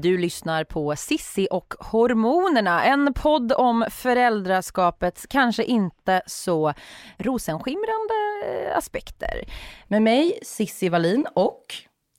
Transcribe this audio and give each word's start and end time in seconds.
Du 0.00 0.18
lyssnar 0.18 0.64
på 0.64 0.96
Sissi 0.96 1.48
och 1.50 1.74
hormonerna, 1.78 2.84
en 2.84 3.12
podd 3.14 3.52
om 3.52 3.84
föräldraskapets 3.90 5.26
kanske 5.30 5.64
inte 5.64 6.22
så 6.26 6.74
rosenskimrande 7.18 8.14
aspekter. 8.74 9.44
Med 9.88 10.02
mig 10.02 10.38
Sissi 10.42 10.88
Wallin 10.88 11.26
och 11.34 11.64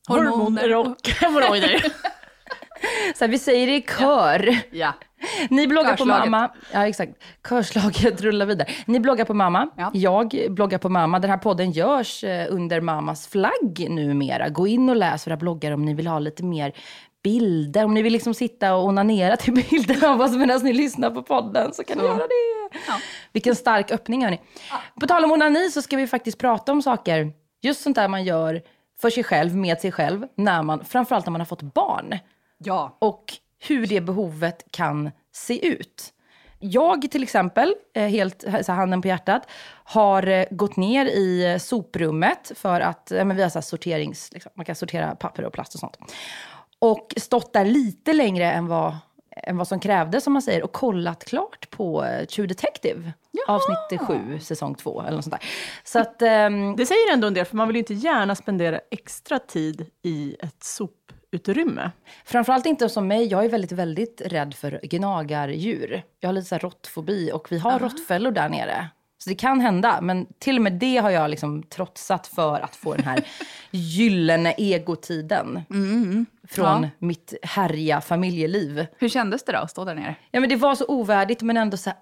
Hormoner 0.07 0.75
och 0.75 1.09
hemorrojder. 1.21 1.85
så 3.15 3.27
vi 3.27 3.39
säger 3.39 3.67
det 3.67 3.75
i 3.75 3.81
kör. 3.81 4.59
ja. 4.71 4.93
Ni 5.49 5.67
bloggar 5.67 5.91
på 5.91 5.97
Körslaget. 5.97 6.31
mamma. 6.31 6.51
Ja, 6.73 6.87
exakt. 6.87 7.11
Körslaget 7.49 8.21
rullar 8.21 8.45
vidare. 8.45 8.69
Ni 8.85 8.99
bloggar 8.99 9.25
på 9.25 9.33
mamma. 9.33 9.69
Ja. 9.77 9.91
Jag 9.93 10.45
bloggar 10.49 10.77
på 10.77 10.89
mamma. 10.89 11.19
Den 11.19 11.29
här 11.29 11.37
podden 11.37 11.71
görs 11.71 12.23
eh, 12.23 12.47
under 12.49 12.81
mammas 12.81 13.27
flagg 13.27 13.87
numera. 13.89 14.49
Gå 14.49 14.67
in 14.67 14.89
och 14.89 14.95
läs 14.95 15.27
våra 15.27 15.37
bloggar 15.37 15.71
om 15.71 15.85
ni 15.85 15.93
vill 15.93 16.07
ha 16.07 16.19
lite 16.19 16.43
mer 16.43 16.73
bilder. 17.29 17.85
Om 17.85 17.93
ni 17.93 18.01
vill 18.01 18.13
liksom 18.13 18.33
sitta 18.33 18.75
och 18.75 18.85
onanera 18.85 19.37
till 19.37 19.53
bilder 19.69 20.07
av 20.07 20.21
oss 20.21 20.35
medan 20.35 20.61
ni 20.63 20.73
lyssnar 20.73 21.11
på 21.11 21.23
podden 21.23 21.73
så 21.73 21.83
kan 21.83 21.97
ni 21.97 22.03
göra 22.03 22.17
det. 22.17 22.77
Ja. 22.87 22.93
Vilken 23.33 23.55
stark 23.55 23.91
öppning 23.91 24.23
hörni. 24.23 24.41
På 24.99 25.07
tal 25.07 25.23
om 25.23 25.31
onani 25.31 25.71
så 25.71 25.81
ska 25.81 25.97
vi 25.97 26.07
faktiskt 26.07 26.37
prata 26.37 26.71
om 26.71 26.81
saker, 26.81 27.31
just 27.61 27.81
sånt 27.81 27.95
där 27.95 28.07
man 28.07 28.23
gör 28.23 28.61
för 29.01 29.09
sig 29.09 29.23
själv, 29.23 29.55
med 29.55 29.79
sig 29.79 29.91
själv, 29.91 30.27
när 30.35 30.63
man, 30.63 30.85
framförallt 30.85 31.25
när 31.25 31.31
man 31.31 31.41
har 31.41 31.45
fått 31.45 31.61
barn 31.61 32.19
Ja. 32.57 32.97
och 32.99 33.23
hur 33.67 33.87
det 33.87 34.01
behovet 34.01 34.63
kan 34.71 35.11
se 35.31 35.67
ut. 35.67 36.13
Jag 36.59 37.11
till 37.11 37.23
exempel, 37.23 37.75
eh, 37.95 38.07
helt 38.07 38.45
så 38.61 38.71
handen 38.71 39.01
på 39.01 39.07
hjärtat, 39.07 39.47
har 39.83 40.27
eh, 40.27 40.45
gått 40.51 40.75
ner 40.77 41.05
i 41.05 41.57
soprummet 41.59 42.51
för 42.55 42.81
att 42.81 43.11
men 43.11 43.35
vi 43.35 43.43
har 43.43 43.49
så 43.49 43.61
sorterings, 43.61 44.29
liksom, 44.33 44.51
man 44.55 44.65
kan 44.65 44.75
sortera 44.75 45.15
papper 45.15 45.45
och 45.45 45.53
plast 45.53 45.73
och 45.73 45.79
sånt. 45.79 45.97
Och 46.79 47.13
stått 47.17 47.53
där 47.53 47.65
lite 47.65 48.13
längre 48.13 48.51
än 48.51 48.67
vad, 48.67 48.97
än 49.43 49.57
vad 49.57 49.67
som 49.67 49.79
krävdes, 49.79 50.23
som 50.23 50.33
man 50.33 50.41
säger, 50.41 50.63
och 50.63 50.71
kollat 50.71 51.25
klart 51.25 51.69
på 51.69 52.05
eh, 52.05 52.25
True 52.25 52.47
Detective. 52.47 53.11
Avsnitt 53.47 54.01
7, 54.07 54.39
säsong 54.39 54.75
2 54.75 55.01
eller 55.01 55.11
något 55.15 55.23
sånt 55.23 55.35
där. 55.41 55.49
Så 55.83 55.99
att, 55.99 56.21
ehm, 56.21 56.75
Det 56.75 56.85
säger 56.85 57.13
ändå 57.13 57.27
en 57.27 57.33
del, 57.33 57.45
för 57.45 57.55
man 57.55 57.67
vill 57.67 57.75
ju 57.75 57.79
inte 57.79 57.93
gärna 57.93 58.35
spendera 58.35 58.79
extra 58.91 59.39
tid 59.39 59.85
i 60.03 60.35
ett 60.39 60.63
soputrymme. 60.63 61.91
Framförallt 62.25 62.65
inte 62.65 62.89
som 62.89 63.07
mig. 63.07 63.25
Jag 63.27 63.45
är 63.45 63.49
väldigt, 63.49 63.71
väldigt 63.71 64.21
rädd 64.25 64.53
för 64.53 64.79
gnagardjur. 64.83 66.03
Jag 66.19 66.29
har 66.29 66.33
lite 66.33 66.47
så 66.47 66.55
här 66.55 66.59
råttfobi 66.59 67.31
och 67.33 67.51
vi 67.51 67.57
har 67.57 67.79
råttfällor 67.79 68.31
där 68.31 68.49
nere. 68.49 68.87
Så 69.29 69.31
det 69.31 69.37
kan 69.39 69.61
hända, 69.61 70.01
men 70.01 70.27
till 70.39 70.55
och 70.55 70.61
med 70.61 70.73
det 70.73 70.97
har 70.97 71.09
jag 71.09 71.29
liksom 71.29 71.63
trotsat 71.63 72.27
för 72.27 72.59
att 72.59 72.75
få 72.75 72.93
den 72.93 73.05
här 73.05 73.23
gyllene 73.71 74.53
egotiden. 74.57 75.61
Från 76.47 76.83
Ja. 76.83 76.89
mitt 76.99 77.33
härliga 77.43 78.01
familjeliv. 78.01 78.85
Hur 78.97 79.09
kändes 79.09 79.43
det 79.43 79.51
då 79.51 79.57
att 79.57 79.71
stå 79.71 79.85
där 79.85 79.95
nere? 79.95 80.15
Ja 80.31 80.39
men 80.39 80.49
det 80.49 80.55
var 80.55 80.75
så 80.75 80.85
ovärdigt 80.87 81.41
men 81.41 81.57
ändå 81.57 81.77
så 81.77 81.89
här, 81.89 81.99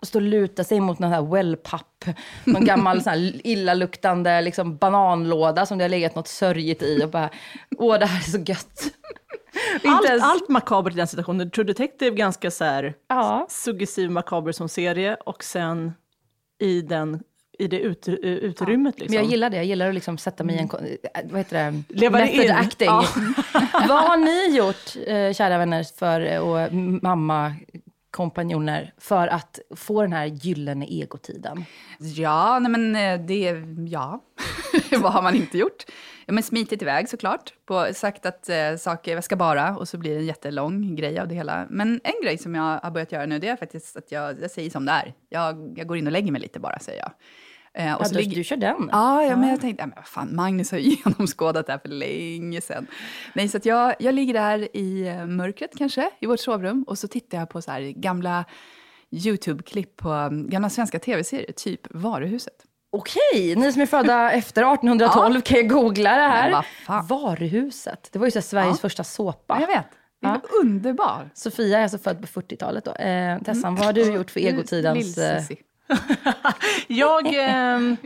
att 0.00 0.08
stå 0.08 0.18
och 0.18 0.22
luta 0.22 0.64
sig 0.64 0.80
mot 0.80 0.98
någon 0.98 1.10
här 1.12 1.22
wellpapp. 1.22 2.04
Någon 2.44 2.64
gammal 2.72 3.02
så 3.02 3.10
här 3.10 3.46
illaluktande 3.46 4.40
liksom 4.40 4.76
bananlåda 4.76 5.66
som 5.66 5.78
det 5.78 5.84
har 5.84 5.88
legat 5.88 6.14
något 6.14 6.28
sörjigt 6.28 6.82
i 6.82 7.04
och 7.04 7.10
bara, 7.10 7.30
åh 7.78 7.98
det 7.98 8.06
här 8.06 8.18
är 8.18 8.30
så 8.30 8.38
gött. 8.38 8.80
Allt, 9.88 10.08
ens- 10.08 10.22
allt 10.24 10.48
makabert 10.48 10.92
i 10.92 10.96
den 10.96 11.06
situationen. 11.06 11.50
True 11.50 11.64
Detective 11.66 12.16
ganska 12.16 12.50
så 12.50 12.64
här 12.64 12.94
Ja. 13.08 13.46
suggestiv 13.50 14.10
makaber 14.10 14.52
som 14.52 14.68
serie 14.68 15.14
och 15.14 15.44
sen 15.44 15.92
i, 16.58 16.82
den, 16.82 17.20
i 17.58 17.66
det 17.66 17.78
ut, 17.80 18.08
utrymmet. 18.08 18.98
Liksom. 19.00 19.14
Men 19.14 19.24
jag 19.24 19.30
gillar 19.30 19.50
det. 19.50 19.56
Jag 19.56 19.64
gillar 19.66 19.88
att 19.88 19.94
liksom 19.94 20.18
sätta 20.18 20.44
mig 20.44 20.56
i 20.56 20.58
en... 20.58 20.70
äh, 21.14 21.22
Vad 21.30 21.38
heter 21.40 21.72
det? 21.72 21.82
Leva 22.00 22.18
Method 22.18 22.44
in. 22.44 22.50
acting. 22.50 22.86
Ja. 22.86 23.04
vad 23.88 24.04
har 24.04 24.16
ni 24.16 24.56
gjort, 24.56 24.96
eh, 25.06 25.32
kära 25.32 25.58
vänner, 25.58 25.84
för, 25.98 26.20
eh, 26.20 26.38
och 26.38 26.72
mamma 27.02 27.54
kompanjoner 28.16 28.92
för 28.98 29.28
att 29.28 29.60
få 29.76 30.02
den 30.02 30.12
här 30.12 30.26
gyllene 30.26 30.86
egotiden? 30.88 31.64
Ja, 31.98 32.58
nej 32.58 32.70
men 32.70 32.96
eh, 32.96 33.26
det, 33.26 33.62
ja. 33.88 34.22
Vad 34.98 35.12
har 35.12 35.22
man 35.22 35.34
inte 35.34 35.58
gjort? 35.58 35.84
Ja, 36.26 36.32
men 36.32 36.42
smitit 36.42 36.82
iväg 36.82 37.08
såklart. 37.08 37.52
På, 37.66 37.88
sagt 37.94 38.26
att 38.26 38.48
eh, 38.48 38.76
saker, 38.78 39.14
jag 39.14 39.24
ska 39.24 39.36
bara, 39.36 39.76
och 39.76 39.88
så 39.88 39.98
blir 39.98 40.10
det 40.10 40.20
en 40.20 40.26
jättelång 40.26 40.96
grej 40.96 41.18
av 41.18 41.28
det 41.28 41.34
hela. 41.34 41.66
Men 41.70 42.00
en 42.04 42.22
grej 42.22 42.38
som 42.38 42.54
jag 42.54 42.78
har 42.82 42.90
börjat 42.90 43.12
göra 43.12 43.26
nu, 43.26 43.38
det 43.38 43.48
är 43.48 43.56
faktiskt 43.56 43.96
att 43.96 44.12
jag, 44.12 44.40
jag 44.42 44.50
säger 44.50 44.70
som 44.70 44.86
det 44.86 44.92
är. 44.92 45.14
Jag, 45.28 45.78
jag 45.78 45.86
går 45.86 45.96
in 45.96 46.06
och 46.06 46.12
lägger 46.12 46.32
mig 46.32 46.40
lite 46.40 46.60
bara, 46.60 46.78
säger 46.78 47.00
jag. 47.00 47.10
Eh, 47.76 47.94
och 47.94 48.00
Ja, 48.00 48.04
så 48.04 48.14
du, 48.14 48.20
ligger- 48.20 48.36
du 48.36 48.44
kör 48.44 48.56
den? 48.56 48.88
Ja, 48.92 49.22
ja, 49.24 49.36
men 49.36 49.48
jag 49.48 49.60
tänkte, 49.60 49.82
ja, 49.82 49.86
men 49.86 49.96
vad 49.96 50.06
fan, 50.06 50.36
Magnus 50.36 50.70
har 50.70 50.78
ju 50.78 50.90
genomskådat 51.04 51.66
det 51.66 51.72
här 51.72 51.78
för 51.78 51.88
länge 51.88 52.60
sedan. 52.60 52.86
Nej, 53.34 53.48
så 53.48 53.58
jag, 53.62 53.94
jag 53.98 54.14
ligger 54.14 54.34
där 54.34 54.76
i 54.76 55.06
eh, 55.08 55.26
mörkret 55.26 55.70
kanske, 55.78 56.10
i 56.20 56.26
vårt 56.26 56.40
sovrum, 56.40 56.84
och 56.88 56.98
så 56.98 57.08
tittar 57.08 57.38
jag 57.38 57.48
på 57.48 57.62
så 57.62 57.70
här 57.70 57.80
gamla 57.80 58.44
YouTube-klipp 59.10 59.96
på 59.96 60.10
um, 60.12 60.48
gamla 60.50 60.70
svenska 60.70 60.98
tv-serier, 60.98 61.52
typ 61.52 61.80
Varuhuset. 61.90 62.54
Okej, 62.92 63.56
ni 63.56 63.72
som 63.72 63.82
är 63.82 63.86
födda 63.86 64.30
efter 64.32 64.74
1812 64.74 65.40
kan 65.40 65.56
ju 65.58 65.62
googla 65.68 66.10
det 66.16 66.22
här. 66.22 66.50
Men. 66.88 67.06
Varuhuset. 67.06 68.08
Det 68.12 68.18
var 68.18 68.26
ju 68.26 68.30
så 68.30 68.42
Sveriges 68.42 68.76
Ja. 68.78 68.80
första 68.80 69.04
såpa. 69.04 69.54
Ja, 69.54 69.60
jag 69.60 69.66
vet. 69.76 69.86
Det 70.20 70.26
var 70.28 70.40
underbar. 70.62 71.30
Sofia 71.34 71.78
är 71.78 71.82
alltså 71.82 71.98
född 71.98 72.20
på 72.20 72.40
40-talet 72.40 72.84
då. 72.84 72.92
Eh, 72.92 73.38
Tessan, 73.42 73.74
vad 73.74 73.86
har 73.86 73.92
du 73.92 74.02
gjort 74.14 74.30
för 74.30 74.40
egotidens... 74.40 75.18
Eh, 75.18 75.38
Lill-Cissi. 75.40 75.56
Jag, 76.86 77.34
ehm, 77.34 77.96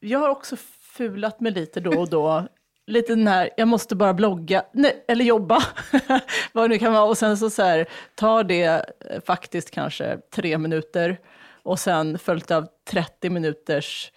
jag 0.00 0.18
har 0.18 0.28
också 0.28 0.56
fulat 0.82 1.40
mig 1.40 1.52
lite 1.52 1.80
då 1.80 2.00
och 2.00 2.10
då. 2.10 2.48
Lite 2.86 3.14
den 3.14 3.26
här, 3.26 3.50
jag 3.56 3.68
måste 3.68 3.96
bara 3.96 4.14
blogga, 4.14 4.62
nej, 4.72 5.04
eller 5.08 5.24
jobba, 5.24 5.62
vad 6.52 6.64
det 6.64 6.68
nu 6.68 6.78
kan 6.78 6.92
vara. 6.92 7.04
Och 7.04 7.18
sen 7.18 7.36
så, 7.36 7.50
så 7.50 7.62
här, 7.62 7.86
tar 8.14 8.44
det 8.44 8.64
eh, 8.64 9.20
faktiskt 9.26 9.70
kanske 9.70 10.18
tre 10.34 10.58
minuter 10.58 11.18
och 11.62 11.78
sen 11.78 12.18
följt 12.18 12.50
av 12.50 12.66
30 12.90 13.30
minuters 13.30 14.12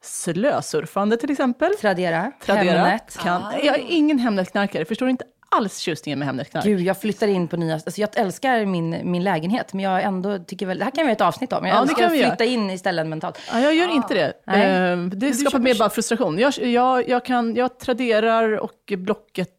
slösurfande 0.00 1.16
till 1.16 1.30
exempel. 1.30 1.74
Tradera, 1.74 2.32
Tradera. 2.42 2.78
Hemnet. 2.78 3.18
Kan, 3.18 3.42
jag 3.62 3.78
är 3.78 3.84
ingen 3.88 4.18
Hemnetknarkare, 4.18 4.84
förstår 4.84 5.08
inte 5.08 5.24
alls 5.48 5.78
tjusningen 5.78 6.18
med 6.18 6.26
Hemnetknark. 6.26 6.64
Gud, 6.64 6.80
jag 6.80 7.00
flyttar 7.00 7.28
in 7.28 7.48
på 7.48 7.56
nya... 7.56 7.74
Alltså 7.74 8.00
jag 8.00 8.10
älskar 8.16 8.64
min, 8.64 9.10
min 9.10 9.24
lägenhet, 9.24 9.72
men 9.72 9.84
jag 9.84 10.02
ändå 10.02 10.38
tycker 10.38 10.66
väl... 10.66 10.78
Det 10.78 10.84
här 10.84 10.90
kan 10.90 10.96
vi 11.04 11.08
göra 11.08 11.12
ett 11.12 11.20
avsnitt 11.20 11.52
om. 11.52 11.66
Jag 11.66 11.76
Ja, 11.76 11.82
älskar 11.82 12.06
att 12.06 12.12
vi 12.12 12.16
göra. 12.18 12.30
flytta 12.30 12.44
in 12.44 12.70
i 12.70 12.78
ställen 12.78 13.08
mentalt. 13.08 13.38
Ja, 13.52 13.60
jag 13.60 13.74
gör 13.74 13.88
inte 13.88 14.14
det. 14.14 14.32
Nej. 14.46 14.92
Eh, 14.92 14.98
Det 14.98 15.32
skapar 15.32 15.58
mer 15.58 15.74
bara 15.78 15.90
frustration. 15.90 16.38
Jag, 16.38 16.52
jag, 16.58 17.08
jag, 17.08 17.24
kan, 17.24 17.54
jag 17.54 17.78
traderar 17.78 18.52
och 18.58 18.92
blocket 18.96 19.50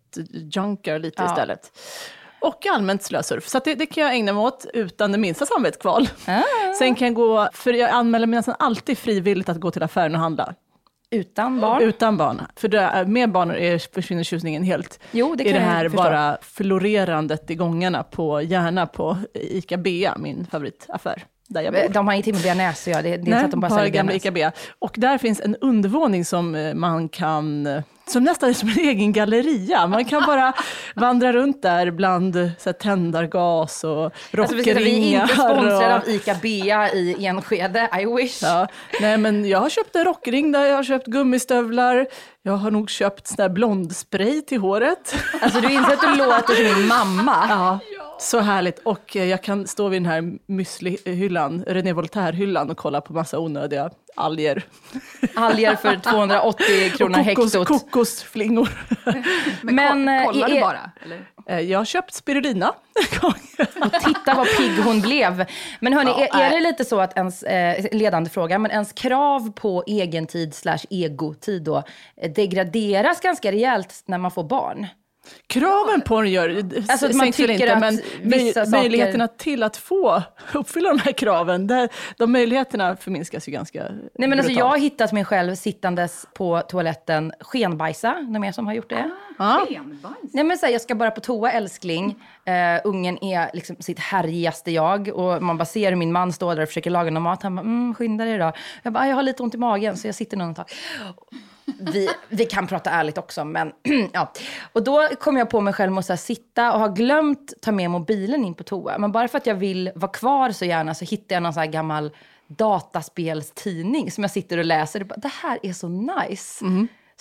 junkar 0.56 1.00
lite 1.00 1.24
Ja. 1.24 1.30
istället. 1.30 1.72
Och 2.42 2.66
allmänt 2.66 3.04
slösurf. 3.04 3.48
Så 3.48 3.60
det, 3.66 3.76
det 3.76 3.86
kan 3.86 4.04
jag 4.04 4.14
ägna 4.14 4.34
mig 4.34 4.42
åt 4.44 4.66
utan 4.74 5.12
det 5.12 5.18
minsta 5.18 5.46
samvetskval. 5.46 6.10
Ah. 6.28 6.42
Sen 6.80 6.96
kan 6.96 7.08
jag 7.08 7.16
gå, 7.16 7.50
för 7.54 7.74
jag 7.74 7.90
anmäler 7.90 8.28
mig 8.28 8.38
nästan 8.38 8.56
alltid 8.60 8.98
frivilligt 8.98 9.50
att 9.50 9.60
gå 9.60 9.72
till 9.72 9.84
affären 9.84 10.16
och 10.16 10.22
handla. 10.22 10.54
Utan 11.12 11.60
barn. 11.62 11.84
Utan 11.84 12.18
barn. 12.18 12.42
För 12.56 12.68
det, 12.68 13.06
med 13.08 13.32
barn 13.32 13.52
är, 13.52 13.94
försvinner 13.94 14.24
tjusningen 14.24 14.64
helt. 14.64 15.00
Jo, 15.12 15.36
det 15.36 15.44
I 15.44 15.46
kan 15.46 15.54
det 15.54 15.60
jag 15.60 15.66
här 15.74 15.84
förstå. 15.90 16.04
bara 16.04 16.38
florerandet 16.42 17.52
i 17.52 17.56
gångarna, 17.56 18.04
på, 18.04 18.42
gärna 18.42 18.86
på 18.88 19.18
ICA 19.34 19.78
Bea, 19.78 20.18
min 20.18 20.46
favoritaffär. 20.46 21.24
Där 21.50 21.62
jag 21.62 21.74
bor. 21.74 21.90
De 21.90 22.08
har 22.08 22.14
ingenting 22.14 22.34
med 22.34 22.44
bearnaise 22.44 22.90
att 22.92 22.94
göra. 22.94 23.02
Det, 23.02 23.10
det 23.10 23.14
är 23.16 23.18
inte 23.20 23.30
Nej, 23.30 23.40
så 23.40 23.46
att 23.46 23.52
de 23.52 23.60
bara 23.60 23.72
säljer 23.72 23.90
gamla. 23.90 24.14
ICA. 24.14 24.52
Och 24.80 24.94
där 24.98 25.18
finns 25.18 25.40
en 25.42 25.56
undervåning 25.56 26.26
som 26.26 26.56
eh, 26.56 26.74
man 26.74 27.10
kan, 27.10 27.68
eh, 27.68 27.82
som 28.08 28.24
nästan 28.24 28.50
är 28.50 28.54
som 28.54 28.70
en 28.70 28.80
egen 28.80 29.14
galleria. 29.14 29.88
Man 29.88 30.06
kan 30.06 30.24
bara 30.26 30.54
vandra 30.96 31.34
runt 31.34 31.62
där 31.62 31.92
bland 31.92 32.34
så 32.60 32.70
här, 32.70 32.74
tändargas 32.74 33.84
och 33.84 34.04
Alltså, 34.38 34.56
vi, 34.56 34.70
är 34.70 34.76
rockringar. 34.76 35.22
inte 35.22 35.34
sponsrade 35.36 35.88
och- 35.96 36.02
av 36.04 36.10
ICA 36.10 36.36
Bea 36.42 36.92
i 36.94 37.26
Enskede. 37.26 37.90
I 38.02 38.06
wish. 38.06 38.44
Ja, 38.44 38.68
nej 39.02 39.18
men 39.18 39.46
jag 39.50 39.60
har 39.60 39.70
köpt 39.70 39.96
en 39.96 40.06
rockring 40.06 40.52
där, 40.52 40.66
jag 40.66 40.76
har 40.76 40.84
köpt 40.84 41.08
gummistövlar, 41.08 42.08
jag 42.42 42.54
har 42.54 42.72
nog 42.72 42.90
köpt 42.90 43.28
sån 43.28 43.36
där 43.38 43.50
blondspray 43.50 44.42
till 44.42 44.60
håret. 44.60 45.16
Alltså 45.42 45.62
du 45.62 45.74
inser 45.74 45.94
att 45.94 46.02
du 46.02 46.16
låter 46.16 46.56
som 46.72 46.80
min 46.80 46.88
mamma. 46.88 47.38
Ja. 47.50 47.80
Så 48.20 48.40
härligt. 48.40 48.80
Och 48.80 49.16
eh, 49.16 49.24
jag 49.26 49.44
kan 49.44 49.68
stå 49.68 49.88
vid 49.88 50.02
den 50.02 50.12
här 50.12 50.34
müslihyllan, 50.48 51.64
René 51.68 51.94
Voltaire-hyllan 51.94 52.70
och 52.72 52.78
kolla 52.78 53.02
på 53.02 53.14
massa 53.14 53.40
onödiga 53.40 53.90
alger. 54.16 54.64
Alger 55.36 55.76
för 55.76 55.96
280 56.12 56.66
kronor 56.98 57.24
kokos, 57.24 57.54
hektot. 57.54 57.68
kokosflingor. 57.68 58.70
Men, 59.62 59.76
Men, 60.06 60.26
ko- 60.26 60.32
kollar 60.32 60.48
eh, 60.50 60.54
du 60.56 60.62
bara? 60.62 60.92
Eller? 61.06 61.26
Eh, 61.48 61.60
Jag 61.60 61.80
har 61.80 61.86
köpt 61.86 62.14
spirulina 62.14 62.74
en 63.14 63.20
gång. 63.22 63.34
Och 63.86 63.94
titta 63.94 64.34
vad 64.34 64.48
pigg 64.58 64.80
hon 64.84 65.02
blev. 65.02 65.46
Men 65.80 65.94
hörni, 65.94 66.12
Ja, 66.18 66.40
är, 66.40 66.46
är 66.46 66.50
det 66.50 66.60
lite 66.60 66.86
så 66.86 67.00
att 67.00 67.18
ens, 67.18 67.44
eh, 67.44 67.86
ledande 67.92 68.30
fråga, 68.30 68.60
men 68.60 68.72
ens 68.72 68.94
krav 68.94 69.52
på 69.52 69.84
egentid 69.88 70.54
slash 70.54 70.80
egotid 70.90 71.64
då 71.64 71.84
eh, 72.22 72.32
degraderas 72.32 73.22
ganska 73.22 73.52
rejält 73.52 74.04
när 74.06 74.18
man 74.18 74.32
får 74.32 74.44
barn? 74.44 74.88
Kraven 75.48 76.02
på 76.02 76.22
den 76.22 76.32
gör 76.32 76.64
Alltså 76.90 77.06
att 77.06 77.16
man 77.16 77.32
tycker 77.32 77.72
att 77.74 77.80
men 77.80 77.96
vissa 77.96 78.06
möj- 78.24 78.54
saker- 78.54 78.72
möjligheterna 78.72 79.28
till 79.28 79.64
att 79.64 79.78
få 79.78 80.24
uppfylla 80.54 80.90
de 80.90 81.00
här 81.00 81.12
kraven, 81.12 81.68
där, 81.68 81.90
de 82.18 82.32
möjligheterna 82.32 82.96
förminskas 82.96 83.48
ju 83.48 83.52
ganska 83.52 83.84
Nej, 83.84 84.30
men 84.30 84.32
alltså, 84.34 84.52
jag 84.52 84.56
brutalt. 84.56 84.72
har 84.72 84.78
hittat 84.78 85.12
mig 85.12 85.26
själv 85.26 85.56
sittandes 85.56 86.26
på 86.34 86.62
toaletten 86.62 87.34
skenbajsa. 87.40 88.14
Någon 88.14 88.42
mer 88.42 88.52
som 88.52 88.68
har 88.68 88.74
gjort 88.74 88.90
det? 88.90 89.12
Ja. 89.40 89.66
Skenbajs? 89.70 90.16
Nej, 90.34 90.44
men 90.44 90.58
så 90.58 90.66
här, 90.66 90.74
jag 90.74 90.82
ska 90.82 90.96
bara 90.96 91.12
på 91.12 91.22
toa 91.22 91.52
älskling. 91.52 92.06
Uh, 92.50 92.82
ungen 92.84 93.24
är 93.24 93.50
liksom 93.54 93.76
sitt 93.80 94.00
härjigaste 94.00 94.72
jag. 94.72 95.08
Och 95.08 95.44
man 95.44 95.58
bara 95.58 95.66
ser 95.66 95.90
hur 95.90 95.96
min 95.96 96.12
man 96.12 96.34
står 96.34 96.56
där 96.56 96.62
och 96.62 96.68
försöker 96.68 96.90
laga 96.90 97.12
någon 97.12 97.24
mat. 97.24 97.44
Han 97.44 97.56
bara, 97.56 97.62
mm, 97.62 97.96
skynda 97.96 98.26
dig 98.26 98.38
då. 98.38 98.52
Jag 98.84 98.94
bara, 98.94 99.04
"Ah, 99.04 99.08
jag 99.08 99.16
har 99.16 99.24
lite 99.24 99.44
ont 99.44 99.56
i 99.56 99.58
magen 99.58 99.98
så 99.98 100.08
jag 100.08 100.16
sitter 100.16 100.50
ett 100.50 100.56
tag. 100.56 100.66
Vi, 101.80 102.10
vi 102.30 102.46
kan 102.46 102.68
prata 102.68 102.90
ärligt 102.90 103.18
också, 103.18 103.46
men 103.46 103.72
ja. 104.14 104.32
Och 104.74 104.84
då 104.84 105.08
kom 105.20 105.38
jag 105.38 105.50
på 105.50 105.62
mig 105.62 105.74
själv 105.74 105.98
att 105.98 106.20
sitta 106.20 106.74
och 106.74 106.80
ha 106.80 106.88
glömt 106.88 107.54
ta 107.62 107.72
med 107.72 107.90
mobilen 107.90 108.46
in 108.46 108.54
på 108.54 108.64
toa. 108.64 108.98
Men 108.98 109.12
bara 109.12 109.28
för 109.28 109.38
att 109.38 109.46
jag 109.46 109.56
vill 109.56 109.92
vara 109.96 110.12
kvar 110.12 110.52
så 110.52 110.66
gärna 110.66 110.94
så 110.94 111.06
hittar 111.06 111.36
jag 111.36 111.44
någon 111.44 111.54
så 111.54 111.66
gammal 111.66 112.12
dataspelstidning 112.48 114.12
som 114.12 114.24
jag 114.24 114.32
sitter 114.32 114.58
och 114.58 114.66
läser. 114.66 115.02
Och 115.02 115.08
bara, 115.08 115.20
det 115.20 115.32
här 115.44 115.60
är 115.64 115.74
så 115.74 115.88
nice. 115.90 116.66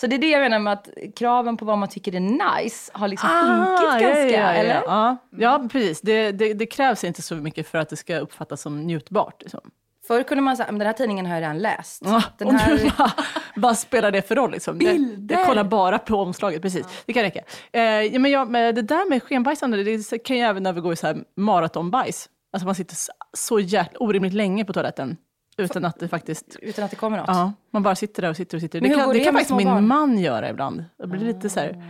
Så 0.00 0.06
det 0.06 0.16
är 0.16 0.18
det 0.18 0.30
jag 0.30 0.40
menar 0.40 0.58
med 0.58 0.72
att 0.72 0.88
kraven 1.16 1.56
på 1.56 1.64
vad 1.64 1.78
man 1.78 1.88
tycker 1.88 2.14
är 2.14 2.20
nice 2.20 2.90
har 2.94 3.08
liksom 3.08 3.28
sjunkit 3.28 3.88
Ah, 3.88 3.98
ganska, 3.98 4.20
ja, 4.20 4.30
ja, 4.30 4.38
ja, 4.38 4.52
eller? 4.52 4.74
Ja, 4.74 5.16
ja 5.30 5.68
precis. 5.72 6.00
Det, 6.00 6.32
det, 6.32 6.54
det 6.54 6.66
krävs 6.66 7.04
inte 7.04 7.22
så 7.22 7.34
mycket 7.34 7.68
för 7.68 7.78
att 7.78 7.88
det 7.88 7.96
ska 7.96 8.18
uppfattas 8.18 8.60
som 8.60 8.82
njutbart. 8.82 9.42
Liksom. 9.42 9.60
Förr 10.06 10.22
kunde 10.22 10.42
man 10.42 10.56
säga, 10.56 10.66
men 10.72 10.78
den 10.78 10.86
här 10.86 10.92
tidningen 10.92 11.26
har 11.26 11.34
jag 11.34 11.40
redan 11.42 11.58
läst. 11.58 12.02
Ja, 12.04 12.22
den 12.38 12.50
här... 12.56 12.92
bara, 12.98 13.12
vad 13.56 13.78
spelar 13.78 14.10
det 14.10 14.22
för 14.22 14.34
roll? 14.36 14.50
Liksom? 14.50 14.78
Det, 14.78 14.84
Bilder! 14.84 15.36
jag 15.36 15.46
kollar 15.46 15.64
bara 15.64 15.98
på 15.98 16.16
omslaget, 16.16 16.62
precis. 16.62 16.86
Det 17.06 17.12
kan 17.12 17.22
räcka. 17.22 17.40
Eh, 17.72 17.82
ja, 17.82 18.18
men 18.18 18.30
jag, 18.30 18.52
det 18.52 18.82
där 18.82 19.10
med 19.10 19.22
skenbajsande, 19.22 19.82
det 19.84 20.18
kan 20.18 20.36
ju 20.36 20.42
även 20.42 20.66
övergå 20.66 20.92
i 20.92 20.96
så 20.96 21.06
här 21.06 21.16
maratonbajs. 21.36 22.28
Alltså 22.52 22.66
man 22.66 22.74
sitter 22.74 22.96
så- 23.36 23.60
jäkla 23.60 23.98
orimligt 23.98 24.32
länge 24.32 24.64
på 24.64 24.72
toaletten 24.72 25.16
utan 25.58 25.84
att 25.84 25.98
det 26.00 26.08
faktiskt... 26.08 26.56
Utan 26.62 26.84
att 26.84 26.90
det 26.90 26.96
kommer 26.96 27.16
något. 27.18 27.26
Ja, 27.28 27.52
man 27.72 27.82
bara 27.82 27.94
sitter 27.94 28.22
där 28.22 28.30
och 28.30 28.36
sitter 28.36 28.56
och 28.56 28.60
sitter. 28.60 28.80
Men 28.80 28.90
Det 28.90 28.96
kan, 28.96 29.08
det 29.08 29.14
det 29.18 29.24
kan 29.24 29.32
faktiskt 29.34 29.56
min 29.56 29.66
barn? 29.68 29.86
man 29.86 30.18
göra 30.18 30.50
ibland. 30.50 30.84
Jag 30.98 31.08
blir 31.08 31.20
lite 31.20 31.50
så 31.50 31.60
här 31.60 31.82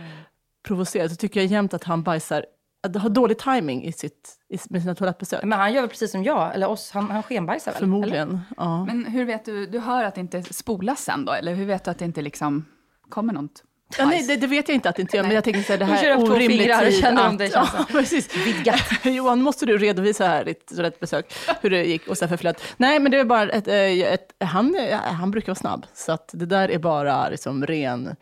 provocerad. 0.67 1.09
Så 1.11 1.15
tycker 1.15 1.39
jag 1.39 1.47
jämt 1.47 1.73
att 1.73 1.83
han 1.83 2.03
bajsar, 2.03 2.45
att 2.95 3.01
har 3.01 3.09
dålig 3.09 3.37
timing 3.37 3.83
i 3.83 3.91
sitt, 3.91 4.29
i, 4.49 4.57
med 4.69 4.81
sina 4.81 4.95
toalettbesök. 4.95 5.43
Men 5.43 5.59
han 5.59 5.73
gör 5.73 5.81
väl 5.81 5.89
precis 5.89 6.11
som 6.11 6.23
jag, 6.23 6.55
eller 6.55 6.69
oss, 6.69 6.91
han, 6.91 7.11
han 7.11 7.23
skenbajsar 7.23 7.71
väl? 7.71 7.77
Eller? 7.77 7.87
Förmodligen. 7.87 8.39
Ja. 8.57 8.85
Men 8.85 9.05
hur 9.05 9.25
vet 9.25 9.45
du, 9.45 9.65
du 9.65 9.79
hör 9.79 10.03
att 10.03 10.15
det 10.15 10.21
inte 10.21 10.43
spolas 10.43 11.03
sen 11.03 11.25
då? 11.25 11.31
Eller 11.31 11.53
hur 11.55 11.65
vet 11.65 11.83
du 11.83 11.91
att 11.91 11.99
det 11.99 12.05
inte 12.05 12.21
liksom 12.21 12.65
kommer 13.09 13.33
något 13.33 13.63
Ja, 13.97 14.05
nej, 14.05 14.23
det, 14.27 14.35
det 14.35 14.47
vet 14.47 14.69
jag 14.69 14.75
inte 14.75 14.89
att 14.89 14.95
det 14.95 15.01
inte 15.01 15.17
gör, 15.17 15.23
men 15.23 15.35
jag 15.35 15.43
tänker 15.43 15.61
så 15.61 15.73
här, 15.73 15.79
det 15.79 15.85
här 15.85 16.15
två 16.15 16.33
orimlig 16.33 16.79
tid 16.79 16.99
känner 16.99 17.27
om 17.27 17.31
att- 17.33 17.37
det 17.37 17.53
känns 17.53 17.69
ja, 17.77 17.85
precis. 17.91 18.35
Vidgat. 18.47 18.81
Johan, 19.03 19.41
måste 19.41 19.65
du 19.65 19.77
redovisa 19.77 20.27
här 20.27 20.45
ditt 20.45 20.67
toalettbesök, 20.67 21.33
hur 21.61 21.69
det 21.69 21.83
gick 21.83 22.07
och 22.07 22.17
så 22.17 22.25
här 22.25 22.29
förflöt. 22.29 22.61
Nej, 22.77 22.99
men 22.99 23.11
det 23.11 23.19
är 23.19 23.25
bara 23.25 23.49
ett, 23.49 23.67
eh, 23.67 24.13
ett, 24.13 24.33
han, 24.39 24.75
eh, 24.75 24.97
han 24.97 25.31
brukar 25.31 25.47
vara 25.47 25.55
snabb, 25.55 25.85
så 25.93 26.11
att 26.11 26.29
det 26.33 26.45
där 26.45 26.71
är 26.71 26.79
bara 26.79 27.29
liksom 27.29 27.65
ren... 27.65 28.15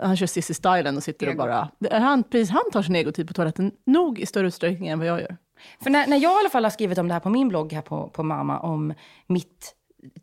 Han 0.00 0.16
kör 0.16 0.26
Cissi 0.26 0.54
stylen 0.54 0.96
och 0.96 1.02
sitter 1.02 1.26
och 1.26 1.32
Ego. 1.32 1.42
bara... 1.42 1.68
det 1.78 1.92
är 1.92 2.00
Han, 2.00 2.22
precis, 2.22 2.50
han 2.50 2.70
tar 2.72 2.82
sin 2.82 2.96
egotid 2.96 3.28
på 3.28 3.34
toaletten 3.34 3.72
nog 3.86 4.18
i 4.18 4.26
större 4.26 4.46
utsträckning 4.46 4.88
än 4.88 4.98
vad 4.98 5.08
jag 5.08 5.20
gör. 5.20 5.36
För 5.82 5.90
när, 5.90 6.06
när 6.06 6.16
jag 6.16 6.32
i 6.32 6.40
alla 6.40 6.50
fall 6.50 6.64
har 6.64 6.70
skrivit 6.70 6.98
om 6.98 7.08
det 7.08 7.14
här 7.14 7.20
på 7.20 7.30
min 7.30 7.48
blogg 7.48 7.72
här 7.72 7.82
på, 7.82 8.08
på 8.08 8.22
Mamma, 8.22 8.60
om 8.60 8.94
mitt 9.26 9.74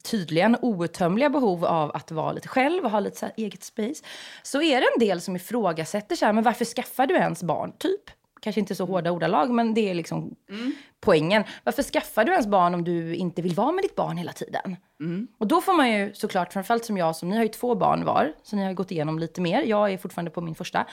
tydligen 0.04 0.58
outtömliga 0.62 1.30
behov 1.30 1.66
av 1.66 1.92
att 1.96 2.12
vara 2.12 2.31
lite 2.31 2.48
själv 2.48 2.86
och 2.86 2.92
ha 2.92 3.00
lite 3.00 3.18
så 3.18 3.25
här 3.25 3.34
eget 3.38 3.64
space, 3.64 4.04
så 4.44 4.62
är 4.62 4.81
det 4.81 4.88
en 4.96 5.00
del 5.08 5.22
som 5.22 5.36
ifrågasätter 5.36 6.16
så 6.16 6.25
här, 6.25 6.34
men 6.34 6.44
varför 6.44 6.66
skaffar 6.66 7.08
du 7.08 7.16
ens 7.16 7.44
barn? 7.44 7.72
Typ. 7.78 8.02
Kanske 8.42 8.60
inte 8.60 8.75
så 8.75 8.86
hårda 8.86 9.12
ordalag, 9.12 9.50
men 9.50 9.74
det 9.74 9.90
är 9.90 9.94
liksom 9.94 10.36
poängen. 11.01 11.44
Varför 11.63 11.83
skaffar 11.83 12.25
du 12.25 12.31
ens 12.31 12.47
barn 12.47 12.73
om 12.73 12.83
du 12.83 13.15
inte 13.15 13.41
vill 13.41 13.53
vara 13.55 13.71
med 13.71 13.83
ditt 13.83 13.95
barn 13.95 14.17
hela 14.17 14.31
tiden? 14.31 14.75
Och 15.39 15.47
då 15.47 15.61
får 15.61 15.73
man 15.73 15.91
ju 15.91 16.13
såklart, 16.13 16.53
framförallt 16.53 16.85
som 16.85 16.97
jag, 16.97 17.15
som 17.15 17.29
ni 17.29 17.35
har 17.35 17.44
ju 17.44 17.49
två 17.49 17.75
barn 17.75 18.05
var, 18.05 18.33
så 18.44 18.55
ni 18.55 18.63
har 18.63 18.73
gått 18.73 18.91
igenom 18.91 19.19
lite 19.19 19.41
mer. 19.41 19.61
Jag 19.61 19.94
är 19.94 19.97
fortfarande 19.97 20.31
på 20.31 20.41
min 20.41 20.55
första. 20.55 20.85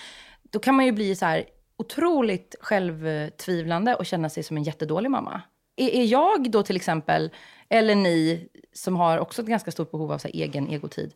Då 0.50 0.58
kan 0.58 0.74
man 0.74 0.86
ju 0.86 0.92
bli 0.92 1.16
så 1.16 1.26
här 1.26 1.44
otroligt 1.76 2.54
självtvivlande 2.60 3.94
och 3.94 4.06
känna 4.06 4.28
sig 4.28 4.42
som 4.42 4.56
en 4.56 4.62
jättedålig 4.62 5.10
mamma. 5.10 5.42
Är, 5.76 5.88
är 5.88 6.04
jag 6.04 6.50
då 6.50 6.62
till 6.62 6.76
exempel, 6.76 7.30
eller 7.68 7.94
ni 7.94 8.48
som 8.72 8.96
har 8.96 9.18
också 9.18 9.42
ett 9.42 9.48
ganska 9.48 9.70
stort 9.70 9.90
behov 9.90 10.12
av 10.12 10.18
så 10.18 10.28
egen 10.28 10.70
egotid, 10.70 11.14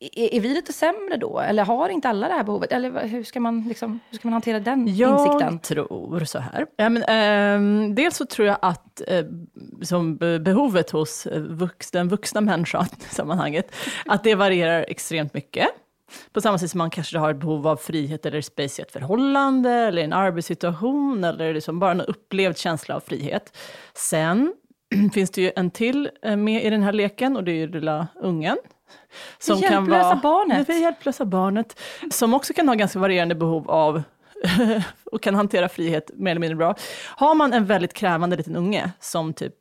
är, 0.00 0.34
är 0.34 0.40
vi 0.40 0.48
lite 0.48 0.72
sämre 0.72 1.16
då? 1.16 1.38
Eller 1.40 1.64
har 1.64 1.88
inte 1.88 2.08
alla 2.08 2.28
det 2.28 2.34
här 2.34 2.44
behovet? 2.44 2.72
Eller 2.72 3.06
hur 3.06 3.24
ska 3.24 3.40
man, 3.40 3.64
liksom, 3.68 4.00
hur 4.10 4.18
ska 4.18 4.28
man 4.28 4.32
hantera 4.32 4.60
den 4.60 4.88
insikten? 4.88 5.52
Jag 5.52 5.62
tror 5.62 6.24
så 6.24 6.38
här. 6.38 6.66
Ja, 6.76 6.88
men, 6.88 7.02
ehm, 7.08 7.94
dels 7.94 8.16
så 8.16 8.26
tror 8.26 8.48
jag 8.48 8.56
att 8.62 9.02
eh, 9.08 9.24
som 9.82 10.16
be- 10.16 10.38
behovet 10.38 10.90
hos 10.90 11.26
eh, 11.26 11.40
vux, 11.40 11.90
den 11.90 12.08
vuxna 12.08 12.40
människan 12.40 12.86
i 13.10 13.14
sammanhanget, 13.14 13.74
att 14.06 14.24
det 14.24 14.34
varierar 14.34 14.84
extremt 14.88 15.34
mycket. 15.34 15.66
På 16.32 16.40
samma 16.40 16.58
sätt 16.58 16.70
som 16.70 16.78
man 16.78 16.90
kanske 16.90 17.18
har 17.18 17.30
ett 17.30 17.36
behov 17.40 17.66
av 17.66 17.76
frihet 17.76 18.26
eller 18.26 18.40
space 18.40 18.82
i 18.82 18.84
ett 18.84 18.92
förhållande, 18.92 19.70
eller 19.70 20.02
en 20.02 20.12
arbetssituation, 20.12 21.24
eller 21.24 21.54
liksom 21.54 21.78
bara 21.78 21.90
en 21.90 22.00
upplevd 22.00 22.58
känsla 22.58 22.96
av 22.96 23.00
frihet. 23.00 23.56
Sen 23.94 24.54
finns 25.14 25.30
det 25.30 25.42
ju 25.42 25.52
en 25.56 25.70
till 25.70 26.10
eh, 26.22 26.36
med 26.36 26.64
i 26.64 26.70
den 26.70 26.82
här 26.82 26.92
leken, 26.92 27.36
och 27.36 27.44
det 27.44 27.50
är 27.52 27.56
ju 27.56 27.68
lilla 27.68 28.06
ungen. 28.22 28.56
Det 29.46 29.54
hjälplösa 29.54 30.20
barnet. 30.22 30.66
Det 30.66 30.78
hjälplösa 30.78 31.24
barnet. 31.24 31.80
Som 32.10 32.34
också 32.34 32.52
kan 32.52 32.68
ha 32.68 32.74
ganska 32.74 32.98
varierande 32.98 33.34
behov 33.34 33.70
av 33.70 34.02
och 35.12 35.22
kan 35.22 35.34
hantera 35.34 35.68
frihet 35.68 36.10
mer 36.14 36.30
eller 36.30 36.40
mindre 36.40 36.56
bra. 36.56 36.74
Har 37.16 37.34
man 37.34 37.52
en 37.52 37.64
väldigt 37.64 37.94
krävande 37.94 38.36
liten 38.36 38.56
unge 38.56 38.90
som 39.00 39.32
typ 39.32 39.54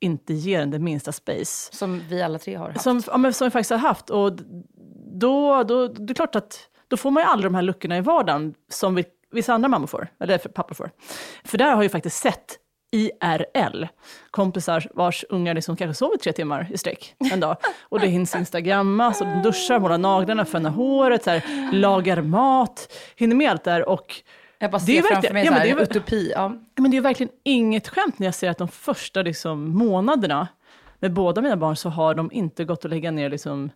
inte 0.00 0.34
ger 0.34 0.60
en 0.60 0.70
det 0.70 0.78
minsta 0.78 1.12
space, 1.12 1.76
Som 1.76 2.02
vi 2.08 2.22
alla 2.22 2.38
tre 2.38 2.54
har 2.54 2.68
haft. 2.68 2.80
som, 2.80 3.02
ja, 3.06 3.16
men 3.16 3.32
som 3.32 3.44
vi 3.44 3.50
faktiskt 3.50 3.70
har 3.70 3.78
haft, 3.78 4.10
och 4.10 4.32
då, 5.20 5.62
då 5.62 5.88
det 5.88 6.12
är 6.12 6.14
klart 6.14 6.34
att 6.36 6.60
då 6.88 6.96
får 6.96 7.10
man 7.10 7.22
ju 7.22 7.28
aldrig 7.28 7.52
de 7.52 7.54
här 7.54 7.62
luckorna 7.62 7.96
i 7.96 8.00
vardagen 8.00 8.54
som 8.70 8.94
vi, 8.94 9.04
vissa 9.30 9.54
andra 9.54 9.68
mammor 9.68 9.86
får, 9.86 10.08
eller 10.20 10.38
pappor 10.38 10.74
får. 10.74 10.90
För 11.44 11.58
där 11.58 11.64
har 11.64 11.72
jag 11.72 11.82
ju 11.82 11.88
faktiskt 11.88 12.16
sett 12.16 12.58
IRL, 12.90 13.86
kompisar 14.30 14.88
vars 14.94 15.24
ungar 15.28 15.54
liksom 15.54 15.76
kanske 15.76 15.98
sover 15.98 16.16
tre 16.16 16.32
timmar 16.32 16.68
i 16.72 16.78
sträck 16.78 17.14
en 17.32 17.40
dag. 17.40 17.56
Och 17.80 18.00
det 18.00 18.06
hinns 18.06 18.36
instagrammas, 18.36 19.20
och 19.20 19.26
de 19.26 19.42
duschar, 19.42 19.78
målar 19.78 19.98
naglarna, 19.98 20.44
fönar 20.44 20.70
håret, 20.70 21.24
så 21.24 21.30
här, 21.30 21.72
lagar 21.72 22.22
mat, 22.22 22.92
hinner 23.16 23.36
med 23.36 23.50
allt 23.50 23.64
där. 23.64 23.88
Och 23.88 24.22
Jag 24.58 24.70
bara 24.70 24.78
Det 24.78 24.98
är 24.98 25.02
ser 25.02 25.08
framför 25.08 25.32
mig 25.32 25.44
ja, 25.44 25.50
men 25.50 25.60
det 25.60 25.70
är 25.70 25.82
utopi. 25.82 26.32
Ja. 26.34 26.56
men 26.76 26.90
det 26.90 26.96
är 26.96 27.00
verkligen 27.00 27.32
inget 27.44 27.88
skämt 27.88 28.18
när 28.18 28.26
jag 28.26 28.34
ser 28.34 28.50
att 28.50 28.58
de 28.58 28.68
första 28.68 29.22
liksom, 29.22 29.70
månaderna 29.70 30.48
med 30.98 31.12
båda 31.12 31.42
mina 31.42 31.56
barn 31.56 31.76
så 31.76 31.88
har 31.88 32.14
de 32.14 32.32
inte 32.32 32.64
gått 32.64 32.84
att 32.84 32.90
lägga 32.90 33.10
ner 33.10 33.30
liksom, 33.30 33.70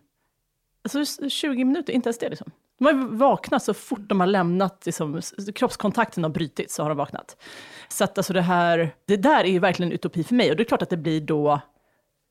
alltså, 0.83 1.29
20 1.29 1.65
minuter, 1.65 1.93
inte 1.93 2.07
ens 2.07 2.17
det. 2.17 2.29
Liksom. 2.29 2.51
De 2.79 2.85
har 2.85 2.93
vaknat 3.17 3.63
så 3.63 3.73
fort 3.73 4.09
de 4.09 4.19
har 4.19 4.27
lämnat, 4.27 4.83
liksom, 4.85 5.21
kroppskontakten 5.55 6.23
har 6.23 6.29
brutits 6.29 6.75
så 6.75 6.81
har 6.83 6.89
de 6.89 6.97
vaknat. 6.97 7.37
Så 7.89 8.03
att 8.03 8.17
alltså 8.17 8.33
det 8.33 8.41
här, 8.41 8.95
det 9.07 9.17
där 9.17 9.43
är 9.43 9.49
ju 9.49 9.59
verkligen 9.59 9.91
en 9.91 9.95
utopi 9.95 10.23
för 10.23 10.35
mig 10.35 10.49
och 10.51 10.57
det 10.57 10.63
är 10.63 10.65
klart 10.65 10.81
att 10.81 10.89
det 10.89 10.97
blir 10.97 11.21
då 11.21 11.61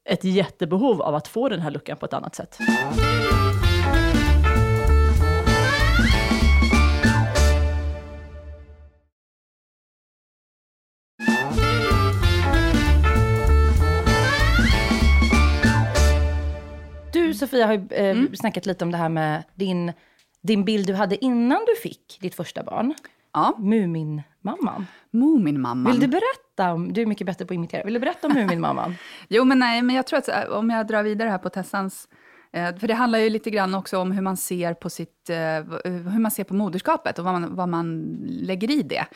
ett 0.09 0.25
jättebehov 0.25 1.03
av 1.03 1.15
att 1.15 1.29
få 1.29 1.49
den 1.49 1.61
här 1.61 1.71
luckan 1.71 1.97
på 1.97 2.07
ett 2.07 2.13
annat 2.15 2.35
sätt. 2.35 2.59
Du 17.13 17.35
Sofia 17.35 17.67
har 17.67 17.73
ju 17.75 17.87
eh, 17.91 18.11
Mm. 18.11 18.37
snackat 18.37 18.67
lite 18.67 18.85
om 18.85 18.91
det 18.91 18.97
här 18.99 19.09
med 19.09 19.43
din, 19.55 19.93
din 20.45 20.65
bild 20.65 20.87
du 20.87 20.95
hade 20.95 21.25
innan 21.25 21.59
du 21.67 21.81
fick 21.81 22.19
ditt 22.21 22.35
första 22.35 22.63
barn. 22.63 22.95
Ja, 23.33 23.57
Muminmamman. 23.59 24.87
Muminmamman. 25.11 25.93
Vill 25.93 26.01
du 26.01 26.07
berätta 26.07 26.73
om, 26.73 26.93
du 26.93 27.03
är 27.03 27.07
mycket 27.07 27.27
bättre 27.27 27.45
på 27.47 27.55
att 27.55 27.57
imitera, 27.57 27.85
vill 27.85 27.95
du 27.95 28.01
berätta 28.01 28.27
om 28.27 28.33
Muminmamman? 28.35 28.95
Jo, 29.29 29.45
men 29.45 29.59
nej, 29.59 29.83
men 29.83 29.97
jag 29.97 30.07
tror 30.07 30.19
att 30.19 30.29
eh, 30.29 30.45
om 30.45 30.71
jag 30.71 30.87
drar 30.87 31.03
vidare 31.03 31.29
här 31.29 31.39
på 31.39 31.49
Tessans, 31.49 32.09
eh, 32.53 32.77
för 32.77 32.89
det 32.89 32.95
handlar 32.95 33.19
ju 33.19 33.31
lite 33.31 33.51
grann 33.51 33.75
också 33.75 33.99
om 33.99 34.13
hur 34.13 34.23
man 34.23 34.37
ser 34.37 34.75
på 34.75 34.91
sitt, 34.91 35.31
eh, 35.31 35.37
hur 35.85 36.21
man 36.21 36.31
ser 36.31 36.45
på 36.45 36.55
moderskapet 36.55 37.19
och 37.19 37.25
vad 37.25 37.35
man, 37.35 37.57
vad 37.57 37.69
man 37.69 38.17
lägger 38.27 38.71
i 38.71 38.83
det. 38.83 39.07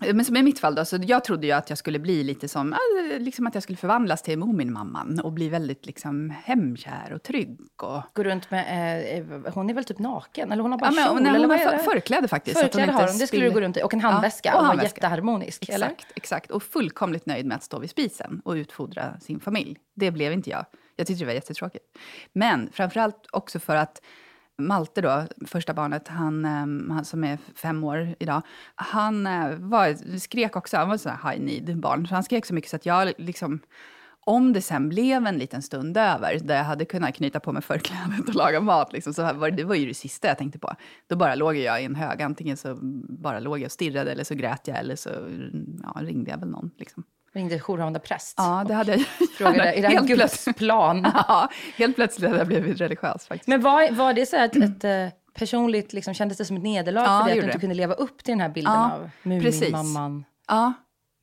Men 0.00 0.24
som 0.24 0.36
i 0.36 0.42
mitt 0.42 0.58
fall 0.58 0.74
då, 0.74 0.84
så 0.84 0.98
jag 1.02 1.24
trodde 1.24 1.46
ju 1.46 1.52
att 1.52 1.68
jag 1.70 1.78
skulle 1.78 1.98
bli 1.98 2.24
lite 2.24 2.48
som, 2.48 2.74
liksom 3.18 3.46
att 3.46 3.54
jag 3.54 3.62
skulle 3.62 3.76
förvandlas 3.76 4.22
till 4.22 4.38
Muminmamman 4.38 5.20
och 5.20 5.32
bli 5.32 5.48
väldigt 5.48 5.86
liksom 5.86 6.30
hemkär 6.44 7.12
och 7.14 7.22
trygg. 7.22 7.58
Och... 7.82 8.02
Gå 8.14 8.22
runt 8.22 8.50
med, 8.50 9.18
eh, 9.18 9.52
hon 9.54 9.70
är 9.70 9.74
väl 9.74 9.84
typ 9.84 9.98
naken? 9.98 10.52
Eller 10.52 10.62
hon 10.62 10.72
har 10.72 10.78
bara 10.78 10.90
Ja, 10.90 10.94
men, 10.94 11.04
kjol? 11.06 11.26
eller 11.26 11.38
hon 11.38 11.48
vad 11.48 11.58
har 11.60 11.78
för, 11.78 11.90
förkläde 11.90 12.28
faktiskt. 12.28 12.56
hon 12.56 12.62
Förkläde 12.62 12.92
har 12.92 13.08
hon, 13.08 13.18
det 13.18 13.26
skulle 13.26 13.44
du 13.44 13.50
gå 13.50 13.60
runt 13.60 13.76
i. 13.76 13.82
Och 13.82 13.94
en 13.94 14.00
handväska. 14.00 14.48
Ja, 14.48 14.54
och 14.54 14.58
och 14.58 14.62
var 14.62 14.68
handväska. 14.68 14.96
jätteharmonisk, 14.96 15.68
eller? 15.68 15.86
Exakt, 15.86 16.12
exakt. 16.16 16.50
Och 16.50 16.62
fullkomligt 16.62 17.26
nöjd 17.26 17.46
med 17.46 17.56
att 17.56 17.62
stå 17.62 17.78
vid 17.78 17.90
spisen 17.90 18.42
och 18.44 18.52
utfodra 18.52 19.20
sin 19.20 19.40
familj. 19.40 19.76
Det 19.94 20.10
blev 20.10 20.32
inte 20.32 20.50
jag. 20.50 20.66
Jag 20.96 21.06
tyckte 21.06 21.22
det 21.24 21.26
var 21.26 21.34
jättetråkigt. 21.34 21.84
Men 22.32 22.68
framförallt 22.72 23.26
också 23.32 23.58
för 23.58 23.76
att 23.76 24.00
Malte 24.58 25.00
då, 25.00 25.26
första 25.46 25.74
barnet, 25.74 26.08
han, 26.08 26.44
ehm, 26.44 26.90
han 26.90 27.04
som 27.04 27.24
är 27.24 27.38
fem 27.54 27.84
år 27.84 28.14
idag, 28.18 28.42
han 28.74 29.26
eh, 29.26 29.50
var, 29.58 30.18
skrek 30.18 30.56
också, 30.56 30.76
han 30.76 30.88
var 30.88 30.96
så 30.96 31.08
high 31.08 31.40
need 31.40 31.80
barn, 31.80 32.06
så 32.06 32.14
han 32.14 32.24
skrek 32.24 32.46
så 32.46 32.54
mycket 32.54 32.70
så 32.70 32.76
att 32.76 32.86
jag 32.86 33.12
liksom, 33.18 33.60
om 34.20 34.52
det 34.52 34.62
sen 34.62 34.88
blev 34.88 35.26
en 35.26 35.38
liten 35.38 35.62
stund 35.62 35.96
över, 35.96 36.38
där 36.42 36.56
jag 36.56 36.64
hade 36.64 36.84
kunnat 36.84 37.14
knyta 37.14 37.40
på 37.40 37.52
mig 37.52 37.62
förklädet 37.62 38.28
och 38.28 38.34
laga 38.34 38.60
mat, 38.60 38.92
liksom, 38.92 39.14
så 39.14 39.32
var 39.32 39.50
det, 39.50 39.56
det 39.56 39.64
var 39.64 39.74
ju 39.74 39.86
det 39.86 39.94
sista 39.94 40.28
jag 40.28 40.38
tänkte 40.38 40.58
på. 40.58 40.74
Då 41.06 41.16
bara 41.16 41.34
låg 41.34 41.56
jag 41.56 41.82
i 41.82 41.84
en 41.84 41.94
hög, 41.94 42.22
antingen 42.22 42.56
så 42.56 42.78
bara 43.08 43.40
låg 43.40 43.58
jag 43.58 43.66
och 43.66 43.72
stirrade, 43.72 44.12
eller 44.12 44.24
så 44.24 44.34
grät 44.34 44.68
jag, 44.68 44.78
eller 44.78 44.96
så 44.96 45.10
ja, 45.82 46.00
ringde 46.00 46.30
jag 46.30 46.38
väl 46.38 46.48
någon. 46.48 46.70
Liksom. 46.78 47.04
Ringde 47.36 47.58
jourhavande 47.58 47.98
präst. 47.98 48.34
Ja, 48.36 48.64
det 48.68 48.74
hade 48.74 48.92
jag 48.92 49.00
Frågade, 49.38 49.72
är 49.72 49.82
det 49.82 49.88
här 49.88 50.06
Guds 50.06 50.48
plan? 50.56 51.06
Ja, 51.14 51.48
helt 51.76 51.96
plötsligt 51.96 52.28
hade 52.28 52.38
jag 52.40 52.46
blivit 52.46 52.80
religiös 52.80 53.26
faktiskt. 53.26 53.48
Men 53.48 53.60
var, 53.62 53.90
var 53.92 54.12
det 54.12 54.26
så 54.26 54.36
här 54.36 54.44
ett, 54.44 54.56
ett 54.56 54.84
eh, 54.84 55.18
personligt, 55.38 55.92
liksom, 55.92 56.14
kändes 56.14 56.38
det 56.38 56.44
som 56.44 56.56
ett 56.56 56.62
nederlag 56.62 57.02
Ja, 57.04 57.18
för 57.20 57.24
dig 57.30 57.32
att 57.38 57.42
du 57.42 57.46
inte 57.46 57.56
det. 57.56 57.60
kunde 57.60 57.74
leva 57.74 57.94
upp 57.94 58.24
till 58.24 58.32
den 58.32 58.40
här 58.40 58.48
bilden 58.48 58.72
Ja, 58.72 58.92
av. 58.92 59.10
Muminmamman? 59.22 60.24
Ja, 60.48 60.72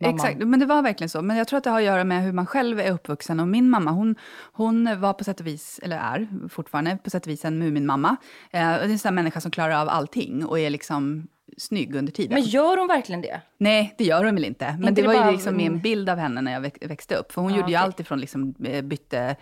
Mamman. 0.01 0.15
exakt. 0.15 0.37
Men 0.39 0.59
det 0.59 0.65
var 0.65 0.81
verkligen 0.81 1.09
så. 1.09 1.21
Men 1.21 1.37
jag 1.37 1.47
tror 1.47 1.57
att 1.57 1.63
det 1.63 1.69
har 1.69 1.77
att 1.79 1.85
göra 1.85 2.03
med 2.03 2.23
hur 2.23 2.31
man 2.31 2.45
själv 2.45 2.79
är 2.79 2.91
uppvuxen. 2.91 3.39
Och 3.39 3.47
min 3.47 3.69
mamma, 3.69 3.91
hon, 3.91 4.15
hon 4.53 5.01
var 5.01 5.13
på 5.13 5.23
sätt 5.23 5.39
och 5.39 5.47
vis, 5.47 5.79
eller 5.83 5.97
är 5.97 6.27
fortfarande 6.49 6.97
på 7.03 7.09
sätt 7.09 7.25
och 7.25 7.31
vis 7.31 7.45
en 7.45 7.59
Muminmamma. 7.59 8.09
Eh, 8.51 8.59
det 8.59 8.59
är 8.59 8.83
en 8.83 8.99
sån 8.99 9.09
här 9.09 9.13
människa 9.15 9.41
som 9.41 9.51
klarar 9.51 9.81
av 9.81 9.89
allting 9.89 10.45
och 10.45 10.59
är 10.59 10.69
liksom 10.69 11.27
snygg 11.57 11.95
under 11.95 12.11
tiden. 12.11 12.33
Men 12.33 12.43
gör 12.43 12.77
hon 12.77 12.87
verkligen 12.87 13.21
det? 13.21 13.41
Nej, 13.57 13.95
det 13.97 14.03
gör 14.03 14.23
hon 14.23 14.35
väl 14.35 14.45
inte. 14.45 14.75
Men 14.79 14.89
Inte 14.89 15.01
det 15.01 15.07
var 15.07 15.13
ju 15.13 15.19
bara- 15.19 15.31
liksom 15.31 15.57
min 15.57 15.79
bild 15.79 16.09
av 16.09 16.17
henne 16.17 16.41
när 16.41 16.53
jag 16.53 16.61
väx- 16.61 16.87
växte 16.87 17.15
upp. 17.15 17.31
För 17.31 17.41
hon 17.41 17.51
Ja, 17.51 17.57
gjorde 17.57 17.71
ju 17.71 17.77
okej. 17.77 17.83
allt 17.85 17.99
ifrån 17.99 18.19
liksom, 18.19 18.55
eh, 18.65 18.81
bytte 18.81 19.35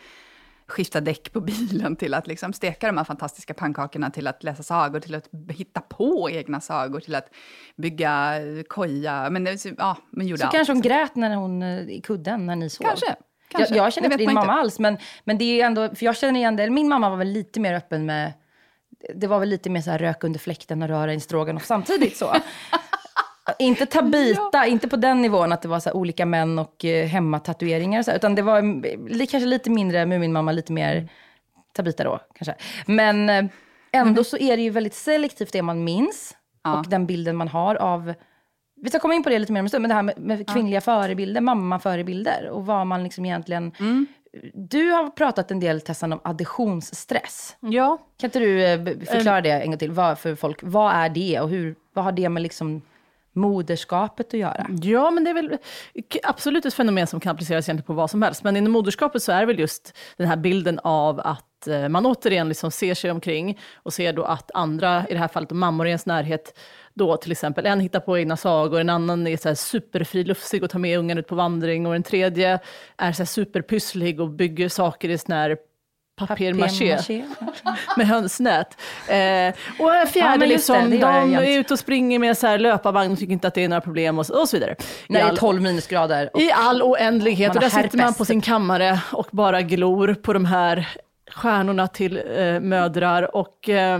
skifta 0.68 1.02
däck 1.02 1.34
på 1.34 1.42
bilen 1.42 1.96
till 1.96 2.14
att 2.14 2.28
liksom 2.28 2.54
steka 2.54 2.88
de 2.88 2.98
här 2.98 3.04
fantastiska 3.04 3.54
pannkakorna, 3.54 4.10
till 4.10 4.28
att 4.28 4.44
läsa 4.44 4.64
sagor, 4.64 5.00
till 5.00 5.16
att 5.16 5.30
hitta 5.50 5.82
på 5.82 6.30
egna 6.32 6.60
sagor, 6.62 7.00
till 7.00 7.16
att 7.16 7.30
bygga 7.76 8.34
koja. 8.70 9.30
Men, 9.30 9.44
det- 9.44 9.66
ja, 9.78 9.98
men 10.10 10.28
gjorde 10.28 10.40
Så 10.40 10.46
allt. 10.46 10.56
kanske 10.56 10.74
hon 10.74 10.82
grät 10.82 11.16
när 11.16 11.36
hon, 11.36 11.62
eh, 11.64 11.80
i 11.90 12.02
kudden 12.04 12.46
när 12.46 12.56
ni 12.56 12.70
sov? 12.70 12.84
Kanske. 12.86 13.16
kanske. 13.48 13.76
Jag, 13.76 13.86
jag 13.86 13.94
känner 13.94 14.06
inte 14.08 14.18
din 14.18 14.34
mamma 14.34 14.54
alls, 14.54 14.80
men, 14.80 14.98
men 15.24 15.38
det 15.38 15.62
är 15.62 15.66
ändå, 15.66 15.96
för 15.96 16.06
jag 16.06 16.18
känner 16.18 16.40
igen 16.40 16.56
det. 16.56 16.70
Min 16.70 16.88
mamma 16.90 17.10
var 17.10 17.18
väl 17.18 17.28
lite 17.28 17.60
mer 17.60 17.74
öppen 17.74 18.06
med, 18.06 18.34
det 19.16 19.28
var 19.28 19.40
väl 19.40 19.50
lite 19.50 19.70
mer 19.70 19.82
så 19.82 19.92
här 19.92 20.00
rök 20.00 20.24
under 20.24 20.40
fläkten 20.40 20.82
och 20.82 20.88
röra 20.88 21.14
i 21.14 21.20
stroganoff 21.20 21.66
samtidigt 21.66 22.18
så. 22.18 22.36
inte 23.60 23.86
Tabita, 23.86 24.66
inte 24.66 24.88
på 24.88 24.96
den 24.96 25.22
nivån 25.22 25.52
att 25.52 25.62
det 25.62 25.68
var 25.68 25.80
så 25.80 25.92
olika 25.92 26.26
män 26.26 26.60
och 26.60 26.86
eh, 26.86 27.08
hemmatatueringar 27.08 28.00
och 28.00 28.06
så, 28.06 28.12
utan 28.12 28.36
det 28.36 28.42
var 28.42 28.60
mm, 28.60 28.84
kanske 29.18 29.46
lite 29.46 29.70
mindre 29.70 30.06
Muminmamma, 30.06 30.52
lite 30.52 30.74
mer 30.74 31.10
Tabita 31.74 32.04
då 32.04 32.20
kanske. 32.36 32.56
Men 32.86 33.30
eh, 33.30 33.46
ändå 33.92 34.24
så 34.24 34.38
är 34.38 34.58
det 34.58 34.64
ju 34.64 34.70
väldigt 34.70 34.96
selektivt 34.96 35.54
det 35.54 35.62
man 35.62 35.84
minns 35.84 36.38
Ja. 36.64 36.80
och 36.80 36.90
den 36.90 37.06
bilden 37.06 37.36
man 37.36 37.48
har 37.48 37.76
av 37.76 38.14
vi 38.84 38.90
ska 38.90 39.00
komma 39.00 39.14
in 39.14 39.24
på 39.24 39.30
det 39.30 39.40
lite 39.40 39.54
mer 39.54 39.60
om 39.60 39.66
en 39.66 39.70
stund, 39.70 39.82
men 39.82 39.90
det 39.90 39.96
här 39.96 40.04
med, 40.04 40.18
med 40.18 40.50
kvinnliga 40.50 40.82
förebilder, 40.82 41.42
mamma-förebilder 41.42 42.50
och 42.50 42.66
vad 42.66 42.88
man 42.88 43.04
liksom 43.04 43.26
egentligen... 43.26 43.72
Du 44.54 44.92
har 44.92 45.10
pratat 45.10 45.52
en 45.52 45.60
del, 45.60 45.82
Tessan, 45.82 46.14
om 46.14 46.20
additionsstress. 46.24 47.56
Ja, 47.60 47.98
Kan 48.18 48.28
inte 48.28 48.40
du 48.40 48.66
eh, 48.66 48.84
förklara 48.86 49.42
det 49.42 49.52
en 49.52 49.72
gång 49.72 49.78
till 49.78 49.92
vad, 49.92 50.20
för 50.20 50.36
folk? 50.36 50.60
Vad 50.62 50.94
är 50.94 51.10
det 51.10 51.40
och 51.40 51.50
hur, 51.50 51.76
vad 51.94 52.06
har 52.06 52.12
det 52.12 52.30
med 52.30 52.44
liksom 52.44 52.82
moderskapet 53.34 54.28
att 54.28 54.40
göra? 54.40 54.68
Ja, 54.82 55.12
men 55.12 55.24
det 55.24 55.30
är 55.30 55.34
väl 55.34 55.58
absolut 56.24 56.66
ett 56.66 56.74
fenomen 56.74 57.08
som 57.08 57.20
kan 57.20 57.32
appliceras 57.32 57.70
egentligen 57.70 57.86
på 57.86 57.94
vad 57.94 58.10
som 58.10 58.22
helst. 58.22 58.44
Men 58.44 58.58
inom 58.58 58.72
moderskapet 58.72 59.24
så 59.24 59.32
är 59.32 59.40
det 59.40 59.46
väl 59.46 59.60
just 59.60 59.98
den 60.18 60.28
här 60.28 60.38
bilden 60.38 60.80
av 60.84 61.20
att 61.20 61.68
eh, 61.68 61.90
man 61.90 62.06
återigen 62.06 62.50
liksom 62.50 62.72
ser 62.72 62.94
sig 62.94 63.12
omkring 63.12 63.60
och 63.76 63.94
ser 63.94 64.14
då 64.14 64.24
att 64.24 64.52
andra, 64.54 65.08
i 65.10 65.14
det 65.14 65.20
här 65.20 65.28
fallet 65.28 65.52
mammor 65.52 65.88
i 65.88 65.90
ens 65.90 66.06
närhet, 66.06 66.58
då 67.02 67.18
till 67.18 67.32
exempel 67.32 67.66
en 67.66 67.80
hittar 67.80 68.00
på 68.00 68.18
egna 68.18 68.38
sagor, 68.38 68.80
en 68.80 68.90
annan 68.90 69.28
är 69.28 69.38
så 69.38 69.48
här 69.48 69.56
superfriluftsig 69.56 70.64
och 70.64 70.70
tar 70.70 70.80
med 70.80 71.00
ungen 71.00 71.18
ut 71.18 71.28
på 71.28 71.36
vandring 71.36 71.86
och 71.88 71.96
en 71.96 72.04
tredje 72.04 72.60
är 72.98 73.12
så 73.12 73.22
här 73.22 73.26
superpysslig 73.26 74.22
och 74.22 74.30
bygger 74.30 74.70
saker 74.70 75.10
i 75.10 75.18
sån 75.18 75.36
här 75.36 75.58
papier-maché 76.22 77.24
med 77.98 78.08
hönsnät. 78.08 78.78
Eh, 79.08 79.54
och 79.80 79.96
en 79.96 80.08
fjärde, 80.08 80.32
Ja, 80.32 80.38
det, 80.38 80.46
liksom, 80.46 80.90
det 80.90 80.96
jag 80.98 81.26
de 81.26 81.36
är 81.36 81.60
ute 81.60 81.74
och 81.74 81.80
springer 81.80 82.20
med 82.20 82.38
så 82.38 82.48
här 82.48 82.58
löparvagn 82.58 83.12
och 83.12 83.20
tycker 83.20 83.34
inte 83.34 83.48
att 83.48 83.54
det 83.54 83.64
är 83.64 83.70
några 83.70 83.82
problem 83.82 84.20
och 84.20 84.26
så, 84.26 84.42
och 84.42 84.50
så 84.50 84.58
vidare. 84.58 84.76
Det 85.08 85.20
är 85.20 85.24
all- 85.24 85.38
12 85.38 85.62
minusgrader. 85.62 86.30
I 86.34 86.52
all 86.52 86.82
oändlighet. 86.82 87.56
Och 87.56 87.62
där 87.62 87.70
sitter 87.70 87.98
man 87.98 88.14
på 88.14 88.26
sin 88.26 88.42
kammare 88.42 89.00
och 89.12 89.28
bara 89.32 89.62
glor 89.62 90.14
på 90.14 90.34
de 90.34 90.46
här 90.46 90.88
stjärnorna 91.32 91.88
till 91.88 92.22
eh, 92.36 92.60
mödrar 92.60 93.36
och 93.36 93.70
eh, 93.70 94.00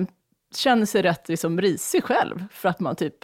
känner 0.56 0.86
sig 0.86 1.02
rätt 1.02 1.30
liksom, 1.30 1.62
risig 1.62 2.04
själv 2.04 2.46
för 2.52 2.70
att 2.70 2.80
man 2.80 2.96
typ 2.96 3.16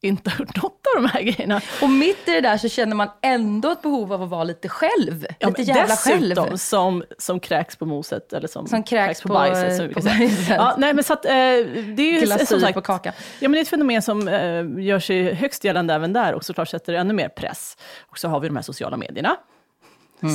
inte 0.00 0.30
har 0.30 0.38
gjort 0.38 0.56
något 0.62 0.86
av 0.96 1.02
de 1.02 1.08
här 1.08 1.22
grejerna. 1.22 1.60
och 1.82 1.90
mitt 1.90 2.28
i 2.28 2.30
det 2.30 2.40
där 2.40 2.58
så 2.58 2.68
känner 2.68 2.96
man 2.96 3.08
ändå 3.22 3.70
ett 3.70 3.82
behov 3.82 4.12
av 4.12 4.22
att 4.22 4.28
vara 4.28 4.44
lite 4.44 4.68
själv. 4.68 5.26
Ja, 5.38 5.48
lite 5.48 5.62
jävla 5.62 5.82
dessutom 5.86 6.44
själv. 6.46 6.56
som, 6.56 7.04
som 7.18 7.40
kräks 7.40 7.76
på 7.76 7.86
moset 7.86 8.32
eller 8.32 8.48
som, 8.48 8.66
Som 8.66 8.82
kräks 8.82 9.22
på- 9.22 9.28
bajset. 9.28 9.76
som 9.76 9.88
vi 9.88 9.94
på 9.94 10.00
kan 10.00 10.10
säga. 10.10 10.18
bajset. 10.28 10.48
Ja, 10.48 10.74
nej, 10.78 10.94
men 10.94 11.04
så 11.04 11.12
att, 11.12 11.24
eh, 11.24 11.30
det 11.30 12.02
är 12.02 12.20
ju 12.20 12.26
som 12.46 12.60
sagt, 12.60 12.74
på 12.74 12.80
kakan. 12.80 13.12
Ja, 13.40 13.48
men 13.48 13.52
det 13.52 13.58
är 13.58 13.62
ett 13.62 13.68
fenomen 13.68 14.02
som 14.02 14.28
eh, 14.28 14.84
gör 14.84 14.98
sig 14.98 15.34
högst 15.34 15.64
gällande 15.64 15.94
även 15.94 16.12
där 16.12 16.34
och 16.34 16.44
såklart 16.44 16.68
sätter 16.68 16.92
ännu 16.94 17.14
mer 17.14 17.28
press. 17.28 17.76
Och 18.00 18.18
så 18.18 18.28
har 18.28 18.40
vi 18.40 18.48
de 18.48 18.56
här 18.56 18.62
sociala 18.62 18.96
medierna 18.96 19.36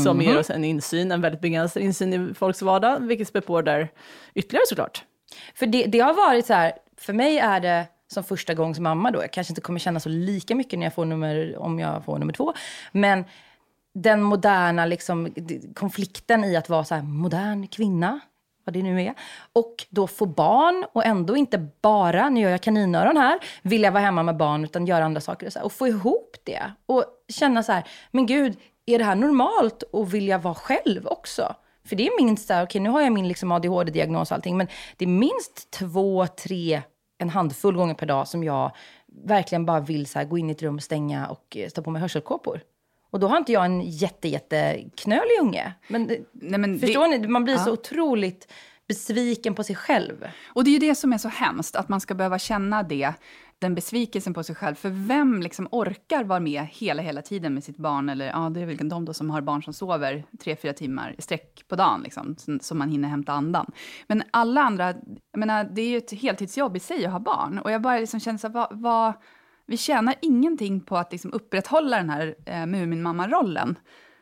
som 0.04 0.22
ger 0.22 0.40
oss 0.40 0.50
en 0.50 0.64
insyn, 0.64 1.12
en 1.12 1.22
väldigt 1.22 1.42
begränsad 1.42 1.84
insyn 1.84 2.14
i 2.32 2.34
folks 2.34 2.62
vardag, 2.62 3.00
vilket 3.00 3.28
spär 3.28 3.42
på 3.42 3.62
där 3.62 3.90
ytterligare 4.36 4.66
såklart. 4.68 5.04
För 5.56 5.66
det, 5.66 5.86
det 5.86 6.00
har 6.00 6.14
varit 6.14 6.46
så 6.46 6.54
här, 6.54 6.74
för 6.98 7.14
mig 7.14 7.38
är 7.38 7.60
det 7.60 7.88
som 8.08 8.24
första 8.24 8.54
gångs 8.54 8.80
mamma 8.80 9.12
då, 9.12 9.22
jag 9.22 9.32
kanske 9.32 9.52
inte 9.52 9.62
kommer 9.62 9.80
känna 9.80 10.00
så 10.00 10.10
lika 10.10 10.56
mycket 10.56 10.80
när 10.80 10.86
jag 10.86 10.94
får 10.94 11.06
nummer, 11.06 11.58
om 11.58 11.80
jag 11.80 12.06
får 12.06 12.18
nummer 12.18 12.34
två, 12.34 12.54
men 12.92 13.26
den 13.94 14.22
moderna 14.22 14.86
liksom, 14.86 15.34
konflikten 15.76 16.44
i 16.44 16.56
att 16.56 16.70
vara 16.70 16.84
så 16.84 16.96
här 16.96 17.02
modern 17.02 17.68
kvinna, 17.68 18.20
vad 18.66 18.74
det 18.74 18.84
nu 18.84 19.02
är, 19.02 19.14
och 19.54 19.86
då 19.90 20.08
få 20.08 20.26
barn 20.26 20.86
och 20.94 21.06
ändå 21.06 21.38
inte 21.38 21.68
bara, 21.82 22.30
nu 22.30 22.42
gör 22.42 22.50
jag 22.50 22.62
kaninöron 22.62 23.18
här, 23.18 23.40
vilja 23.62 23.92
vara 23.92 24.04
hemma 24.04 24.24
med 24.24 24.38
barn 24.38 24.64
utan 24.64 24.86
göra 24.86 25.06
andra 25.06 25.22
saker 25.22 25.48
och, 25.48 25.54
så 25.54 25.60
här, 25.60 25.66
och 25.66 25.72
få 25.72 25.88
ihop 25.88 26.38
det 26.44 26.72
och 26.86 27.06
känna 27.28 27.64
så 27.64 27.72
här, 27.72 27.84
men 28.12 28.26
gud, 28.26 28.58
är 28.86 29.00
det 29.00 29.06
här 29.06 29.16
normalt 29.16 29.84
och 29.84 30.14
vilja 30.14 30.38
vara 30.38 30.56
själv 30.56 31.08
också? 31.08 31.56
För 31.86 31.96
det 31.96 32.08
är 32.08 32.24
minst 32.26 32.48
så 32.48 32.64
okej 32.64 32.82
nu 32.82 32.90
har 32.90 33.02
jag 33.02 33.14
min 33.14 33.28
liksom 33.28 33.52
ADHD-diagnos 33.52 34.32
och 34.32 34.36
allting, 34.36 34.58
men 34.58 34.68
det 34.98 35.06
är 35.06 35.10
minst 35.10 35.72
två, 35.72 36.28
tre, 36.28 36.82
en 37.18 37.30
handfull 37.30 37.76
gånger 37.76 37.94
per 37.94 38.06
dag 38.06 38.28
som 38.28 38.44
jag 38.44 38.72
verkligen 39.26 39.66
bara 39.66 39.80
vill 39.80 40.08
så 40.08 40.20
här, 40.20 40.26
gå 40.26 40.38
in 40.38 40.50
i 40.50 40.52
ett 40.52 40.62
rum, 40.62 40.80
stänga 40.80 41.28
och 41.28 41.58
eh, 41.58 41.70
stå 41.70 41.82
på 41.82 41.92
mig 41.92 42.02
hörselkåpor. 42.02 42.62
Och 43.12 43.20
då 43.20 43.28
har 43.28 43.38
inte 43.38 43.52
jag 43.52 43.66
en 43.66 43.82
jätte, 43.82 44.28
jätte 44.28 44.84
knölig 44.98 45.40
unge. 45.42 45.74
Men, 45.88 46.04
Nej, 46.32 46.60
men 46.60 46.80
förstår 46.80 47.08
det, 47.08 47.18
ni? 47.18 47.28
Man 47.28 47.44
blir 47.44 47.58
så 47.58 47.70
Ja. 47.70 47.74
otroligt 47.74 48.52
besviken 48.88 49.56
på 49.56 49.64
sig 49.64 49.76
själv. 49.76 50.28
Och 50.48 50.64
det 50.64 50.70
är 50.70 50.74
ju 50.74 50.80
det 50.80 50.96
som 50.96 51.14
är 51.14 51.18
så 51.18 51.28
hemskt, 51.28 51.76
att 51.76 51.90
man 51.90 52.02
ska 52.02 52.14
behöva 52.14 52.40
känna 52.40 52.84
det, 52.84 53.14
den 53.64 53.76
besvikelsen 53.76 54.34
på 54.34 54.44
sig 54.44 54.56
själv. 54.56 54.76
För 54.76 54.90
vem 54.90 55.42
liksom 55.42 55.68
orkar 55.72 56.24
vara 56.24 56.40
med 56.40 56.68
hela, 56.72 57.02
hela 57.02 57.22
tiden 57.22 57.54
med 57.54 57.64
sitt 57.64 57.78
barn? 57.78 58.10
Eller 58.10 58.26
ja, 58.26 58.50
det 58.50 58.62
är 58.62 58.66
väl 58.66 58.90
de 58.90 59.06
då 59.06 59.14
som 59.14 59.30
har 59.30 59.42
barn 59.42 59.64
som 59.64 59.74
sover 59.74 60.24
tre, 60.44 60.56
fyra 60.56 60.74
timmar 60.74 61.16
i 61.18 61.22
sträck 61.22 61.66
på 61.68 61.76
dagen, 61.76 62.02
liksom, 62.04 62.36
som 62.62 62.78
man 62.78 62.90
hinner 62.90 63.10
hämta 63.10 63.34
andan. 63.34 63.72
Men 64.08 64.24
alla 64.32 64.62
andra, 64.62 64.94
jag 65.32 65.40
menar, 65.40 65.64
det 65.64 65.82
är 65.82 65.90
ju 65.90 65.98
ett 65.98 66.12
heltidsjobb 66.12 66.78
i 66.78 66.80
sig 66.80 67.06
att 67.06 67.12
ha 67.12 67.20
barn. 67.20 67.60
Och 67.60 67.72
jag 67.72 67.82
bara 67.82 67.98
liksom 67.98 68.20
känner 68.20 68.40
så 68.40 68.48
här, 68.48 68.54
vad, 68.54 68.68
vad, 68.72 69.14
vi 69.66 69.78
tjänar 69.78 70.16
ingenting 70.22 70.82
på 70.82 70.98
att 70.98 71.12
liksom 71.12 71.34
upprätthålla 71.34 71.98
den 71.98 72.10
här 72.10 72.36
eh, 72.46 72.66
Muminmamma-rollen. 72.66 73.76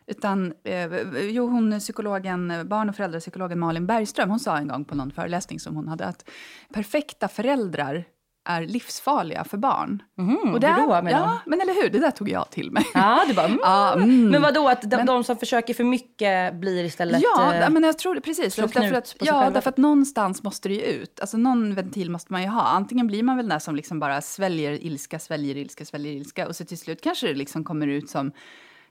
Utan, 0.08 0.54
eh, 0.64 0.88
jo, 1.22 1.48
hon 1.48 1.80
psykologen, 1.80 2.68
barn 2.70 2.90
och 2.90 2.96
föräldrapsykologen 2.96 3.60
Malin 3.60 3.88
Bergström, 3.88 4.30
hon 4.30 4.40
sa 4.40 4.58
en 4.58 4.68
gång 4.68 4.86
på 4.86 4.96
någon 4.96 5.12
föreläsning 5.12 5.60
som 5.60 5.76
hon 5.76 5.88
hade 5.88 6.06
att 6.06 6.30
perfekta 6.74 7.28
föräldrar 7.28 8.06
är 8.46 8.62
livsfarliga 8.62 9.44
för 9.44 9.58
barn. 9.58 10.04
Mm, 10.18 10.54
och 10.54 10.60
det 10.60 10.68
hur 10.68 10.88
då, 10.88 10.94
är, 10.94 11.02
menar 11.02 11.20
ja, 11.20 11.40
men 11.46 11.62
eller 11.62 11.74
hur, 11.74 11.90
det 11.90 12.00
där 12.00 12.12
tog 12.12 12.30
jag 12.30 12.50
till 12.50 12.72
mig. 12.72 12.86
Ja, 12.94 13.24
du 13.28 13.34
bara, 13.34 13.46
mm. 13.46 13.60
Ja, 13.64 13.94
mm. 13.94 14.30
Men 14.30 14.42
vad 14.42 14.54
då 14.54 14.70
att 14.70 14.82
de, 14.82 14.98
Men- 14.98 15.06
de 15.06 15.24
som 15.24 15.38
försöker 15.38 15.74
för 15.74 15.84
mycket 15.84 16.56
blir 16.56 16.84
istället... 16.84 17.22
Ja, 17.22 17.54
eh, 17.54 17.70
men 17.70 17.84
jag 17.84 17.98
tror 17.98 18.16
det 18.16 18.22
precis. 18.22 18.56
Därför 18.56 18.94
att, 18.94 19.16
ja, 19.20 19.34
själva. 19.34 19.50
därför 19.50 19.70
att 19.70 19.78
någonstans 19.78 20.44
måste 20.44 20.70
det 20.70 20.76
ju 20.76 20.82
ut. 20.82 21.20
Alltså 21.20 21.38
någon 21.38 21.76
ventil 21.76 22.12
måste 22.12 22.34
man 22.34 22.42
ju 22.42 22.48
ha. 22.48 22.62
Antingen 22.62 23.08
blir 23.08 23.24
man 23.24 23.38
väl 23.38 23.50
den 23.50 23.60
som 23.60 23.76
liksom 23.76 24.00
bara 24.00 24.22
sväljer 24.22 24.84
ilska, 24.84 25.20
sväljer 25.20 25.58
ilska, 25.58 25.86
sväljer 25.86 26.14
ilska 26.14 26.48
och 26.48 26.56
så 26.56 26.66
till 26.66 26.78
slut 26.78 27.02
kanske 27.02 27.28
det 27.28 27.34
liksom 27.34 27.64
kommer 27.64 27.88
ut 27.88 28.10
som 28.10 28.32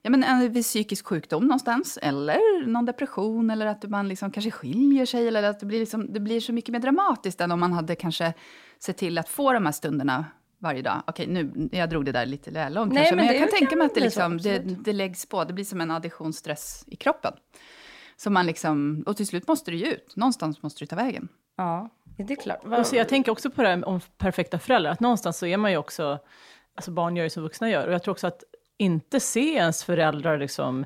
ja, 0.02 0.10
men 0.10 0.24
en 0.24 0.52
viss 0.52 0.66
psykisk 0.66 1.06
sjukdom 1.06 1.42
någonstans 1.42 1.98
eller 2.02 2.66
någon 2.66 2.84
depression 2.84 3.50
eller 3.50 3.66
att 3.66 3.84
man 3.84 4.08
liksom 4.08 4.30
kanske 4.30 4.50
skiljer 4.50 5.06
sig 5.06 5.28
eller 5.28 5.42
att 5.42 5.60
det 5.60 5.66
blir, 5.66 5.80
liksom, 5.80 6.12
det 6.12 6.20
blir 6.20 6.40
så 6.40 6.52
mycket 6.52 6.72
mer 6.72 6.80
dramatiskt 6.80 7.40
än 7.40 7.52
om 7.52 7.60
man 7.60 7.72
hade 7.72 7.94
kanske 7.94 8.34
sett 8.78 8.96
till 8.96 9.18
att 9.18 9.28
få 9.28 9.52
de 9.52 9.66
här 9.66 9.72
stunderna 9.72 10.24
varje 10.58 10.82
dag. 10.82 11.02
Okej, 11.06 11.26
nu, 11.26 11.68
jag 11.72 11.90
drog 11.90 12.04
det 12.04 12.12
där 12.12 12.26
lite 12.26 12.50
väl 12.50 12.74
långt 12.74 12.92
Nej, 12.92 13.02
kanske, 13.02 13.16
men 13.16 13.26
men, 13.26 13.34
jag 13.34 13.50
kan 13.50 13.58
tänka 13.58 13.76
mig 13.76 13.86
att 13.86 13.94
det, 13.94 14.00
liksom, 14.00 14.38
det, 14.38 14.58
det 14.58 14.92
läggs 14.92 15.26
på. 15.26 15.44
Det 15.44 15.52
blir 15.52 15.64
som 15.64 15.80
en 15.80 15.90
additionsstress 15.90 16.84
i 16.86 16.96
kroppen. 16.96 17.32
Så 18.16 18.30
man 18.30 18.46
liksom, 18.46 19.04
och 19.06 19.16
till 19.16 19.26
slut 19.26 19.48
måste 19.48 19.70
det 19.70 19.76
ju 19.76 19.86
ut. 19.86 20.16
Någonstans 20.16 20.62
måste 20.62 20.84
det 20.84 20.88
ta 20.88 20.96
vägen. 20.96 21.28
Ja, 21.56 21.90
det 22.16 22.32
är 22.32 22.36
klart. 22.36 22.64
Och 22.64 22.86
så 22.86 22.96
jag 22.96 23.08
tänker 23.08 23.32
också 23.32 23.50
på 23.50 23.62
det 23.62 23.68
här 23.68 23.88
om 23.88 24.00
perfekta 24.18 24.58
föräldrar, 24.58 24.92
att 24.92 25.00
någonstans 25.00 25.38
så 25.38 25.46
är 25.46 25.56
man 25.56 25.70
ju 25.70 25.76
också, 25.76 26.18
alltså 26.74 26.90
barn 26.90 27.16
gör 27.16 27.24
ju 27.24 27.30
som 27.30 27.42
vuxna 27.42 27.70
gör, 27.70 27.86
och 27.86 27.92
jag 27.92 28.02
tror 28.02 28.12
också 28.12 28.26
att 28.26 28.44
inte 28.80 29.20
se 29.20 29.54
ens 29.54 29.84
föräldrar 29.84 30.38
liksom, 30.38 30.84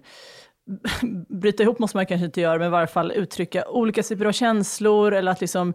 bryta 1.28 1.62
ihop 1.62 1.78
måste 1.78 1.96
man 1.96 2.06
kanske 2.06 2.24
inte 2.24 2.40
göra, 2.40 2.58
men 2.58 2.66
i 2.66 2.70
varje 2.70 2.86
fall 2.86 3.12
uttrycka 3.12 3.68
olika 3.68 4.02
typer 4.02 4.24
av 4.24 4.32
känslor, 4.32 5.14
eller 5.14 5.32
att 5.32 5.40
liksom, 5.40 5.74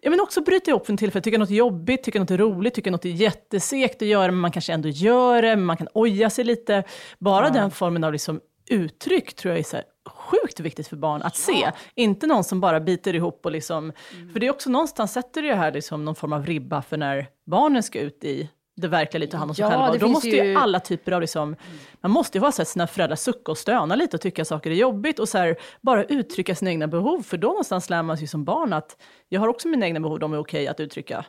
ja 0.00 0.10
men 0.10 0.20
också 0.20 0.40
bryta 0.40 0.70
ihop 0.70 0.86
för 0.86 0.92
en 0.92 0.96
tillfälle, 0.96 1.22
tycka 1.22 1.38
något 1.38 1.50
är 1.50 1.54
jobbigt, 1.54 2.02
tycka 2.02 2.18
något 2.18 2.30
är 2.30 2.38
roligt, 2.38 2.74
tycka 2.74 2.90
något 2.90 3.04
är 3.04 3.10
jättesegt 3.10 4.02
att 4.02 4.08
göra, 4.08 4.32
men 4.32 4.40
man 4.40 4.50
kanske 4.50 4.72
ändå 4.72 4.88
gör 4.88 5.42
det, 5.42 5.56
man 5.56 5.76
kan 5.76 5.88
oja 5.94 6.30
sig 6.30 6.44
lite. 6.44 6.84
Bara 7.18 7.50
den 7.50 7.70
formen 7.70 8.04
av 8.04 8.12
liksom 8.12 8.40
uttryck 8.70 9.34
tror 9.34 9.52
jag 9.52 9.58
är 9.58 9.64
så 9.64 9.76
sjukt 10.10 10.60
viktigt 10.60 10.88
för 10.88 10.96
barn 10.96 11.22
att 11.22 11.36
se. 11.36 11.72
Inte 11.94 12.26
någon 12.26 12.44
som 12.44 12.60
bara 12.60 12.80
biter 12.80 13.14
ihop 13.14 13.40
och 13.44 13.52
liksom, 13.52 13.92
för 14.32 14.40
det 14.40 14.46
är 14.46 14.50
också 14.50 14.70
någonstans 14.70 15.12
sätter 15.12 15.42
det 15.42 15.54
här 15.54 15.72
liksom 15.72 16.04
någon 16.04 16.14
form 16.14 16.32
av 16.32 16.46
ribba 16.46 16.82
för 16.82 16.96
när 16.96 17.28
barnen 17.46 17.82
ska 17.82 18.00
ut 18.00 18.24
i 18.24 18.50
det 18.76 18.88
verkliga 18.88 19.18
livet 19.18 19.28
och 19.28 19.32
ta 19.32 19.38
hand 19.38 19.50
om 19.50 19.54
sig 19.54 19.62
Ja, 19.62 19.70
själva. 19.70 19.96
då 19.98 20.08
måste 20.08 20.28
ju 20.28 20.56
alla 20.56 20.80
typer 20.80 21.12
av 21.12 21.20
liksom, 21.20 21.56
man 22.00 22.10
måste 22.10 22.38
ju 22.38 22.42
vara 22.42 22.52
så 22.52 22.62
att 22.62 22.68
sina 22.68 22.86
föräldrar 22.86 23.16
sucka 23.16 23.52
och 23.52 23.58
stöna 23.58 23.94
lite 23.96 24.16
och 24.16 24.20
tycka 24.20 24.42
att 24.42 24.48
saker 24.48 24.70
är 24.70 24.74
jobbigt 24.74 25.18
och 25.18 25.28
så 25.28 25.38
här, 25.38 25.56
bara 25.80 26.04
uttrycka 26.04 26.54
sina 26.54 26.70
egna 26.70 26.86
behov. 26.86 27.22
För 27.22 27.36
då 27.36 27.48
någonstans 27.48 27.90
lär 27.90 28.02
man 28.02 28.18
sig 28.18 28.26
som 28.26 28.44
barn 28.44 28.72
att 28.72 28.96
jag 29.28 29.40
har 29.40 29.48
också 29.48 29.68
mina 29.68 29.86
egna 29.86 30.00
behov, 30.00 30.18
de 30.18 30.32
är 30.32 30.38
okej 30.38 30.68
att 30.68 30.80
uttrycka. 30.80 31.24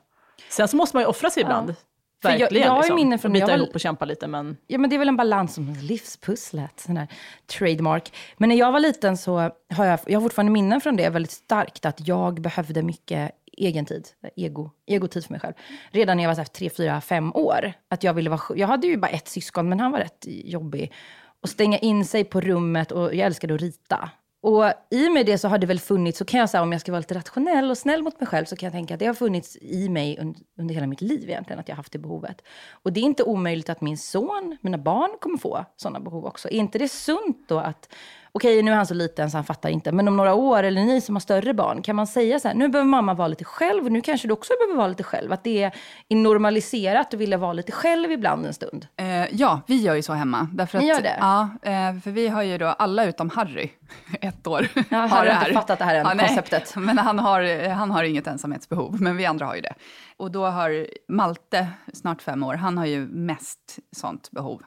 Sen 0.50 0.68
så 0.68 0.78
måste 0.78 0.96
man 0.96 1.04
ju 1.04 1.08
offra 1.08 1.30
sig 1.30 1.44
ibland. 1.44 1.76
För 2.22 2.30
jag- 2.30 2.40
Verkligen. 2.40 2.64
jag 2.64 2.72
har 2.72 2.78
ju 2.78 2.82
liksom. 2.82 2.96
minnen 2.96 3.20
från 3.20 3.32
när 3.32 3.40
jag 3.40 3.48
bita 3.48 3.58
var- 3.58 3.64
ihop 3.64 3.76
och 3.76 3.82
kämpa 3.82 4.06
lite 4.06 4.28
men 4.28 4.58
Ja, 4.68 4.78
men 4.78 4.90
det 4.90 4.96
är 4.96 4.98
väl 5.00 5.08
en 5.08 5.18
balans 5.18 5.54
som 5.54 5.74
livspusslet, 5.82 6.80
sån 6.80 6.98
här 6.98 7.08
trademark. 7.48 8.14
Men 8.38 8.50
när 8.50 8.56
jag 8.56 8.72
var 8.72 8.80
liten 8.80 9.18
så 9.18 9.38
har 9.74 9.86
jag, 9.86 10.00
jag 10.06 10.20
har 10.20 10.22
fortfarande 10.22 10.52
minnen 10.52 10.82
från 10.82 10.96
det 10.96 11.10
väldigt 11.10 11.32
starkt, 11.32 11.86
att 11.86 12.08
jag 12.08 12.42
behövde 12.42 12.84
mycket 12.84 13.32
egentid, 13.58 14.08
ego, 14.36 14.72
egotid 14.86 15.26
för 15.26 15.34
mig 15.34 15.40
själv. 15.40 15.54
Redan 15.92 16.18
när 16.18 16.24
jag 16.24 16.30
var 16.30 16.36
så 16.36 16.42
här, 16.42 16.46
tre, 16.46 16.70
fyra, 16.70 17.02
fem 17.02 17.36
år. 17.36 17.74
Att 17.90 18.04
jag, 18.04 18.14
ville 18.14 18.30
vara, 18.30 18.42
jag 18.56 18.68
hade 18.68 18.88
ju 18.88 18.98
bara 18.98 19.12
ett 19.12 19.28
syskon, 19.28 19.70
men 19.70 19.80
han 19.80 19.92
var 19.92 20.00
rätt 20.00 20.26
jobbig. 20.28 20.94
Och 21.42 21.50
stänga 21.50 21.78
in 21.78 22.06
sig 22.06 22.24
på 22.24 22.42
rummet 22.42 22.92
och 22.92 23.16
jag 23.16 23.26
älskade 23.26 23.56
att 23.56 23.62
rita. 23.62 24.10
Och 24.42 24.66
i 24.90 25.08
och 25.08 25.12
med 25.12 25.26
det 25.26 25.38
så 25.38 25.48
har 25.48 25.58
det 25.58 25.68
väl 25.68 25.80
funnits, 25.80 26.18
så 26.18 26.26
kan 26.26 26.40
jag 26.40 26.50
säga 26.50 26.62
om 26.62 26.72
jag 26.72 26.82
ska 26.82 26.92
vara 26.92 27.00
lite 27.00 27.16
rationell 27.16 27.70
och 27.70 27.78
snäll 27.78 28.04
mot 28.04 28.20
mig 28.20 28.28
själv, 28.28 28.46
så 28.46 28.56
kan 28.56 28.68
jag 28.68 28.74
tänka 28.74 28.94
att 28.94 29.00
det 29.00 29.06
har 29.06 29.14
funnits 29.14 29.58
i 29.62 29.90
mig 29.90 30.18
under, 30.22 30.42
under 30.60 30.76
hela 30.76 30.88
mitt 30.88 31.02
liv 31.02 31.30
egentligen, 31.30 31.60
att 31.60 31.68
jag 31.68 31.76
har 31.76 31.78
haft 31.78 31.92
det 31.92 32.00
behovet. 32.00 32.42
Och 32.72 32.94
det 32.94 33.00
är 33.00 33.04
inte 33.04 33.24
omöjligt 33.24 33.70
att 33.70 33.82
min 33.82 33.98
son, 33.98 34.58
mina 34.62 34.78
barn, 34.78 35.10
kommer 35.20 35.38
få 35.38 35.66
sådana 35.76 36.00
behov 36.00 36.26
också. 36.26 36.48
Är 36.48 36.54
inte 36.54 36.78
det 36.80 36.90
sunt 36.90 37.46
då 37.48 37.60
att, 37.60 37.94
okej 38.38 38.64
nu 38.64 38.72
är 38.72 38.76
han 38.76 38.88
så 38.88 38.94
liten 38.94 39.32
så 39.32 39.38
han 39.38 39.44
fattar 39.44 39.70
inte, 39.70 39.92
men 39.92 40.08
om 40.08 40.18
några 40.18 40.34
år, 40.34 40.64
eller 40.64 40.82
ni 40.82 41.02
som 41.02 41.16
har 41.16 41.20
större 41.20 41.54
barn, 41.54 41.82
kan 41.82 41.96
man 41.96 42.08
säga 42.08 42.40
så 42.40 42.48
här, 42.48 42.56
nu 42.56 42.68
behöver 42.68 42.90
mamma 42.90 43.14
vara 43.14 43.28
lite 43.28 43.44
själv, 43.44 43.86
och 43.86 43.92
nu 43.92 44.02
kanske 44.02 44.28
du 44.28 44.34
också 44.34 44.54
behöver 44.60 44.78
vara 44.78 44.88
lite 44.88 45.04
själv. 45.04 45.34
Att 45.34 45.44
det 45.44 45.64
är 45.64 46.16
normaliserat 46.16 47.14
att 47.14 47.20
vilja 47.20 47.38
vara 47.38 47.54
lite 47.54 47.72
själv 47.72 48.12
ibland 48.12 48.46
en 48.46 48.54
stund. 48.54 48.88
Eh, 48.98 49.26
ja, 49.32 49.62
vi 49.68 49.76
gör 49.76 49.96
ju 49.96 50.02
så 50.02 50.14
hemma. 50.14 50.48
Därför 50.54 50.80
Ni 50.80 50.92
att, 50.92 50.98
gör 50.98 51.04
det? 51.04 51.18
Ja, 51.20 51.50
eh, 51.62 52.00
för 52.04 52.12
vi 52.12 52.28
har 52.28 52.44
ju 52.44 52.58
då 52.58 52.66
alla 52.66 53.06
utom 53.06 53.30
Harry, 53.30 53.70
ett 54.22 54.48
år, 54.48 54.68
Ja, 54.90 54.98
Harry 54.98 55.30
har 55.30 55.40
inte 55.40 55.54
fattat 55.54 55.80
det 55.80 55.86
här 55.86 55.96
än, 55.96 56.18
nej, 56.18 56.28
konceptet. 56.28 56.76
Men 56.76 56.98
han 56.98 57.20
har, 57.20 57.70
han 57.70 57.92
har 57.92 58.04
inget 58.04 58.28
ensamhetsbehov, 58.28 59.02
men 59.02 59.18
vi 59.18 59.26
andra 59.26 59.46
har 59.46 59.56
ju 59.56 59.62
det. 59.62 59.74
Och 60.18 60.32
då 60.32 60.46
har 60.46 60.88
Malte, 61.08 61.68
snart 61.94 62.22
fem 62.22 62.44
år, 62.44 62.54
han 62.54 62.78
har 62.78 62.86
ju 62.86 63.08
mest 63.08 63.80
sånt 63.92 64.32
behov. 64.32 64.62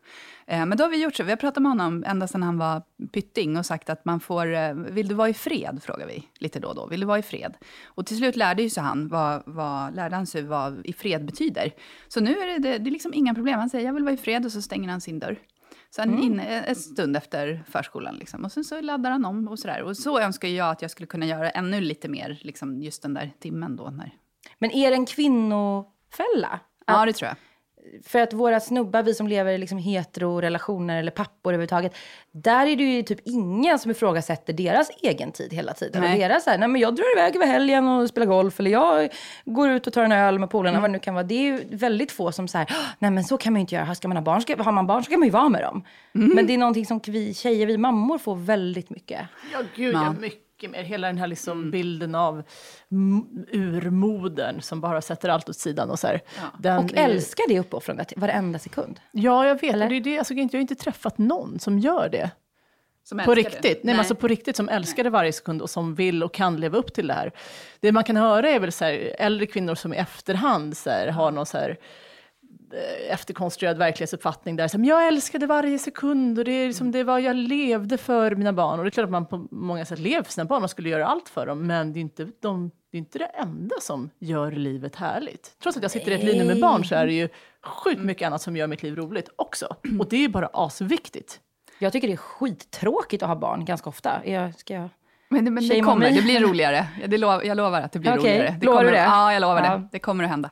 Eh, 0.46 0.66
men 0.66 0.78
då 0.78 0.84
har 0.84 0.90
vi 0.90 1.02
gjort 1.02 1.16
så, 1.16 1.24
vi 1.24 1.30
har 1.30 1.36
pratat 1.36 1.62
med 1.62 1.70
honom 1.70 2.04
ända 2.06 2.26
sedan 2.26 2.42
han 2.42 2.58
var 2.58 2.82
pytting 3.12 3.56
och 3.56 3.66
sagt 3.66 3.90
att 3.90 4.04
man 4.04 4.20
får, 4.20 4.54
eh, 4.54 4.74
vill 4.74 5.08
du 5.08 5.14
vara 5.14 5.28
i 5.28 5.34
fred, 5.34 5.80
frågar 5.82 6.06
vi 6.06 6.28
lite 6.38 6.60
då 6.60 6.68
och 6.68 6.74
då. 6.74 6.86
Vill 6.86 7.00
du 7.00 7.06
vara 7.06 7.18
i 7.18 7.22
fred? 7.22 7.56
Och 7.84 8.06
till 8.06 8.16
slut 8.16 8.36
lärde 8.36 8.62
ju 8.62 8.70
sig 8.70 8.82
han 8.82 9.08
vad, 9.08 9.42
vad, 9.46 9.94
lärde 9.94 10.16
han 10.16 10.26
sig 10.26 10.42
vad 10.42 10.86
i 10.86 10.92
fred 10.92 11.24
betyder. 11.24 11.74
Så 12.08 12.20
nu 12.20 12.38
är 12.38 12.46
det, 12.46 12.58
det, 12.58 12.78
det 12.78 12.90
är 12.90 12.92
liksom 12.92 13.14
inga 13.14 13.34
problem. 13.34 13.58
Han 13.58 13.70
säger 13.70 13.86
jag 13.86 13.94
vill 13.94 14.04
vara 14.04 14.14
i 14.14 14.16
fred 14.16 14.44
och 14.44 14.52
så 14.52 14.62
stänger 14.62 14.88
han 14.88 15.00
sin 15.00 15.18
dörr. 15.18 15.38
Sen 15.90 16.18
in, 16.18 16.40
en 16.40 16.76
stund 16.76 17.16
efter 17.16 17.64
förskolan. 17.68 18.14
Liksom. 18.14 18.44
Och 18.44 18.52
sen 18.52 18.64
så 18.64 18.80
laddar 18.80 19.10
han 19.10 19.24
om 19.24 19.48
och 19.48 19.58
sådär. 19.58 19.82
Och 19.82 19.96
så 19.96 20.20
önskar 20.20 20.48
jag 20.48 20.70
att 20.70 20.82
jag 20.82 20.90
skulle 20.90 21.06
kunna 21.06 21.26
göra 21.26 21.50
ännu 21.50 21.80
lite 21.80 22.08
mer, 22.08 22.38
liksom 22.42 22.82
just 22.82 23.02
den 23.02 23.14
där 23.14 23.32
timmen 23.38 23.76
då. 23.76 23.90
När... 23.90 24.14
Men 24.60 24.70
är 24.70 24.90
det 24.90 24.96
en 24.96 25.06
kvinnofälla? 25.06 26.60
Ja, 26.86 27.04
det 27.06 27.12
tror 27.12 27.28
jag. 27.28 27.36
För 28.04 28.18
att 28.18 28.32
våra 28.32 28.60
snubbar, 28.60 29.02
vi 29.02 29.14
som 29.14 29.28
lever 29.28 29.52
i 29.52 29.58
liksom 29.58 29.78
hetero-relationer 29.78 30.98
eller 30.98 31.10
pappor 31.10 31.52
överhuvudtaget, 31.52 31.94
där 32.32 32.66
är 32.66 32.76
det 32.76 32.82
ju 32.84 33.02
typ 33.02 33.20
ingen 33.24 33.78
som 33.78 33.90
ifrågasätter 33.90 34.52
deras 34.52 34.90
egen 35.02 35.32
tid 35.32 35.52
hela 35.52 35.72
tiden. 35.72 36.02
Nej. 36.02 36.12
Och 36.12 36.18
deras 36.18 36.44
så 36.44 36.50
här, 36.50 36.58
nej 36.58 36.68
men 36.68 36.80
jag 36.80 36.94
drar 36.96 37.18
iväg 37.18 37.36
över 37.36 37.46
helgen 37.46 37.88
och 37.88 38.08
spelar 38.08 38.26
golf, 38.26 38.60
eller 38.60 38.70
jag 38.70 39.08
går 39.44 39.70
ut 39.70 39.86
och 39.86 39.92
tar 39.92 40.02
en 40.04 40.12
öl 40.12 40.38
med 40.38 40.50
polarna, 40.50 40.70
Mm. 40.78 40.82
vad 40.82 40.90
det 40.90 40.92
nu 40.92 40.98
kan 40.98 41.14
vara. 41.14 41.24
Det 41.24 41.34
är 41.34 41.42
ju 41.42 41.76
väldigt 41.76 42.12
få 42.12 42.32
som 42.32 42.48
säger, 42.48 42.76
nej 42.98 43.10
men 43.10 43.24
så 43.24 43.36
kan 43.38 43.52
man 43.52 43.60
ju 43.60 43.60
inte 43.60 43.74
göra, 43.74 43.94
ska 43.94 44.08
man 44.08 44.16
ha 44.16 44.24
barn, 44.24 44.42
ska, 44.42 44.62
har 44.62 44.72
man 44.72 44.86
barn 44.86 45.04
så 45.04 45.10
kan 45.10 45.20
man 45.20 45.26
ju 45.26 45.32
vara 45.32 45.48
med 45.48 45.62
dem. 45.62 45.84
Mm. 46.14 46.28
Men 46.34 46.46
det 46.46 46.54
är 46.54 46.58
någonting 46.58 46.86
som 46.86 47.00
vi 47.06 47.34
tjejer, 47.34 47.66
vi 47.66 47.78
mammor 47.78 48.18
får 48.18 48.36
väldigt 48.36 48.90
mycket. 48.90 49.20
Ja, 49.52 49.58
gud 49.76 49.94
Ja. 49.94 50.14
ja. 50.22 50.28
Mycket 50.68 50.70
mer. 50.70 50.82
Hela 50.82 51.06
den 51.06 51.18
här 51.18 51.26
liksom 51.26 51.70
bilden 51.70 52.14
av 52.14 52.42
urmodern 53.52 54.60
som 54.60 54.80
bara 54.80 55.00
sätter 55.00 55.28
allt 55.28 55.48
åt 55.48 55.56
sidan 55.56 55.90
och 55.90 55.98
så 55.98 56.06
här. 56.06 56.20
Den 56.58 56.78
Och 56.84 56.92
är- 56.92 57.04
älskar 57.04 57.44
det 57.48 57.60
uppoffrandet 57.60 58.12
varenda 58.16 58.58
sekund. 58.58 59.00
Ja, 59.12 59.46
jag 59.46 59.60
vet. 59.60 59.74
Eller? 59.74 59.88
Det 59.88 59.96
är 59.96 60.00
det, 60.00 60.18
alltså, 60.18 60.34
jag 60.34 60.52
har 60.52 60.58
inte 60.60 60.74
träffat 60.74 61.18
någon 61.18 61.58
som 61.58 61.78
gör 61.78 62.08
det. 62.08 62.30
Som 63.04 63.18
På 63.18 63.34
riktigt. 63.34 63.62
Nej, 63.62 63.80
Men 63.82 63.98
alltså 63.98 64.14
på 64.14 64.28
riktigt, 64.28 64.56
som 64.56 64.68
älskar 64.68 65.04
det 65.04 65.10
varje 65.10 65.32
sekund 65.32 65.62
och 65.62 65.70
som 65.70 65.94
vill 65.94 66.22
och 66.22 66.34
kan 66.34 66.56
leva 66.56 66.78
upp 66.78 66.94
till 66.94 67.06
det 67.06 67.14
här. 67.14 67.32
Det 67.80 67.92
man 67.92 68.04
kan 68.04 68.16
höra 68.16 68.50
är 68.50 68.60
väl 68.60 68.72
så 68.72 68.84
här, 68.84 69.14
äldre 69.18 69.46
kvinnor 69.46 69.74
som 69.74 69.94
i 69.94 69.96
efterhand 69.96 70.76
så 70.76 70.90
här, 70.90 71.08
har 71.08 71.30
någon 71.30 71.46
så 71.46 71.58
här, 71.58 71.76
efterkonstruerad 73.08 73.78
verklighetsuppfattning 73.78 74.56
där. 74.56 74.70
Men 74.72 74.84
jag 74.84 75.06
älskade 75.06 75.46
varje 75.46 75.78
sekund 75.78 76.38
och 76.38 76.44
det 76.44 76.52
är 76.52 76.66
liksom, 76.66 76.92
det 76.92 77.04
var 77.04 77.18
jag 77.18 77.36
levde 77.36 77.98
för 77.98 78.34
mina 78.34 78.52
barn. 78.52 78.78
Och 78.78 78.84
det 78.84 78.88
är 78.88 78.90
klart 78.90 79.04
att 79.04 79.10
man 79.10 79.26
på 79.26 79.46
många 79.50 79.84
sätt 79.84 79.98
lever 79.98 80.22
för 80.22 80.32
sina 80.32 80.44
barn 80.44 80.64
och 80.64 80.70
skulle 80.70 80.88
göra 80.88 81.06
allt 81.06 81.28
för 81.28 81.46
dem. 81.46 81.66
Men 81.66 81.92
det 81.92 81.98
är 81.98 82.00
inte, 82.00 82.28
de, 82.42 82.70
det, 82.90 82.96
är 82.96 82.98
inte 82.98 83.18
det 83.18 83.24
enda 83.24 83.74
som 83.80 84.10
gör 84.18 84.52
livet 84.52 84.96
härligt. 84.96 85.54
Trots 85.62 85.76
att 85.76 85.82
jag 85.82 85.90
sitter 85.92 86.10
i 86.10 86.14
ett 86.14 86.24
linje 86.24 86.44
med 86.44 86.60
barn 86.60 86.84
så 86.84 86.94
är 86.94 87.06
det 87.06 87.12
ju 87.12 87.28
sjukt 87.62 88.00
mycket 88.00 88.26
annat 88.26 88.42
som 88.42 88.56
gör 88.56 88.66
mitt 88.66 88.82
liv 88.82 88.96
roligt 88.96 89.28
också. 89.36 89.76
Och 90.00 90.08
det 90.08 90.16
är 90.16 90.20
ju 90.20 90.28
bara 90.28 90.50
asviktigt. 90.52 91.40
Jag 91.78 91.92
tycker 91.92 92.08
det 92.08 92.14
är 92.14 92.16
skittråkigt 92.16 93.22
att 93.22 93.28
ha 93.28 93.36
barn 93.36 93.64
ganska 93.64 93.88
ofta. 93.88 94.20
Jag, 94.24 94.58
ska 94.58 94.74
jag... 94.74 94.88
Men, 95.32 95.54
men 95.54 95.68
det 95.68 95.80
kommer, 95.80 96.10
me. 96.10 96.16
det 96.16 96.22
blir 96.22 96.40
roligare. 96.40 96.86
Ja, 97.00 97.06
Det 97.06 97.18
lov, 97.18 97.44
jag 97.44 97.56
lovar 97.56 97.80
att 97.82 97.92
det 97.92 97.98
blir 97.98 98.18
Okej, 98.18 98.38
roligare. 98.38 98.56
Det 98.60 98.66
lovar 98.66 98.80
du 98.80 98.86
kommer, 98.88 98.98
det? 98.98 99.04
Ja, 99.04 99.32
jag 99.32 99.40
lovar 99.40 99.64
Ja. 99.64 99.76
det. 99.76 99.88
Det 99.92 99.98
kommer 99.98 100.24
att 100.24 100.30
hända. 100.30 100.50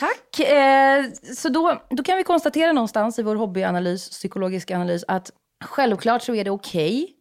Tack. 0.00 0.40
Eh, 0.48 1.04
så 1.36 1.48
då, 1.48 1.80
då 1.90 2.02
kan 2.02 2.16
vi 2.16 2.24
konstatera 2.24 2.72
någonstans 2.72 3.18
i 3.18 3.22
vår 3.22 3.36
hobbyanalys, 3.36 4.10
psykologiska 4.10 4.76
analys, 4.76 5.04
att 5.08 5.30
självklart 5.64 6.22
så 6.22 6.34
är 6.34 6.44
det 6.44 6.50
okej, 6.50 7.12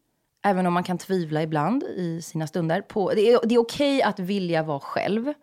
även 0.46 0.66
om 0.66 0.74
man 0.74 0.84
kan 0.84 0.98
tvivla 0.98 1.44
ibland 1.44 1.84
i 1.84 2.22
sina 2.22 2.48
stunder, 2.48 2.82
på, 2.82 3.14
det 3.14 3.22
är, 3.22 3.40
det 3.44 3.56
är 3.56 3.60
okej 3.60 4.02
att 4.02 4.20
vilja 4.20 4.64
vara 4.64 4.80
själv. 4.80 5.34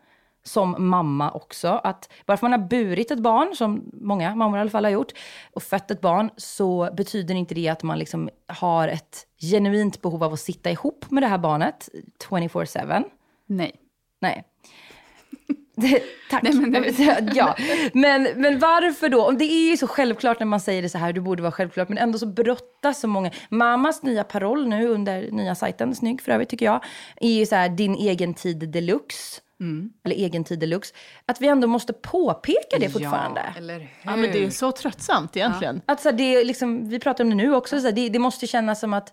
Som 0.44 0.76
mamma 0.78 1.30
också. 1.30 1.68
Att 1.68 2.12
bara 2.26 2.36
för 2.36 2.46
att 2.46 2.50
man 2.50 2.60
har 2.60 2.68
burit 2.68 3.10
ett 3.10 3.18
barn, 3.18 3.56
som 3.56 3.90
många 3.92 4.34
mammor 4.34 4.58
i 4.58 4.60
alla 4.60 4.70
fall 4.70 4.84
har 4.84 4.90
gjort, 4.90 5.12
och 5.52 5.62
fött 5.62 5.90
ett 5.90 6.00
barn, 6.00 6.30
så 6.36 6.88
betyder 6.96 7.34
inte 7.34 7.54
det 7.54 7.68
att 7.68 7.82
man 7.82 7.98
liksom 7.98 8.30
har 8.46 8.88
ett 8.88 9.26
genuint 9.38 10.02
behov 10.02 10.24
av 10.24 10.32
att 10.32 10.40
sitta 10.40 10.70
ihop 10.70 11.10
med 11.10 11.22
det 11.22 11.26
här 11.26 11.38
barnet 11.38 11.88
24-7. 12.28 13.04
Nej. 13.46 13.74
Nej. 14.20 14.44
Det, 15.76 16.02
tack. 16.30 16.42
Nej, 16.42 16.54
men 16.54 16.72
det- 16.72 17.30
ja. 17.34 17.56
men, 17.92 18.28
men 18.36 18.58
varför 18.58 19.08
då? 19.08 19.22
Om 19.26 19.38
Det 19.38 19.44
är 19.44 19.70
ju 19.70 19.76
så 19.76 19.86
självklart 19.86 20.40
när 20.40 20.46
man 20.46 20.60
säger 20.60 20.82
det 20.82 20.88
så 20.88 20.98
här, 20.98 21.12
du 21.12 21.20
borde 21.20 21.42
vara 21.42 21.52
självklart, 21.52 21.88
men 21.88 21.98
ändå 21.98 22.18
så 22.18 22.26
brottas 22.26 23.00
så 23.00 23.08
många. 23.08 23.30
Mammas 23.48 24.02
nya 24.02 24.24
paroll 24.24 24.68
nu 24.68 24.88
under 24.88 25.30
nya 25.30 25.54
sajten, 25.54 25.94
snygg 25.94 26.22
för 26.22 26.32
övrigt 26.32 26.48
tycker 26.48 26.66
jag, 26.66 26.84
är 27.20 27.30
ju 27.30 27.46
så 27.46 27.54
här, 27.54 27.68
din 27.68 27.94
egen 27.94 28.34
tid 28.34 28.68
deluxe. 28.68 29.40
eller 30.04 30.16
egen 30.16 30.44
tid 30.44 30.58
deluxe, 30.58 30.94
att 31.26 31.40
vi 31.40 31.46
ändå 31.48 31.66
måste 31.68 31.92
påpeka 31.92 32.76
det 32.80 32.88
fortfarande. 32.90 33.40
Ja, 33.54 33.58
eller 33.58 33.74
hur? 33.78 33.88
Ja, 34.02 34.16
men 34.16 34.32
det 34.32 34.44
är 34.44 34.50
så 34.50 34.72
tröttsamt 34.72 35.36
egentligen. 35.36 35.80
Att 35.86 36.00
så 36.00 36.08
här, 36.08 36.16
det 36.16 36.22
är 36.36 36.44
liksom, 36.44 36.88
vi 36.88 36.98
pratar 36.98 37.24
om 37.24 37.30
det 37.30 37.36
nu 37.36 37.54
också, 37.54 37.80
så 37.80 37.86
här, 37.86 37.92
det, 37.92 38.08
det 38.08 38.18
måste 38.18 38.46
kännas 38.46 38.80
som 38.80 38.92
att 38.94 39.12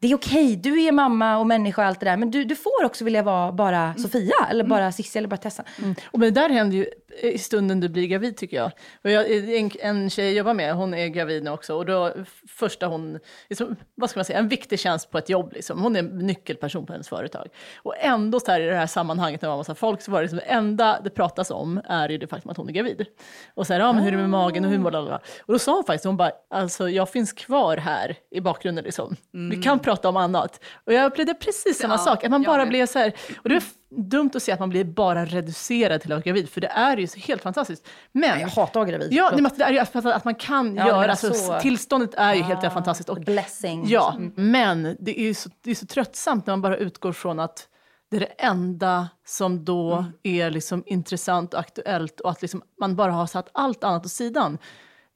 det 0.00 0.10
är 0.10 0.14
okej, 0.14 0.56
du 0.56 0.82
är 0.82 0.92
mamma 0.92 1.38
och 1.38 1.46
människa 1.46 1.82
och 1.82 1.88
allt 1.88 2.00
det 2.00 2.06
där, 2.06 2.16
men 2.16 2.30
du, 2.30 2.44
du 2.44 2.56
får 2.56 2.84
också 2.84 3.04
vilja 3.04 3.22
vara 3.22 3.52
bara 3.52 3.94
Sofia, 3.94 4.34
eller 4.50 4.64
bara 4.64 4.92
Cissi, 4.92 5.18
eller 5.18 5.28
bara 5.28 5.36
Tessa. 5.36 5.64
Och 6.04 6.18
men 6.18 6.34
det 6.34 6.40
där 6.40 6.50
händer 6.50 6.76
ju 6.76 6.86
i 7.22 7.38
stunden 7.38 7.80
du 7.80 7.88
blir 7.88 8.06
gravid 8.06 8.36
tycker 8.36 8.56
jag. 8.56 8.70
Och 9.04 9.10
jag 9.10 9.30
en, 9.30 9.70
en 9.80 10.10
tjej 10.10 10.24
jag 10.24 10.34
jobbar 10.34 10.54
med, 10.54 10.74
hon 10.74 10.94
är 10.94 11.08
gravid 11.08 11.44
nu 11.44 11.50
också. 11.50 11.74
Och 11.74 11.86
då 11.86 12.12
första 12.48 12.86
hon, 12.86 13.18
liksom, 13.48 13.76
vad 13.94 14.10
ska 14.10 14.18
man 14.18 14.24
säga, 14.24 14.38
en 14.38 14.48
viktig 14.48 14.78
tjänst 14.78 15.10
på 15.10 15.18
ett 15.18 15.28
jobb. 15.28 15.52
Liksom. 15.52 15.82
Hon 15.82 15.96
är 15.96 16.00
en 16.00 16.18
nyckelperson 16.18 16.86
på 16.86 16.92
hennes 16.92 17.08
företag. 17.08 17.48
Och 17.76 17.94
ändå 17.98 18.40
så 18.40 18.50
här, 18.50 18.60
i 18.60 18.66
det 18.66 18.76
här 18.76 18.86
sammanhanget 18.86 19.42
när 19.42 19.46
det 19.46 19.50
var 19.50 19.56
massa 19.56 19.74
folk 19.74 20.02
så 20.02 20.10
var 20.10 20.18
det 20.18 20.22
liksom, 20.22 20.38
det 20.38 20.44
enda 20.44 21.00
det 21.04 21.10
pratas 21.10 21.50
om 21.50 21.80
är 21.84 22.08
ju 22.08 22.18
det 22.18 22.26
faktum 22.26 22.50
att 22.50 22.56
hon 22.56 22.68
är 22.68 22.72
gravid. 22.72 23.06
Och 23.54 23.66
så 23.66 23.72
här, 23.72 23.80
ja 23.80 23.92
men 23.92 24.02
hur 24.02 24.12
är 24.12 24.16
det 24.16 24.22
med 24.22 24.30
magen 24.30 24.64
och 24.64 24.70
hur 24.70 24.78
mår? 24.78 24.96
Och 24.96 25.52
då 25.52 25.58
sa 25.58 25.74
hon 25.74 25.84
faktiskt, 25.84 26.04
hon 26.04 26.16
bara, 26.16 26.32
alltså 26.50 26.88
jag 26.88 27.08
finns 27.08 27.32
kvar 27.32 27.76
här 27.76 28.16
i 28.30 28.40
bakgrunden 28.40 28.84
liksom. 28.84 29.16
Vi 29.50 29.62
kan 29.62 29.78
prata 29.78 30.08
om 30.08 30.16
annat. 30.16 30.64
Och 30.84 30.92
jag 30.92 31.06
upplevde 31.06 31.34
precis 31.34 31.78
samma 31.78 31.94
Ja, 31.94 31.98
sak, 31.98 32.24
att 32.24 32.30
man 32.30 32.42
bara 32.42 32.66
blev 32.66 32.86
så 32.86 32.98
här, 32.98 33.12
och 33.42 33.48
det 33.48 33.60
dumt 33.90 34.30
att 34.34 34.42
se 34.42 34.52
att 34.52 34.60
man 34.60 34.68
blir 34.70 34.84
bara 34.84 35.24
reducerad 35.24 36.00
till 36.00 36.12
att 36.12 36.16
vara 36.16 36.22
gravid, 36.24 36.48
för 36.48 36.60
det 36.60 36.66
är 36.66 36.96
ju 36.96 37.06
helt 37.16 37.42
fantastiskt. 37.42 37.88
Men, 38.12 38.40
Jag 38.40 38.48
hatar 38.48 38.62
att 38.62 38.74
vara 38.74 38.84
gravid. 38.86 39.08
ja, 39.12 39.30
nej, 39.32 39.42
men 39.42 39.50
det 39.56 39.64
är 39.64 39.70
ju 39.72 39.78
att, 39.78 40.24
man 40.24 40.34
kan 40.34 40.76
Ja, 40.76 40.86
göra, 40.86 41.10
alltså, 41.10 41.32
så- 41.34 41.60
tillståndet 41.60 42.14
är 42.14 42.34
ju 42.34 42.42
helt 42.42 42.72
fantastiskt. 42.72 43.08
Och, 43.08 43.20
Blessing. 43.20 43.84
ja, 43.88 44.14
men 44.34 44.96
det 45.00 45.20
är 45.20 45.24
ju 45.24 45.34
så, 45.34 45.50
det 45.64 45.70
är 45.70 45.74
så 45.74 45.86
tröttsamt 45.86 46.46
när 46.46 46.52
man 46.52 46.62
bara 46.62 46.76
utgår 46.76 47.12
från 47.12 47.40
att 47.40 47.68
det 48.10 48.16
är 48.16 48.20
det 48.20 48.26
enda 48.26 49.08
som 49.26 49.64
då 49.64 50.04
är 50.22 50.50
liksom 50.50 50.82
intressant 50.86 51.54
och 51.54 51.60
aktuellt 51.60 52.20
och 52.20 52.30
att 52.30 52.42
liksom 52.42 52.62
man 52.80 52.96
bara 52.96 53.12
har 53.12 53.26
satt 53.26 53.48
allt 53.54 53.84
annat 53.84 54.04
åt 54.04 54.10
sidan. 54.12 54.58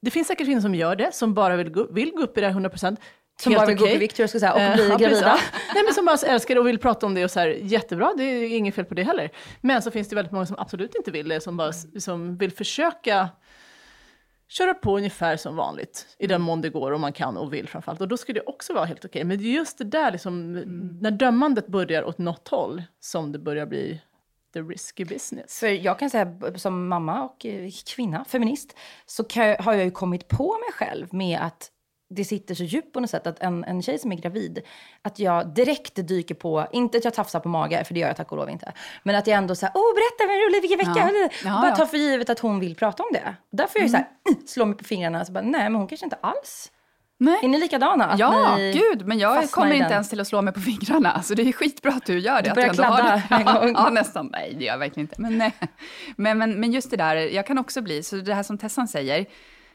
Det 0.01 0.11
finns 0.11 0.27
säkert 0.27 0.47
kvinnor 0.47 0.61
som 0.61 0.75
gör 0.75 0.95
det, 0.95 1.15
som 1.15 1.33
bara 1.33 1.55
vill 1.55 1.69
gå, 1.69 1.87
vill 1.91 2.11
gå 2.11 2.21
upp 2.23 2.37
i 2.37 2.41
det 2.41 2.47
här 2.47 2.53
100%. 2.53 2.97
Som 3.41 3.53
bara 3.53 3.65
vill 3.65 3.77
gå 3.77 3.83
okej. 3.83 3.95
i 3.95 3.97
vikt, 3.97 4.15
tror 4.15 4.23
jag 4.23 4.29
ska 4.29 4.39
säga, 4.39 4.53
och 4.53 4.59
Eh, 4.61 4.73
bli 4.75 4.83
ja, 4.89 4.97
precis, 4.97 5.11
gravida. 5.21 5.27
ja. 5.53 5.59
Nej, 5.73 5.83
men 5.83 5.93
som 5.93 6.05
bara 6.05 6.17
älskar 6.27 6.55
det 6.55 6.61
och 6.61 6.67
vill 6.67 6.79
prata 6.79 7.05
om 7.05 7.13
det 7.13 7.23
och 7.23 7.31
så 7.31 7.39
här, 7.39 7.47
jättebra, 7.47 8.13
det 8.17 8.23
är 8.23 8.57
inget 8.57 8.75
fel 8.75 8.85
på 8.85 8.93
det 8.93 9.03
heller. 9.03 9.29
Men 9.61 9.81
så 9.81 9.91
finns 9.91 10.07
det 10.09 10.15
väldigt 10.15 10.31
många 10.31 10.45
som 10.45 10.55
absolut 10.59 10.95
inte 10.95 11.11
vill 11.11 11.27
det, 11.29 11.41
som, 11.41 11.57
bara, 11.57 11.73
som 11.99 12.37
vill 12.37 12.51
försöka 12.51 13.29
köra 14.47 14.73
på 14.73 14.97
ungefär 14.97 15.37
som 15.37 15.55
vanligt, 15.55 16.07
i 16.19 16.27
den 16.27 16.41
mån 16.41 16.61
det 16.61 16.69
går 16.69 16.91
och 16.91 16.99
man 16.99 17.13
kan 17.13 17.37
och 17.37 17.53
vill 17.53 17.67
framförallt. 17.67 18.01
Och 18.01 18.07
då 18.07 18.17
skulle 18.17 18.39
det 18.39 18.45
också 18.45 18.73
vara 18.73 18.85
helt 18.85 19.05
okej. 19.05 19.23
Men 19.23 19.37
det 19.37 19.43
är 19.43 19.53
just 19.53 19.77
det 19.77 19.83
där, 19.83 20.11
liksom, 20.11 20.53
när 21.01 21.11
dömandet 21.11 21.67
börjar 21.67 22.03
åt 22.03 22.17
något 22.17 22.47
håll, 22.47 22.83
som 22.99 23.31
det 23.31 23.39
börjar 23.39 23.65
bli 23.65 24.01
the 24.53 24.59
risky 24.61 25.05
business. 25.05 25.59
För 25.59 25.67
jag 25.67 25.99
kan 25.99 26.09
säga 26.09 26.27
som 26.55 26.87
mamma 26.87 27.23
och 27.23 27.45
eh, 27.45 27.69
kvinna, 27.95 28.25
feminist, 28.25 28.75
så 29.05 29.25
jag- 29.35 29.57
har 29.57 29.73
jag 29.73 29.83
ju 29.85 29.91
kommit 29.91 30.27
på 30.27 30.43
mig 30.57 30.71
själv 30.73 31.13
med 31.13 31.39
att 31.41 31.69
det 32.09 32.25
sitter 32.25 32.55
så 32.55 32.63
djupt 32.63 32.93
på 32.93 32.99
något 32.99 33.09
sätt 33.09 33.27
att 33.27 33.39
en, 33.39 33.63
en 33.63 33.81
tjej 33.81 33.99
som 33.99 34.11
är 34.11 34.15
gravid, 34.15 34.61
att 35.01 35.19
jag 35.19 35.53
direkt 35.53 36.07
dyker 36.07 36.35
på, 36.35 36.67
inte 36.71 36.97
att 36.97 37.03
jag 37.05 37.13
tafsar 37.13 37.39
på 37.39 37.49
mage, 37.49 37.83
för 37.83 37.93
det 37.93 37.99
gör 37.99 38.07
jag 38.07 38.17
tack 38.17 38.31
och 38.31 38.37
lov 38.37 38.49
inte, 38.49 38.73
men 39.03 39.15
att 39.15 39.27
jag 39.27 39.37
ändå 39.37 39.55
säger, 39.55 39.71
åh 39.75 39.93
berätta, 39.95 40.33
vad 40.33 40.37
roligt, 40.37 40.63
vilken 40.63 40.77
vecka, 40.77 41.11
Ja. 41.13 41.49
Ja, 41.49 41.61
bara 41.61 41.69
ja. 41.69 41.75
tar 41.75 41.85
för 41.85 41.97
givet 41.97 42.29
att 42.29 42.39
hon 42.39 42.59
vill 42.59 42.75
prata 42.75 43.03
om 43.03 43.09
det. 43.13 43.35
Därför 43.51 43.79
är 43.79 43.83
jag 43.83 43.91
så 43.91 43.97
här, 43.97 44.07
slår 44.47 44.65
mig 44.65 44.77
på 44.77 44.83
fingrarna, 44.83 45.25
så 45.25 45.31
bara, 45.31 45.43
nej 45.43 45.63
men 45.63 45.75
hon 45.75 45.87
kanske 45.87 46.05
inte 46.05 46.17
alls. 46.21 46.71
Är 47.19 47.25
Nej. 47.25 47.47
ni 47.47 47.59
likadana? 47.59 48.05
Att 48.05 48.19
Ja, 48.19 48.55
ni 48.55 48.71
gud, 48.71 49.07
men 49.07 49.19
jag 49.19 49.51
kommer 49.51 49.71
inte 49.73 49.93
ens 49.93 50.09
till 50.09 50.19
att 50.19 50.27
slå 50.27 50.41
mig 50.41 50.53
på 50.53 50.59
fingrarna. 50.59 51.23
Så 51.23 51.33
det 51.33 51.41
är 51.41 51.51
skitbra 51.51 51.91
att 51.91 52.05
du 52.05 52.19
gör 52.19 52.41
det. 52.41 52.41
Du 52.41 52.49
att 52.49 52.55
börjar 52.55 52.69
ändå 52.69 52.83
har 52.83 52.97
kladda 52.97 53.21
en 53.29 53.45
gång. 53.45 53.73
Ja, 53.83 53.89
nästan. 53.89 54.29
Nej, 54.31 54.53
det 54.57 54.65
gör 54.65 54.71
jag 54.73 54.79
verkligen 54.79 55.03
inte. 55.09 55.21
Men, 55.21 55.37
nej. 55.37 55.53
men, 56.15 56.37
men, 56.37 56.59
men 56.59 56.71
just 56.71 56.91
det 56.91 56.97
där, 56.97 57.15
jag 57.15 57.47
kan 57.47 57.57
också 57.57 57.81
bli, 57.81 58.03
så 58.03 58.15
det 58.15 58.33
här 58.33 58.43
som 58.43 58.57
Tessan 58.57 58.87
säger, 58.87 59.25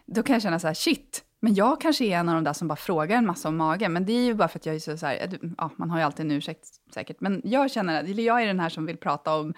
då 0.06 0.22
kan 0.22 0.32
jag 0.32 0.42
känna 0.42 0.58
så 0.58 0.66
här, 0.66 0.74
shit, 0.74 1.22
men 1.40 1.54
jag 1.54 1.80
kanske 1.80 2.04
är 2.04 2.16
en 2.18 2.28
av 2.28 2.34
de 2.34 2.44
där 2.44 2.52
som 2.52 2.68
bara 2.68 2.76
frågar 2.76 3.16
en 3.16 3.26
massa 3.26 3.48
om 3.48 3.56
magen. 3.56 3.92
Men 3.92 4.06
det 4.06 4.12
är 4.12 4.24
ju 4.24 4.34
bara 4.34 4.48
för 4.48 4.58
att 4.58 4.66
jag 4.66 4.74
är 4.74 4.78
så, 4.80 4.96
så 4.98 5.06
här, 5.06 5.38
ja, 5.58 5.70
man 5.76 5.90
har 5.90 5.98
ju 5.98 6.04
alltid 6.04 6.26
en 6.26 6.32
ursäkt 6.32 6.64
säkert. 6.94 7.16
Men 7.20 7.40
jag 7.44 7.70
känner, 7.70 8.04
eller 8.04 8.22
jag 8.22 8.42
är 8.42 8.46
den 8.46 8.60
här 8.60 8.68
som 8.68 8.86
vill 8.86 8.96
prata 8.96 9.34
om 9.36 9.54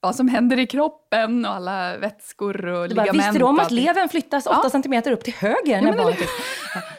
vad 0.00 0.16
som 0.16 0.28
händer 0.28 0.58
i 0.58 0.66
kroppen 0.66 1.44
och 1.44 1.52
alla 1.54 1.96
vätskor 1.96 2.66
och 2.66 2.88
Du 2.88 2.94
bara, 2.94 3.04
ligament. 3.04 3.26
visste 3.26 3.38
du 3.38 3.44
om 3.44 3.58
att 3.60 3.70
levern 3.70 4.08
flyttas 4.08 4.46
8 4.46 4.60
Ja. 4.62 4.70
centimeter 4.70 5.10
upp 5.12 5.24
till 5.24 5.34
höger 5.34 5.82
när 5.82 5.92
men 5.92 5.96
barnet 5.96 6.18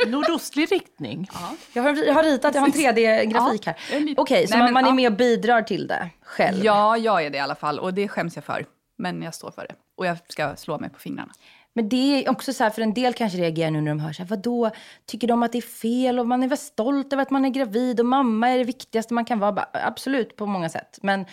Nordostlig 0.07 0.71
riktning. 0.71 1.27
Jag 1.73 1.83
har, 1.83 2.05
jag 2.05 2.13
har 2.13 2.23
ritat, 2.23 2.55
jag 2.55 2.61
har 2.61 2.67
en 2.67 2.73
3D-grafik 2.73 3.67
Ja, 3.67 3.73
här. 3.89 4.13
Okej, 4.17 4.47
så 4.47 4.53
Nej, 4.53 4.59
man, 4.59 4.65
men, 4.65 4.73
man 4.73 4.83
är 4.83 4.87
ja. 4.89 4.93
med 4.95 5.11
och 5.11 5.17
bidrar 5.17 5.61
till 5.61 5.87
det 5.87 6.09
själv? 6.23 6.65
Ja, 6.65 6.97
jag 6.97 7.25
är 7.25 7.29
det 7.29 7.37
i 7.37 7.41
alla 7.41 7.55
fall. 7.55 7.79
Och 7.79 7.93
det 7.93 8.07
skäms 8.07 8.35
jag 8.35 8.43
för. 8.45 8.65
Men 8.97 9.21
jag 9.21 9.35
står 9.35 9.51
för 9.51 9.61
det. 9.69 9.75
Och 9.97 10.05
jag 10.05 10.17
ska 10.29 10.55
slå 10.55 10.79
mig 10.79 10.89
på 10.89 10.99
fingrarna. 10.99 11.33
Men 11.77 11.89
det 11.89 12.25
är 12.25 12.29
också 12.31 12.53
så 12.53 12.63
här, 12.63 12.71
för 12.71 12.81
en 12.81 12.93
del 12.93 13.13
kanske 13.13 13.37
reagerar 13.37 13.71
nu 13.71 13.81
när 13.81 13.91
de 13.91 13.99
hör 13.99 14.13
så 14.13 14.21
här, 14.21 14.29
vadå, 14.29 14.71
tycker 15.05 15.27
de 15.27 15.43
att 15.43 15.51
det 15.51 15.57
är 15.57 15.61
fel 15.61 16.19
och 16.19 16.27
man 16.27 16.43
är 16.43 16.47
väl 16.47 16.57
stolt 16.57 17.13
över 17.13 17.23
att 17.23 17.31
man 17.31 17.45
är 17.45 17.49
gravid 17.49 17.99
och 17.99 18.05
mamma 18.05 18.49
är 18.49 18.57
det 18.57 18.63
viktigaste 18.63 19.13
man 19.13 19.25
kan 19.25 19.39
vara. 19.39 19.51
Bara, 19.51 19.69
Absolut, 19.73 20.35
på 20.35 20.45
många 20.45 20.69
sätt. 20.69 20.99
Men 21.01 21.25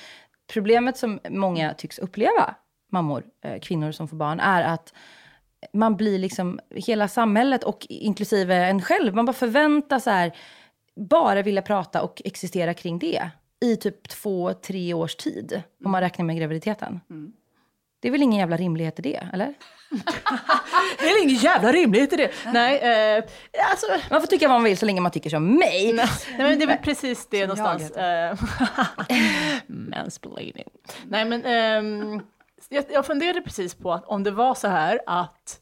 problemet 0.53 0.97
som 0.97 1.21
många 1.29 1.75
tycks 1.75 1.99
uppleva, 1.99 2.55
mammor, 2.93 3.25
eh, 3.45 3.61
kvinnor 3.61 3.93
som 3.93 4.09
får 4.09 4.17
barn, 4.17 4.41
är 4.41 4.63
att 4.63 4.95
man 5.73 5.97
blir 5.97 6.19
liksom, 6.19 6.61
hela 6.71 7.09
samhället 7.09 7.65
och 7.65 7.87
inklusive 7.89 8.55
en 8.55 8.83
själv, 8.83 9.15
man 9.15 9.27
bara 9.27 9.33
förväntas 9.33 10.05
så 10.05 10.11
här, 10.11 10.37
bara 10.97 11.43
vilja 11.43 11.63
prata 11.63 12.03
och 12.03 12.23
existera 12.25 12.75
kring 12.75 12.99
det 12.99 13.31
i 13.61 13.77
typ 13.77 14.09
två, 14.09 14.53
tre 14.53 14.95
års 14.95 15.17
tid, 15.17 15.63
om 15.85 15.91
man 15.91 16.01
räknar 16.01 16.25
med 16.25 16.37
graviditeten. 16.37 17.01
Mm. 17.11 17.33
Det 18.05 18.09
är 18.09 18.13
väl 18.13 18.23
ingen 18.23 18.39
jävla 18.39 18.57
rimlighet 18.57 18.99
i 18.99 19.03
det, 19.03 19.29
eller? 19.33 19.55
Det 20.99 21.05
är 21.11 21.23
ingen 21.23 21.37
jävla 21.37 21.73
rimlighet 21.73 22.13
i 22.13 22.17
det. 22.17 22.31
Nej, 22.53 22.79
eh, 22.79 23.25
alltså, 23.71 23.87
Man 24.11 24.21
får 24.21 24.27
tycka 24.27 24.49
vad 24.49 24.57
man 24.57 24.65
vill 24.65 24.79
så 24.79 24.87
länge 24.87 25.01
man 25.01 25.13
tycker 25.13 25.31
som 25.31 25.57
mig. 25.59 25.93
Nej, 25.93 26.09
men 26.37 26.59
det 26.59 26.65
är 26.65 26.67
väl 26.67 26.79
precis 26.79 27.27
det 27.31 27.41
Som 27.41 27.49
någonstans. 27.49 27.93
jag 27.97 28.31
Eh, 28.31 28.39
Mansplaining. 29.67 30.69
Nej, 31.05 31.25
men 31.25 31.45
ehm, 31.45 32.23
jag, 32.69 32.85
jag 32.91 33.07
funderade 33.07 33.41
precis 33.41 33.75
på 33.75 33.93
att 33.93 34.05
om 34.05 34.23
det 34.23 34.31
var 34.31 34.55
så 34.55 34.69
här 34.69 35.01
att 35.07 35.61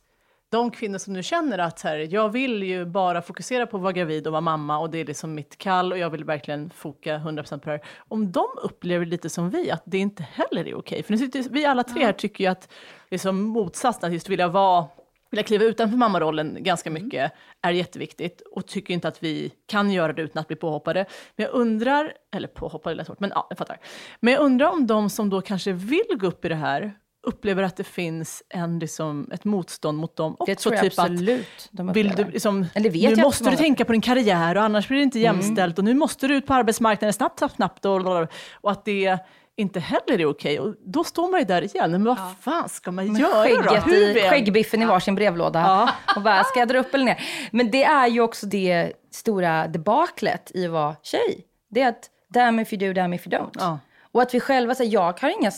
de 0.53 0.71
kvinnor 0.71 0.99
som 0.99 1.13
nu 1.13 1.23
känner 1.23 1.59
att 1.59 1.83
här, 1.83 2.15
jag 2.15 2.29
vill 2.29 2.63
ju 2.63 2.85
bara 2.85 3.23
fokusera 3.23 3.67
på 3.67 3.77
att 3.77 3.83
vara 3.83 3.93
gravid 3.93 4.27
och 4.27 4.33
vara 4.33 4.41
mamma 4.41 4.79
och 4.79 4.91
det 4.91 4.99
är 4.99 5.05
liksom 5.05 5.35
mitt 5.35 5.59
kall 5.59 5.93
och 5.93 5.99
jag 5.99 6.11
vill 6.11 6.25
verkligen 6.25 6.71
foka 6.71 7.19
100% 7.19 7.59
på 7.59 7.71
det 7.71 7.71
här. 7.71 7.85
Om 8.09 8.33
de 8.33 8.45
upplever 8.63 9.07
lite 9.07 9.31
som 9.31 9.51
vi, 9.51 9.71
att 9.71 9.83
det 9.85 9.99
inte 9.99 10.23
heller 10.23 10.69
är 10.69 10.75
okej. 10.75 11.03
För 11.03 11.13
nu 11.13 11.19
sitter, 11.19 11.43
vi 11.51 11.65
alla 11.65 11.83
tre 11.83 12.05
här 12.05 12.13
tycker 12.13 12.45
ju 12.45 12.51
att 12.51 12.73
liksom 13.11 13.43
motsatsen, 13.43 14.07
att 14.07 14.13
just 14.13 14.29
vilja 14.29 14.49
vara 14.49 14.87
vilja 15.31 15.43
kliva 15.43 15.65
utanför 15.65 15.97
mammarollen 15.97 16.57
ganska 16.61 16.91
mycket 16.91 17.33
är 17.63 17.73
jätteviktigt 17.73 18.41
och 18.41 18.67
tycker 18.67 18.95
inte 18.95 19.09
att 19.09 19.23
vi 19.23 19.53
kan 19.67 19.91
göra 19.91 20.13
det 20.13 20.23
utan 20.23 20.41
att 20.41 20.49
bli 20.49 20.57
påhoppade. 20.57 21.07
Men 21.37 21.47
jag 21.47 21.55
undrar, 21.55 22.13
eller 22.35 22.49
påhoppade 22.49 22.95
lät 22.95 23.09
hårt, 23.09 23.21
men 23.21 23.33
ja, 23.35 23.47
jag 23.49 23.59
fattar. 23.59 23.79
Men 24.21 24.33
jag 24.33 24.43
undrar 24.43 24.71
om 24.71 24.87
de 24.87 25.11
som 25.11 25.31
då 25.31 25.41
kanske 25.41 25.73
vill 25.73 26.19
gå 26.19 26.27
upp 26.27 26.45
i 26.45 26.49
det 26.49 26.55
här 26.55 26.95
upplever 27.23 27.63
att 27.63 27.77
det 27.77 27.85
finns 27.85 28.43
en, 28.49 28.79
liksom, 28.79 29.31
ett 29.33 29.45
motstånd 29.45 29.99
mot 29.99 30.17
dem 30.17 30.33
också. 30.39 30.45
Det 30.45 30.55
tror 30.55 30.75
jag 30.75 30.85
typ 30.85 30.93
att, 30.93 30.99
absolut 30.99 31.69
de 31.71 31.93
vill 31.93 32.09
du, 32.09 32.25
liksom, 32.25 32.67
Eller 32.75 32.91
vet 32.91 33.03
nu 33.03 33.13
att 33.13 33.19
måste 33.19 33.45
du 33.45 33.49
Mm. 33.51 33.59
tänka 33.59 33.85
på 33.85 33.93
din 33.93 34.01
karriär 34.01 34.57
och 34.57 34.63
annars 34.63 34.89
blir 34.89 34.99
det 34.99 35.03
inte 35.05 35.19
jämställt 35.19 35.79
och 35.79 35.85
nu 35.85 35.95
måste 35.95 36.29
du 36.29 36.37
ut 36.37 36.47
på 36.47 36.55
arbetsmarknaden 36.55 37.13
snabbt, 37.13 37.39
snabbt, 37.39 37.55
snabbt 37.57 37.85
och, 37.85 38.29
och 38.61 38.71
att 38.71 38.85
det 38.85 39.19
inte 39.57 39.81
heller 39.81 40.21
är 40.21 40.27
okej. 40.27 40.61
Och 40.61 40.75
då 40.85 41.05
står 41.05 41.31
man 41.31 41.41
ju 41.41 41.47
där 41.47 41.63
igen, 41.63 41.91
men 41.91 42.05
vad 42.05 42.19
fan 42.41 42.69
ska 42.69 42.93
man 42.93 43.17
göra 43.17 43.49
då? 43.49 43.71
Skägget 43.71 43.87
Hur 43.87 44.17
i, 44.17 44.21
skäggbiffen 44.21 44.83
i 44.83 44.87
varsin 44.87 45.15
brevlåda. 45.15 45.61
Ja. 45.61 45.91
Och 46.17 46.23
bara, 46.23 46.45
ska 46.45 46.59
jag 46.59 46.69
dra 46.69 46.79
upp 46.79 46.95
eller 46.95 47.05
ner? 47.05 47.21
Men 47.51 47.71
det 47.71 47.85
är 47.85 48.07
ju 48.07 48.21
också 48.21 48.47
det 48.47 48.93
stora 49.13 49.67
debaklet 49.69 50.51
i 50.55 50.67
att 50.67 50.73
vara 50.73 50.97
tjej. 51.03 51.47
Det 51.71 51.83
är 51.83 51.89
att 51.89 52.11
damn 52.29 52.61
if 52.61 52.73
you 52.73 52.89
do, 52.89 53.01
damn 53.01 53.13
if 53.15 53.27
you 53.27 53.37
don't. 53.39 53.51
Ja. 53.59 53.79
Och 54.13 54.23
att 54.23 54.35
vi 54.35 54.41
själva, 54.41 54.75
så 54.75 54.83
här, 54.83 54.91
jag 54.91 55.21
har 55.21 55.41
inga 55.41 55.53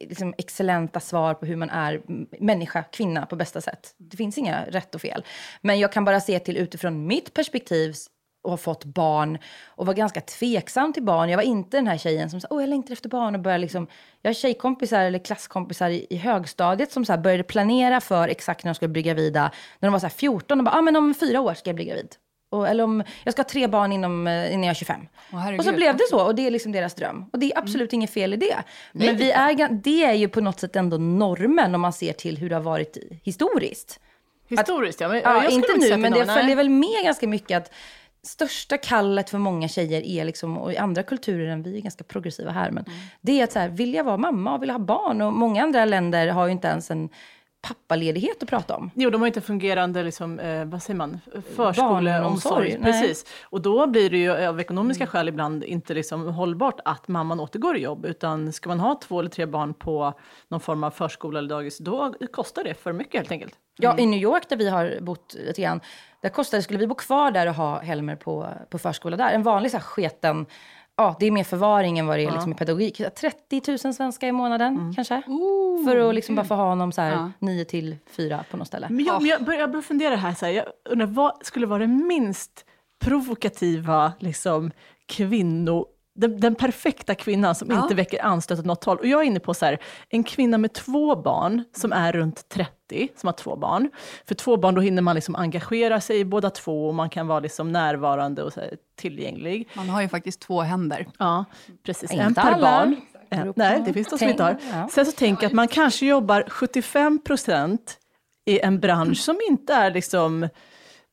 liksom, 0.00 0.34
excellenta 0.38 1.00
svar 1.00 1.34
på 1.34 1.46
hur 1.46 1.56
man 1.56 1.70
är 1.70 2.02
människa, 2.40 2.82
kvinna 2.82 3.26
på 3.26 3.36
bästa 3.36 3.60
sätt. 3.60 3.94
Det 3.96 4.16
finns 4.16 4.38
inga 4.38 4.64
rätt 4.64 4.94
och 4.94 5.00
fel. 5.00 5.24
Men 5.60 5.78
jag 5.78 5.92
kan 5.92 6.04
bara 6.04 6.20
se 6.20 6.38
till 6.38 6.56
utifrån 6.56 7.06
mitt 7.06 7.34
perspektiv 7.34 7.94
och 8.42 8.50
har 8.50 8.56
fått 8.56 8.84
barn 8.84 9.38
och 9.66 9.86
var 9.86 9.94
ganska 9.94 10.20
tveksam 10.20 10.92
till 10.92 11.02
barn. 11.02 11.28
Jag 11.28 11.36
var 11.36 11.44
inte 11.44 11.76
den 11.76 11.86
här 11.86 11.98
tjejen 11.98 12.30
som 12.30 12.40
sa, 12.40 12.48
åh 12.50 12.62
jag 12.62 12.68
längtar 12.68 12.92
efter 12.92 13.08
barn 13.08 13.34
och 13.34 13.40
började 13.40 13.62
liksom, 13.62 13.86
jag 14.22 14.28
har 14.28 14.34
tjejkompisar 14.34 15.00
eller 15.00 15.18
klasskompisar 15.18 15.90
i, 15.90 16.06
i 16.10 16.16
högstadiet 16.16 16.92
som 16.92 17.04
så 17.04 17.12
här 17.12 17.20
började 17.20 17.42
planera 17.42 18.00
för 18.00 18.28
exakt 18.28 18.64
när 18.64 18.70
de 18.70 18.74
skulle 18.74 18.88
bli 18.88 19.02
gravida. 19.02 19.50
När 19.78 19.86
de 19.86 19.92
var 19.92 19.98
så 19.98 20.06
här 20.06 20.14
14 20.14 20.58
och 20.58 20.64
bara, 20.64 20.78
ah, 20.78 20.82
men 20.82 20.96
om 20.96 21.14
fyra 21.14 21.40
år 21.40 21.54
ska 21.54 21.70
jag 21.70 21.76
bli 21.76 21.84
gravid. 21.84 22.16
Och, 22.50 22.68
eller 22.68 22.84
om 22.84 23.02
jag 23.24 23.32
ska 23.32 23.42
ha 23.42 23.48
tre 23.48 23.66
barn 23.66 23.92
inom, 23.92 24.26
eh, 24.26 24.52
innan 24.52 24.64
jag 24.64 24.70
är 24.70 24.74
25. 24.74 25.00
Åh, 25.32 25.38
herregud. 25.38 25.60
och 25.60 25.64
så 25.64 25.72
blev 25.72 25.96
det 25.96 26.04
så 26.10 26.26
och 26.26 26.34
det 26.34 26.46
är 26.46 26.50
liksom 26.50 26.72
deras 26.72 26.94
dröm. 26.94 27.24
Och 27.32 27.38
det 27.38 27.52
är 27.52 27.58
absolut 27.58 27.92
inget 27.92 28.10
fel 28.10 28.34
i 28.34 28.36
det. 28.36 28.56
Men 28.92 29.16
vi 29.16 29.30
är, 29.30 29.68
det 29.68 30.04
är 30.04 30.14
ju 30.14 30.28
på 30.28 30.40
något 30.40 30.60
sätt 30.60 30.76
ändå 30.76 30.96
normen 30.96 31.74
om 31.74 31.80
man 31.80 31.92
ser 31.92 32.12
till 32.12 32.38
hur 32.38 32.48
det 32.48 32.54
har 32.54 32.62
varit 32.62 32.96
historiskt. 33.22 34.00
Historiskt 34.48 35.00
ja, 35.00 35.08
men 35.08 35.20
Ja, 35.24 35.42
jag 35.44 35.52
inte 35.52 35.72
nu, 35.78 35.92
att 35.92 36.00
men 36.00 36.14
är 36.14 36.18
det 36.20 36.26
följer 36.32 36.56
väl 36.56 36.68
med 36.70 37.04
ganska 37.04 37.28
mycket 37.28 37.56
att 37.56 37.72
största 38.22 38.76
kallet 38.76 39.30
för 39.30 39.38
många 39.38 39.68
tjejer 39.68 40.02
är 40.02 40.24
liksom, 40.24 40.58
och 40.58 40.72
i 40.72 40.76
andra 40.76 41.02
kulturer 41.02 41.46
än 41.46 41.62
vi 41.62 41.76
är 41.76 41.80
ganska 41.80 42.04
progressiva 42.04 42.50
här, 42.50 42.70
men 42.70 42.84
Mm. 42.84 42.98
det 43.20 43.40
är 43.40 43.44
att 43.44 43.52
så 43.52 43.58
här, 43.58 43.68
vill 43.68 43.94
jag 43.94 44.04
vara 44.04 44.16
mamma 44.16 44.54
och 44.54 44.62
vill 44.62 44.70
ha 44.70 44.78
barn? 44.78 45.20
Och 45.22 45.32
många 45.32 45.62
andra 45.62 45.84
länder 45.84 46.28
har 46.28 46.46
ju 46.46 46.52
inte 46.52 46.68
ens 46.68 46.90
en 46.90 47.08
pappaledighet 47.62 48.42
att 48.42 48.48
prata 48.48 48.76
om. 48.76 48.90
Jo, 48.94 49.10
de 49.10 49.20
har 49.20 49.26
inte 49.26 49.40
fungerande, 49.40 50.02
liksom, 50.02 50.38
eh, 50.38 50.64
vad 50.64 50.82
säger 50.82 50.98
man, 50.98 51.20
förskoleomsorg. 51.56 52.78
Precis. 52.82 53.26
Och 53.42 53.60
då 53.60 53.86
blir 53.86 54.10
det 54.10 54.18
ju 54.18 54.46
av 54.46 54.60
ekonomiska 54.60 55.06
skäl 55.06 55.28
ibland 55.28 55.64
inte 55.64 55.94
liksom 55.94 56.28
hållbart 56.28 56.80
att 56.84 57.08
mamman 57.08 57.40
återgår 57.40 57.76
i 57.76 57.80
jobb. 57.80 58.06
Utan 58.06 58.52
ska 58.52 58.68
man 58.68 58.80
ha 58.80 58.94
två 58.94 59.20
eller 59.20 59.30
tre 59.30 59.46
barn 59.46 59.74
på 59.74 60.14
någon 60.48 60.60
form 60.60 60.84
av 60.84 60.90
förskola 60.90 61.38
eller 61.38 61.48
dagis, 61.48 61.78
då 61.78 62.14
kostar 62.32 62.64
det 62.64 62.74
för 62.74 62.92
mycket 62.92 63.14
helt 63.14 63.30
enkelt. 63.30 63.54
Ja, 63.82 63.98
i 63.98 64.06
New 64.06 64.20
York 64.20 64.48
där 64.48 64.56
vi 64.56 64.68
har 64.68 64.98
bott 65.00 65.36
lite 65.46 65.62
grann, 65.62 65.80
där 66.22 66.28
kostade, 66.28 66.62
skulle 66.62 66.78
vi 66.78 66.86
bo 66.86 66.94
kvar 66.94 67.30
där 67.30 67.46
och 67.46 67.54
ha 67.54 67.80
Helmer 67.80 68.16
på, 68.16 68.48
på 68.70 68.78
förskola 68.78 69.16
där, 69.16 69.32
en 69.32 69.42
vanlig 69.42 69.70
så 69.70 69.76
här 69.76 69.84
sketen, 69.84 70.46
ja 71.00 71.16
det 71.20 71.26
är 71.26 71.30
mer 71.30 71.44
förvaring 71.44 71.98
än 71.98 72.06
vad 72.06 72.18
det 72.18 72.24
är 72.24 72.32
liksom 72.32 72.52
i 72.52 72.54
pedagogik. 72.54 73.02
30 73.20 73.62
000 73.84 73.94
svenska 73.94 74.28
i 74.28 74.32
månaden 74.32 74.92
kanske. 74.96 75.22
för 75.86 76.08
att 76.08 76.14
liksom 76.14 76.34
bara 76.36 76.46
få 76.46 76.54
ha 76.54 76.64
honom 76.68 76.92
så 76.92 77.00
här 77.00 77.10
Ja. 77.12 77.32
9 77.38 77.64
till 77.64 77.96
4 78.06 78.44
på 78.50 78.56
något 78.56 78.66
ställe. 78.66 78.86
Men 78.90 79.04
jag, 79.04 79.22
men 79.22 79.30
jag, 79.30 79.44
börjar, 79.44 79.60
jag 79.60 79.70
börjar 79.70 79.82
fundera 79.82 80.16
här, 80.16 80.34
så 80.34 80.46
här, 80.46 80.52
jag 80.52 80.64
undrar 80.90 81.06
vad 81.06 81.46
skulle 81.46 81.66
vara 81.66 81.78
det 81.78 81.86
minst 81.86 82.64
provokativa 83.04 84.12
liksom, 84.18 84.70
kvinno... 85.06 85.86
Den, 86.20 86.40
den 86.40 86.54
perfekta 86.54 87.14
kvinnan 87.14 87.54
som 87.54 87.70
Ja. 87.70 87.82
inte 87.82 87.94
väcker 87.94 88.24
anstöt 88.24 88.58
åt 88.58 88.64
något 88.64 88.84
håll. 88.84 88.98
Och 88.98 89.06
jag 89.06 89.20
är 89.20 89.24
inne 89.24 89.40
på 89.40 89.54
så 89.54 89.64
här, 89.64 89.78
en 90.08 90.24
kvinna 90.24 90.58
med 90.58 90.72
två 90.72 91.16
barn 91.16 91.64
som 91.76 91.92
är 91.92 92.12
runt 92.12 92.48
30, 92.48 93.08
som 93.16 93.26
har 93.26 93.32
två 93.32 93.56
barn. 93.56 93.90
För 94.28 94.34
två 94.34 94.56
barn 94.56 94.74
då 94.74 94.80
hinner 94.80 95.02
man 95.02 95.14
liksom 95.14 95.36
engagera 95.36 96.00
sig 96.00 96.18
i 96.18 96.24
båda 96.24 96.50
två 96.50 96.88
och 96.88 96.94
man 96.94 97.10
kan 97.10 97.26
vara 97.26 97.40
liksom 97.40 97.72
närvarande 97.72 98.42
och 98.42 98.52
så 98.52 98.60
här, 98.60 98.76
tillgänglig. 98.96 99.68
Man 99.74 99.88
har 99.88 100.02
ju 100.02 100.08
faktiskt 100.08 100.40
två 100.40 100.60
händer. 100.60 101.06
Ja, 101.18 101.44
precis. 101.86 102.10
Inte 102.12 102.24
en 102.24 102.34
per 102.34 102.42
alla. 102.52 102.70
barn. 102.70 102.96
En, 103.30 103.46
på. 103.46 103.52
nej, 103.56 103.82
det 103.86 103.92
finns 103.92 104.08
de 104.08 104.18
som 104.18 104.28
inte 104.28 104.42
har. 104.42 104.56
Ja. 104.72 104.88
Sen 104.92 105.06
så 105.06 105.12
tänker 105.12 105.42
jag 105.42 105.48
att 105.48 105.54
man 105.54 105.68
kanske 105.68 106.06
jobbar 106.06 106.44
75 106.48 107.18
procent 107.24 107.96
i 108.46 108.60
en 108.60 108.80
bransch 108.80 109.18
som 109.18 109.38
inte 109.50 109.74
är 109.74 109.90
liksom... 109.90 110.48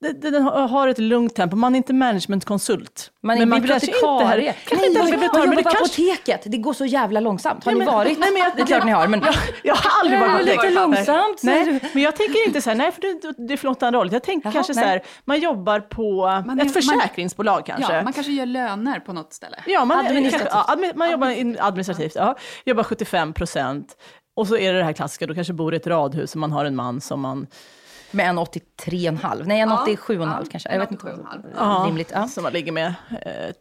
Den, 0.01 0.19
den 0.19 0.43
har 0.43 0.87
ett 0.87 0.97
lugnt 0.97 1.35
tempo, 1.35 1.55
man 1.55 1.75
är 1.75 1.77
inte 1.77 1.93
managementkonsult. 1.93 3.11
Man 3.23 3.37
är 3.41 3.45
Men 3.45 3.61
kanske 3.67 3.87
bibliotekarie. 3.87 4.53
Kanske 4.53 4.87
inte 4.87 4.99
ens 4.99 5.11
jag 5.11 5.19
bibliotekarie, 5.19 5.47
men 5.49 5.57
jobbar 5.57 5.57
det 5.57 5.63
på 5.63 5.69
kanske... 5.77 6.01
apoteket. 6.11 6.41
Det 6.45 6.57
går 6.57 6.73
så 6.73 6.85
jävla 6.85 7.19
långsamt. 7.19 7.65
Har 7.65 7.71
Nej, 7.71 7.79
ni 7.79 7.85
men- 7.85 7.93
varit? 7.95 8.19
nej, 8.19 8.31
men 8.33 8.41
jag- 8.41 8.51
det 8.55 8.61
är 8.61 8.65
klart 8.65 8.85
ni 8.85 8.91
har, 8.91 9.07
men... 9.07 9.21
Jag 9.63 9.75
har 9.75 10.01
aldrig 10.01 10.19
varit 10.19 10.31
på 10.31 10.37
lite 10.39 10.51
apoteket. 10.53 10.73
långsamt. 10.75 11.43
Nej, 11.43 11.79
men 11.93 12.03
jag 12.03 12.15
tänker 12.15 12.47
inte 12.47 12.61
så 12.61 12.69
här, 12.69 12.77
nej 12.77 12.91
för 12.91 13.01
det, 13.01 13.47
det 13.47 13.53
är 13.63 13.85
andra 13.85 13.97
hållet. 13.99 14.13
Jag 14.13 14.23
tänker 14.23 14.47
Jaha, 14.47 14.53
kanske 14.53 14.73
så 14.73 14.79
nej. 14.79 14.89
här, 14.89 15.01
man 15.25 15.39
jobbar 15.39 15.79
på 15.79 16.25
Man 16.45 16.59
är- 16.59 16.65
ett 16.65 16.73
försäkringsbolag 16.73 17.65
kanske. 17.65 17.93
Ja, 17.95 18.03
man 18.03 18.13
kanske 18.13 18.31
gör 18.31 18.45
löner 18.45 18.99
på 18.99 19.13
något 19.13 19.33
ställe. 19.33 19.57
Ja, 19.67 19.85
man, 19.85 20.05
Administrativt. 20.05 20.49
Ja, 20.51 20.65
admi- 20.69 20.93
man 20.95 21.11
jobbar 21.11 21.29
in, 21.29 21.57
administrativt. 21.59 22.15
Ja, 22.15 22.35
jobbar 22.65 22.83
75 22.83 23.33
procent. 23.33 23.97
Och 24.35 24.47
så 24.47 24.57
är 24.57 24.73
det 24.73 24.79
det 24.79 24.85
här 24.85 24.93
klassiska, 24.93 25.27
då 25.27 25.33
kanske 25.35 25.53
bor 25.53 25.73
i 25.73 25.77
ett 25.77 25.87
radhus 25.87 26.31
och 26.33 26.39
man 26.39 26.51
har 26.51 26.65
en 26.65 26.75
man 26.75 27.01
som 27.01 27.21
man, 27.21 27.47
Med 28.11 28.29
en 28.29 28.39
83,5. 28.39 29.43
Nej, 29.45 29.59
en 29.59 29.69
Ja, 29.69 29.85
87,5 29.87 30.39
ja, 30.39 30.43
kanske. 30.51 30.71
Jag 30.71 30.79
vet 30.79 30.91
inte. 30.91 31.05
87,5. 31.05 31.45
ja, 31.55 31.83
Rimligt. 31.87 32.11
Ja. 32.13 32.27
som 32.27 32.43
man 32.43 32.53
ligger 32.53 32.71
med 32.71 32.93
eh, 33.21 33.53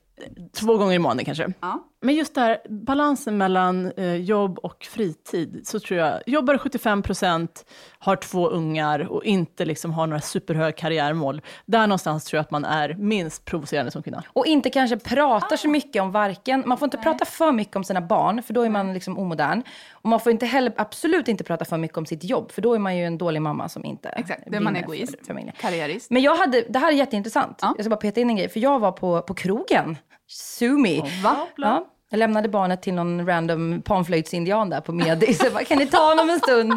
två 0.60 0.76
gånger 0.76 0.94
i 0.94 0.98
månaden 0.98 1.24
kanske. 1.24 1.52
Ja. 1.60 1.84
Men 2.06 2.14
just 2.14 2.34
det 2.34 2.40
här 2.40 2.58
balansen 2.68 3.38
mellan 3.38 3.92
eh, 3.96 4.14
jobb 4.14 4.58
och 4.58 4.84
fritid, 4.84 5.60
så 5.64 5.80
tror 5.80 6.00
jag, 6.00 6.22
jobbar 6.26 6.58
75 6.58 7.02
procent, 7.02 7.64
har 7.98 8.16
två 8.16 8.48
ungar 8.48 9.00
och 9.12 9.24
inte 9.24 9.64
liksom 9.64 9.92
har 9.92 10.06
några 10.06 10.20
superhöga 10.20 10.72
karriärmål. 10.72 11.42
Där 11.64 11.86
någonstans 11.86 12.24
tror 12.24 12.38
jag 12.38 12.42
att 12.42 12.50
man 12.50 12.64
är 12.64 12.94
minst 12.94 13.44
provocerande 13.44 13.90
som 13.90 14.02
kvinna. 14.02 14.22
Och 14.28 14.46
inte 14.46 14.70
kanske 14.70 14.98
pratar 14.98 15.56
så 15.56 15.68
mycket 15.68 16.02
om 16.02 16.12
varken, 16.12 16.62
man 16.66 16.78
får 16.78 16.86
inte 16.86 16.96
prata 16.96 17.24
för 17.24 17.52
mycket 17.52 17.76
om 17.76 17.84
sina 17.84 18.00
barn, 18.00 18.42
för 18.42 18.54
då 18.54 18.62
är 18.62 18.70
man 18.70 18.94
liksom 18.94 19.18
omodern. 19.18 19.62
Och 19.92 20.08
man 20.08 20.20
får 20.20 20.32
inte 20.32 20.46
heller, 20.46 20.72
absolut 20.76 21.28
inte 21.28 21.44
prata 21.44 21.64
för 21.64 21.76
mycket 21.76 21.98
om 21.98 22.06
sitt 22.06 22.24
jobb, 22.24 22.52
för 22.52 22.62
då 22.62 22.74
är 22.74 22.78
man 22.78 22.96
ju 22.96 23.04
en 23.04 23.18
dålig 23.18 23.42
mamma 23.42 23.68
som 23.68 23.84
inte 23.84 24.08
Exakt, 24.08 24.42
då 24.46 24.56
är 24.56 24.60
man 24.60 24.76
egoist. 24.76 25.26
familjen. 25.26 25.54
Karriärist. 25.60 26.10
Men 26.10 26.22
jag 26.22 26.36
hade, 26.36 26.64
det 26.68 26.78
här 26.78 26.88
är 26.88 26.96
jätteintressant. 26.96 27.58
Ja. 27.62 27.74
Jag 27.76 27.84
ska 27.84 27.90
bara 27.90 27.96
peta 27.96 28.20
in 28.20 28.30
en 28.30 28.36
grej, 28.36 28.48
för 28.48 28.60
jag 28.60 28.78
var 28.78 28.92
på, 28.92 29.22
på 29.22 29.34
krogen, 29.34 29.96
Sumi. 30.28 31.02
Va? 31.22 31.46
Ja, 31.56 31.86
jag 32.10 32.18
lämnade 32.18 32.48
barnet 32.48 32.82
till 32.82 32.94
någon 32.94 33.26
random 33.26 33.82
panflöjtsindian 33.82 34.70
där 34.70 34.80
på 34.80 34.92
Medis. 34.92 35.42
Jag 35.42 35.52
bara, 35.52 35.64
kan 35.64 35.78
ni 35.78 35.86
ta 35.86 36.08
honom 36.08 36.30
en 36.30 36.38
stund? 36.38 36.72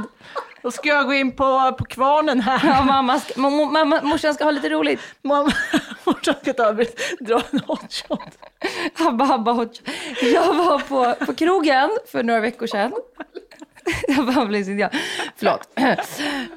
Då 0.62 0.72
ska 0.72 0.90
jag 0.90 1.06
gå 1.06 1.14
in 1.14 1.32
på, 1.32 1.76
på 1.78 1.86
kvarnen 1.86 2.42
här. 2.42 2.62
Ja, 2.64 2.84
mamma, 2.84 3.20
ska, 3.20 3.42
mamma, 3.42 4.02
morsan 4.04 4.34
ska 4.34 4.44
ha 4.44 4.52
lite 4.52 4.70
roligt. 4.70 5.00
Mamma, 5.22 5.52
morsan 6.04 6.36
ska 6.42 6.54
ta, 6.54 6.74
dra 7.20 7.42
en 7.52 7.60
hot 7.60 7.94
shot. 7.94 8.38
Habba, 8.94 9.26
habba, 9.26 9.52
hot. 9.52 9.82
Jag 10.34 10.54
var 10.54 10.80
på, 10.80 11.26
på 11.26 11.34
krogen 11.34 11.90
för 12.12 12.24
några 12.24 12.40
veckor 12.40 12.68
sedan. 12.68 12.94
Jag 14.08 14.26
bara 14.36 14.46
blev 14.46 14.70
indian. 14.70 14.90
Förlåt. 15.36 15.70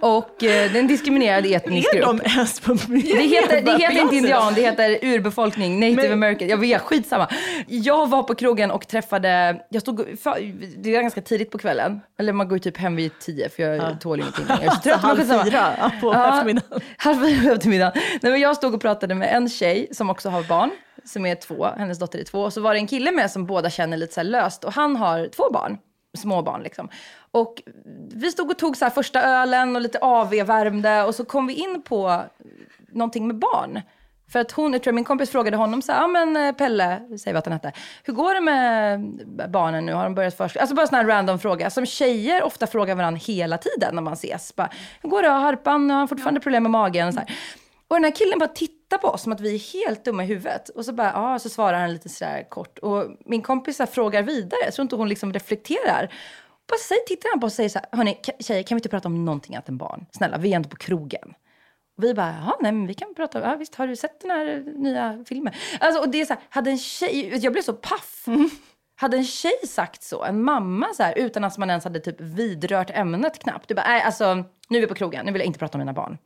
Och 0.00 0.44
eh, 0.44 0.72
det 0.72 0.78
är 0.78 0.80
en 0.80 0.86
diskriminerad 0.86 1.46
etnisk 1.46 1.88
Är 1.94 1.98
grupp. 1.98 2.06
de 2.06 2.20
ens 2.30 2.60
på 2.60 2.72
Det 2.74 2.98
heter, 3.22 3.62
det 3.62 3.72
heter 3.78 4.00
inte 4.02 4.16
indian, 4.16 4.54
det 4.54 4.62
heter 4.62 4.98
urbefolkning, 5.02 5.80
native 5.80 6.02
Men- 6.02 6.12
american. 6.12 6.48
Jag 6.48 6.56
vet, 6.56 6.80
skitsamma. 6.82 7.28
Jag 7.66 8.08
var 8.08 8.22
på 8.22 8.34
krogen 8.34 8.70
och 8.70 8.88
träffade, 8.88 9.60
jag 9.68 9.82
stod, 9.82 10.18
för, 10.22 10.52
det 10.82 10.96
är 10.96 11.02
ganska 11.02 11.20
tidigt 11.22 11.50
på 11.50 11.58
kvällen. 11.58 12.00
Eller 12.18 12.32
man 12.32 12.48
går 12.48 12.56
ju 12.56 12.60
typ 12.62 12.76
hem 12.76 12.96
vid 12.96 13.18
tio 13.20 13.48
för 13.48 13.62
jag 13.62 14.00
tål 14.00 14.20
ingenting. 14.20 14.44
Jag 14.48 14.64
är 14.64 14.70
så 14.70 14.76
Så 14.76 14.80
trött, 14.82 15.02
men 15.02 15.28
halv 15.28 15.44
fyra 15.44 15.74
ja, 15.78 15.90
på 16.00 16.12
Ja. 16.14 16.28
eftermiddagen. 16.38 16.80
Halv 16.96 17.16
fyra 17.26 17.48
på 17.48 17.54
eftermiddagen. 17.54 17.92
Nej, 18.22 18.32
men 18.32 18.40
jag 18.40 18.56
stod 18.56 18.74
och 18.74 18.80
pratade 18.80 19.14
med 19.14 19.36
en 19.36 19.48
tjej 19.48 19.88
som 19.92 20.10
också 20.10 20.28
har 20.28 20.42
barn, 20.42 20.70
som 21.04 21.26
är 21.26 21.34
två, 21.34 21.66
hennes 21.78 21.98
dotter 21.98 22.18
är 22.18 22.24
två. 22.24 22.40
Och 22.42 22.52
så 22.52 22.60
var 22.60 22.74
det 22.74 22.80
en 22.80 22.86
kille 22.86 23.12
med 23.12 23.30
som 23.30 23.46
båda 23.46 23.70
känner 23.70 23.96
lite 23.96 24.14
så 24.14 24.22
löst. 24.22 24.64
Och 24.64 24.72
han 24.72 24.96
har 24.96 25.28
två 25.36 25.50
barn, 25.52 25.78
Småbarn 26.18 26.62
liksom. 26.62 26.88
Och 27.30 27.62
vi 28.14 28.30
stod 28.30 28.50
och 28.50 28.58
tog 28.58 28.76
så 28.76 28.84
här 28.84 28.90
första 28.90 29.22
ölen 29.22 29.76
och 29.76 29.82
lite 29.82 29.98
AV-värmde 29.98 31.04
och 31.04 31.14
så 31.14 31.24
kom 31.24 31.46
vi 31.46 31.54
in 31.54 31.82
på 31.82 32.22
någonting 32.92 33.26
med 33.26 33.38
barn. 33.38 33.80
För 34.32 34.38
att 34.38 34.52
hon, 34.52 34.72
jag 34.72 34.82
tror 34.82 34.92
min 34.92 35.04
kompis 35.04 35.30
frågade 35.30 35.56
honom 35.56 35.82
så 35.82 35.92
här, 35.92 36.00
ja 36.00 36.06
men 36.06 36.36
eh, 36.36 36.52
Pelle, 36.52 37.00
säger 37.18 37.32
vi 37.32 37.38
att 37.38 37.46
han 37.46 37.52
hette, 37.52 37.72
hur 38.02 38.12
går 38.12 38.34
det 38.34 38.40
med 38.40 39.00
barnen 39.50 39.86
nu? 39.86 39.92
Har 39.92 40.04
de 40.04 40.14
börjat 40.14 40.36
förskola? 40.36 40.60
Alltså 40.60 40.74
bara 40.74 40.82
en 40.82 40.88
sån 40.88 40.98
här 40.98 41.04
random 41.04 41.38
fråga, 41.38 41.70
som 41.70 41.86
tjejer 41.86 42.42
ofta 42.42 42.66
frågar 42.66 42.94
varandra 42.94 43.20
hela 43.26 43.58
tiden 43.58 43.94
när 43.94 44.02
man 44.02 44.12
ses. 44.12 44.56
Bara, 44.56 44.70
hur 45.02 45.08
går 45.08 45.22
det? 45.22 45.28
Har 45.28 45.40
Harpan, 45.40 45.90
har 45.90 45.98
han 45.98 46.08
fortfarande 46.08 46.40
problem 46.40 46.62
med 46.62 46.70
magen? 46.70 47.12
Så 47.12 47.18
här. 47.18 47.28
Och 47.92 47.96
den 47.96 48.04
här 48.04 48.10
killen 48.10 48.38
bara 48.38 48.48
tittar 48.48 48.98
på 48.98 49.08
oss 49.08 49.22
som 49.22 49.32
att 49.32 49.40
vi 49.40 49.54
är 49.54 49.72
helt 49.74 50.04
dumma 50.04 50.24
i 50.24 50.26
huvudet. 50.26 50.68
Och 50.68 50.84
så 50.84 50.92
bara, 50.92 51.12
ja, 51.14 51.38
så 51.38 51.48
svarar 51.48 51.80
han 51.80 51.92
lite 51.92 52.08
sådär 52.08 52.46
kort. 52.48 52.78
Och 52.78 53.10
min 53.24 53.42
kompis 53.42 53.76
så 53.76 53.86
frågar 53.86 54.22
vidare, 54.22 54.60
jag 54.64 54.74
tror 54.74 54.82
inte 54.82 54.96
hon 54.96 55.08
liksom 55.08 55.32
reflekterar. 55.32 56.14
Bara 56.68 56.78
säger, 56.88 57.02
tittar 57.02 57.30
han 57.30 57.40
på 57.40 57.46
oss 57.46 57.52
och 57.52 57.56
säger 57.56 57.68
så 57.68 57.78
här, 57.78 57.88
hörni 57.92 58.20
tjejer 58.38 58.62
kan 58.62 58.76
vi 58.76 58.78
inte 58.78 58.88
prata 58.88 59.08
om 59.08 59.24
någonting 59.24 59.54
annat 59.54 59.68
än 59.68 59.78
barn? 59.78 60.06
Snälla, 60.12 60.38
vi 60.38 60.52
är 60.52 60.56
ändå 60.56 60.68
på 60.68 60.76
krogen. 60.76 61.34
Och 61.96 62.04
vi 62.04 62.14
bara, 62.14 62.34
ja 62.46 62.58
nej 62.60 62.72
men 62.72 62.86
vi 62.86 62.94
kan 62.94 63.14
prata, 63.14 63.40
ja 63.40 63.56
visst 63.56 63.74
har 63.74 63.86
du 63.86 63.96
sett 63.96 64.20
den 64.20 64.30
här 64.30 64.46
eh, 64.46 64.80
nya 64.80 65.24
filmen? 65.28 65.54
Alltså 65.80 66.00
och 66.00 66.08
det 66.08 66.20
är 66.20 66.24
så 66.24 66.34
här, 66.34 66.42
hade 66.48 66.70
en 66.70 66.78
tjej, 66.78 67.36
jag 67.44 67.52
blev 67.52 67.62
så 67.62 67.72
paff. 67.72 68.26
Hade 68.96 69.16
en 69.16 69.24
tjej 69.24 69.66
sagt 69.66 70.02
så, 70.02 70.24
en 70.24 70.42
mamma 70.42 70.86
så 70.94 71.02
här, 71.02 71.18
utan 71.18 71.44
att 71.44 71.58
man 71.58 71.70
ens 71.70 71.84
hade 71.84 72.00
typ 72.00 72.20
vidrört 72.20 72.90
ämnet 72.90 73.38
knappt. 73.38 73.68
Du 73.68 73.74
bara, 73.74 73.88
nej 73.88 74.02
alltså 74.02 74.34
nu 74.68 74.78
är 74.78 74.80
vi 74.80 74.86
på 74.86 74.94
krogen, 74.94 75.26
nu 75.26 75.32
vill 75.32 75.40
jag 75.40 75.46
inte 75.46 75.58
prata 75.58 75.78
om 75.78 75.80
mina 75.80 75.92
barn. 75.92 76.18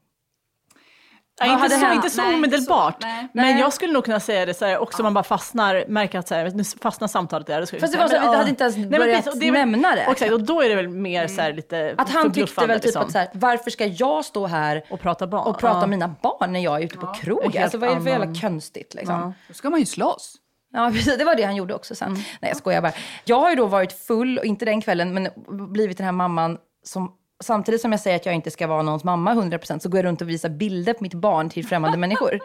Ja, 1.41 1.65
inte, 1.65 1.71
så, 1.77 1.93
inte 1.93 2.11
så 2.11 2.23
Nej, 2.23 2.35
inte 2.35 2.37
omedelbart. 2.47 3.03
så. 3.03 3.09
Nej. 3.09 3.29
Men 3.33 3.45
Nej. 3.45 3.61
jag 3.61 3.73
skulle 3.73 3.93
nog 3.93 4.05
kunna 4.05 4.21
säga 4.21 4.47
det 4.47 4.55
så 4.55 4.65
här, 4.65 4.79
också 4.79 4.99
om 5.03 5.05
man 5.05 5.15
bara 5.15 5.25
fastnar, 5.25 5.85
märker 5.89 6.19
att 6.19 6.29
så 6.29 6.35
här, 6.35 6.51
nu 6.51 6.65
fastnar 6.65 7.09
samtalet 7.09 7.47
där. 7.47 7.59
jag 7.61 7.69
Fast 7.81 7.93
det 7.93 7.99
var 7.99 8.09
så, 8.09 8.13
men, 8.15 8.23
vi 8.23 8.27
ja. 8.27 8.37
hade 8.37 8.51
inte 8.51 8.65
ens 8.65 8.77
Nej, 8.77 8.87
börjat 8.87 9.17
precis, 9.17 9.33
och 9.33 9.39
det 9.41 9.49
är 9.49 9.53
väl- 9.53 9.61
nämna 9.69 9.95
det. 9.95 10.07
och 10.07 10.13
Exakt, 10.13 10.33
och 10.33 10.43
då 10.43 10.63
är 10.63 10.69
det 10.69 10.75
väl 10.75 10.89
mer 10.89 11.27
så 11.29 11.41
här 11.41 11.53
lite 11.53 11.95
Att 11.99 12.11
han 12.11 12.33
tyckte 12.33 12.67
väl 12.67 12.77
typ 12.79 12.85
liksom. 12.85 13.03
att 13.03 13.13
så 13.13 13.19
här, 13.19 13.29
varför 13.33 13.71
ska 13.71 13.87
jag 13.87 14.25
stå 14.25 14.47
här 14.47 14.85
Och 14.91 15.01
prata 15.01 15.27
barn. 15.27 15.47
och 15.47 15.59
prata 15.59 15.79
Ja. 15.79 15.85
om 15.85 15.91
mina 15.91 16.15
barn 16.23 16.53
när 16.53 16.61
jag 16.61 16.81
är 16.81 16.85
ute 16.85 16.97
på 16.97 17.07
krogen? 17.15 17.63
Alltså 17.63 17.79
vad 17.79 17.91
är 17.91 17.95
det 17.95 18.01
för 18.03 18.11
jävla 18.11 18.41
konstigt 18.41 18.95
liksom? 18.95 19.35
Då 19.49 19.55
ska 19.55 19.71
man 19.71 19.81
ju 19.81 19.87
slåss. 19.87 20.35
Ja, 20.73 20.91
precis. 20.95 21.19
Det 21.19 21.25
var 21.25 21.35
det 21.35 21.43
han 21.43 21.57
gjorde 21.57 21.75
också 21.75 21.95
sen. 21.95 22.13
Nej, 22.15 22.25
jag 22.51 22.57
skojar 22.57 22.81
bara. 22.83 22.93
Jag 23.25 23.41
har 23.41 23.51
ju 23.51 23.57
då 23.57 23.67
varit 23.67 23.93
full, 23.93 24.39
och 24.39 24.45
inte 24.45 24.65
den 24.65 24.81
kvällen, 24.81 25.15
men 25.15 25.29
blivit 25.73 25.97
den 25.97 26.05
här 26.05 26.13
mamman 26.13 26.59
som 26.85 27.13
Samtidigt 27.45 27.81
som 27.81 27.93
jag 27.93 28.01
säger 28.01 28.17
att 28.17 28.27
jag 28.27 28.35
inte 28.35 28.51
ska 28.51 28.67
vara 28.67 28.83
någons 28.83 29.05
mamma 29.05 29.35
100% 29.35 29.79
så 29.79 29.89
går 29.89 29.99
jag 29.99 30.05
runt 30.05 30.21
och 30.23 30.29
visar 30.29 30.49
bilder 30.49 30.93
på 30.95 31.03
mitt 31.03 31.15
barn 31.15 31.51
till 31.51 31.67
främmande 31.67 31.99
människor. 31.99 32.39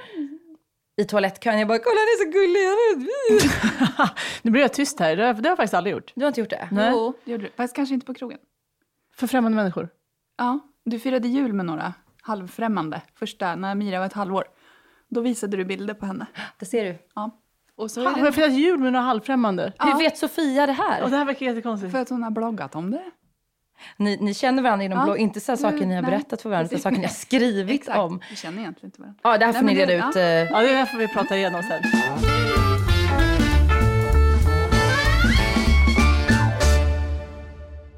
I 1.01 1.05
toalettkön. 1.05 1.59
Jag 1.59 1.67
bara, 1.67 1.77
kolla 1.79 1.95
han 1.95 1.97
är 1.97 2.23
så 2.25 2.31
gullig. 2.31 2.65
han 2.65 3.07
är- 4.07 4.41
Nu 4.41 4.51
blir 4.51 4.61
jag 4.61 4.73
tyst 4.73 4.99
här, 4.99 5.15
det 5.15 5.25
har, 5.25 5.33
det 5.33 5.41
har 5.43 5.51
jag 5.51 5.57
faktiskt 5.57 5.73
aldrig 5.73 5.93
gjort. 5.93 6.11
Du 6.15 6.21
har 6.21 6.27
inte 6.27 6.39
gjort 6.41 6.49
det? 6.49 6.67
Nej. 6.71 6.89
Jo, 6.93 7.13
det 7.25 7.31
gjorde 7.31 7.43
du. 7.43 7.49
Fast 7.57 7.75
kanske 7.75 7.93
inte 7.93 8.05
på 8.05 8.13
krogen. 8.13 8.39
För 9.15 9.27
främmande 9.27 9.55
människor. 9.55 9.89
Ja, 10.37 10.59
du 10.85 10.99
firade 10.99 11.27
jul 11.27 11.53
med 11.53 11.65
några 11.65 11.93
halvfrämmande. 12.21 13.01
Första, 13.15 13.55
när 13.55 13.75
Mira 13.75 13.99
var 13.99 14.05
ett 14.05 14.13
halvår. 14.13 14.43
Då 15.09 15.21
visade 15.21 15.57
du 15.57 15.65
bilder 15.65 15.93
på 15.93 16.05
henne. 16.05 16.25
Det 16.59 16.65
ser 16.65 16.83
du. 16.85 16.97
Ja. 17.15 17.37
Och 17.75 17.91
så 17.91 18.03
Har 18.05 18.11
är 18.13 18.17
jag 18.17 18.25
det 18.27 18.31
firat 18.31 18.51
jul 18.53 18.79
med 18.79 18.93
några 18.93 19.05
halvfrämmande? 19.05 19.73
Hur 19.79 19.97
vet 19.97 20.17
Sofia 20.17 20.65
det 20.65 20.71
här? 20.73 21.03
Och 21.03 21.09
det 21.09 21.17
här 21.17 21.25
verkar 21.25 21.45
jättekonstigt. 21.45 21.91
för 21.91 21.99
att 21.99 22.09
hon 22.09 22.23
har 22.23 22.31
bloggat 22.31 22.75
om 22.75 22.91
det. 22.91 23.03
Ni, 23.97 24.17
ni 24.21 24.33
känner 24.33 24.63
varandra 24.63 24.85
inom 24.85 24.97
Ja. 24.99 25.03
blogg, 25.05 25.17
inte 25.17 25.39
så 25.39 25.51
här 25.51 25.57
saker 25.57 25.77
Mm, 25.77 25.89
ni 25.89 25.95
har 25.95 26.01
nej, 26.01 26.11
berättat 26.11 26.41
för 26.41 26.49
varandra, 26.49 26.67
utan 26.67 26.79
saker 26.79 26.97
ni 26.97 27.03
har 27.05 27.13
skrivit 27.13 27.81
Exakt, 27.81 27.97
om. 27.99 28.21
vi 28.29 28.35
känner 28.35 28.59
egentligen 28.59 28.87
inte 28.87 29.01
varandra. 29.01 29.19
Ja, 29.23 29.37
det 29.37 29.45
här 29.45 29.53
får 29.53 29.61
Nej, 29.61 29.75
ni 29.75 29.81
reda 29.81 29.91
det- 29.91 30.09
ut. 30.09 30.15
ja. 30.15 30.21
eh, 30.21 30.27
Ja, 30.27 30.61
det 30.71 30.75
här 30.77 30.85
får 30.85 30.97
vi 30.97 31.07
prata 31.07 31.37
igenom 31.37 31.63
sen. 31.63 31.81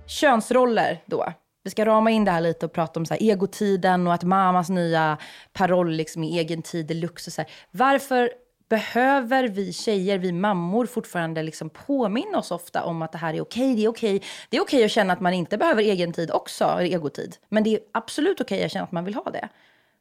Könsroller 0.06 1.02
då. 1.06 1.34
Vi 1.64 1.70
ska 1.70 1.86
rama 1.86 2.12
in 2.12 2.26
det 2.26 2.32
här 2.32 2.42
lite 2.42 2.66
och 2.66 2.74
prata 2.74 3.00
om 3.00 3.06
så 3.06 3.14
här 3.14 3.24
egotiden 3.24 4.08
och 4.08 4.14
att 4.14 4.24
mammas 4.24 4.70
nya 4.70 5.18
paroll 5.54 5.92
liksom 5.92 6.24
i 6.24 6.40
egen 6.40 6.62
tid 6.62 6.86
deluxe. 6.86 7.30
Och 7.30 7.34
så 7.34 7.42
här. 7.42 7.52
Varför 7.72 8.30
behöver 8.74 9.48
vi 9.48 9.74
tjejer, 9.74 10.18
vi 10.18 10.32
mammor 10.32 10.86
fortfarande 10.86 11.44
liksom 11.44 11.70
påminna 11.70 12.38
oss 12.38 12.52
ofta 12.52 12.84
om 12.84 13.02
att 13.02 13.12
det 13.12 13.18
här 13.18 13.34
är 13.34 13.42
okej, 13.42 13.76
det 13.76 13.84
är 13.84 13.88
okej. 13.88 14.22
Det 14.50 14.58
är 14.58 14.62
okej 14.62 14.86
att 14.86 14.92
känna 14.92 15.14
att 15.14 15.20
man 15.20 15.34
inte 15.34 15.58
behöver 15.58 15.84
egen 15.84 16.14
tid 16.14 16.32
också, 16.32 16.66
eller 16.66 16.84
egotid. 16.84 17.36
Men 17.50 17.64
det 17.64 17.70
är 17.70 17.80
absolut 17.92 18.42
okej 18.42 18.64
att 18.64 18.72
känna 18.72 18.84
att 18.86 18.92
man 18.92 19.06
vill 19.06 19.16
ha 19.16 19.24
det. 19.24 19.50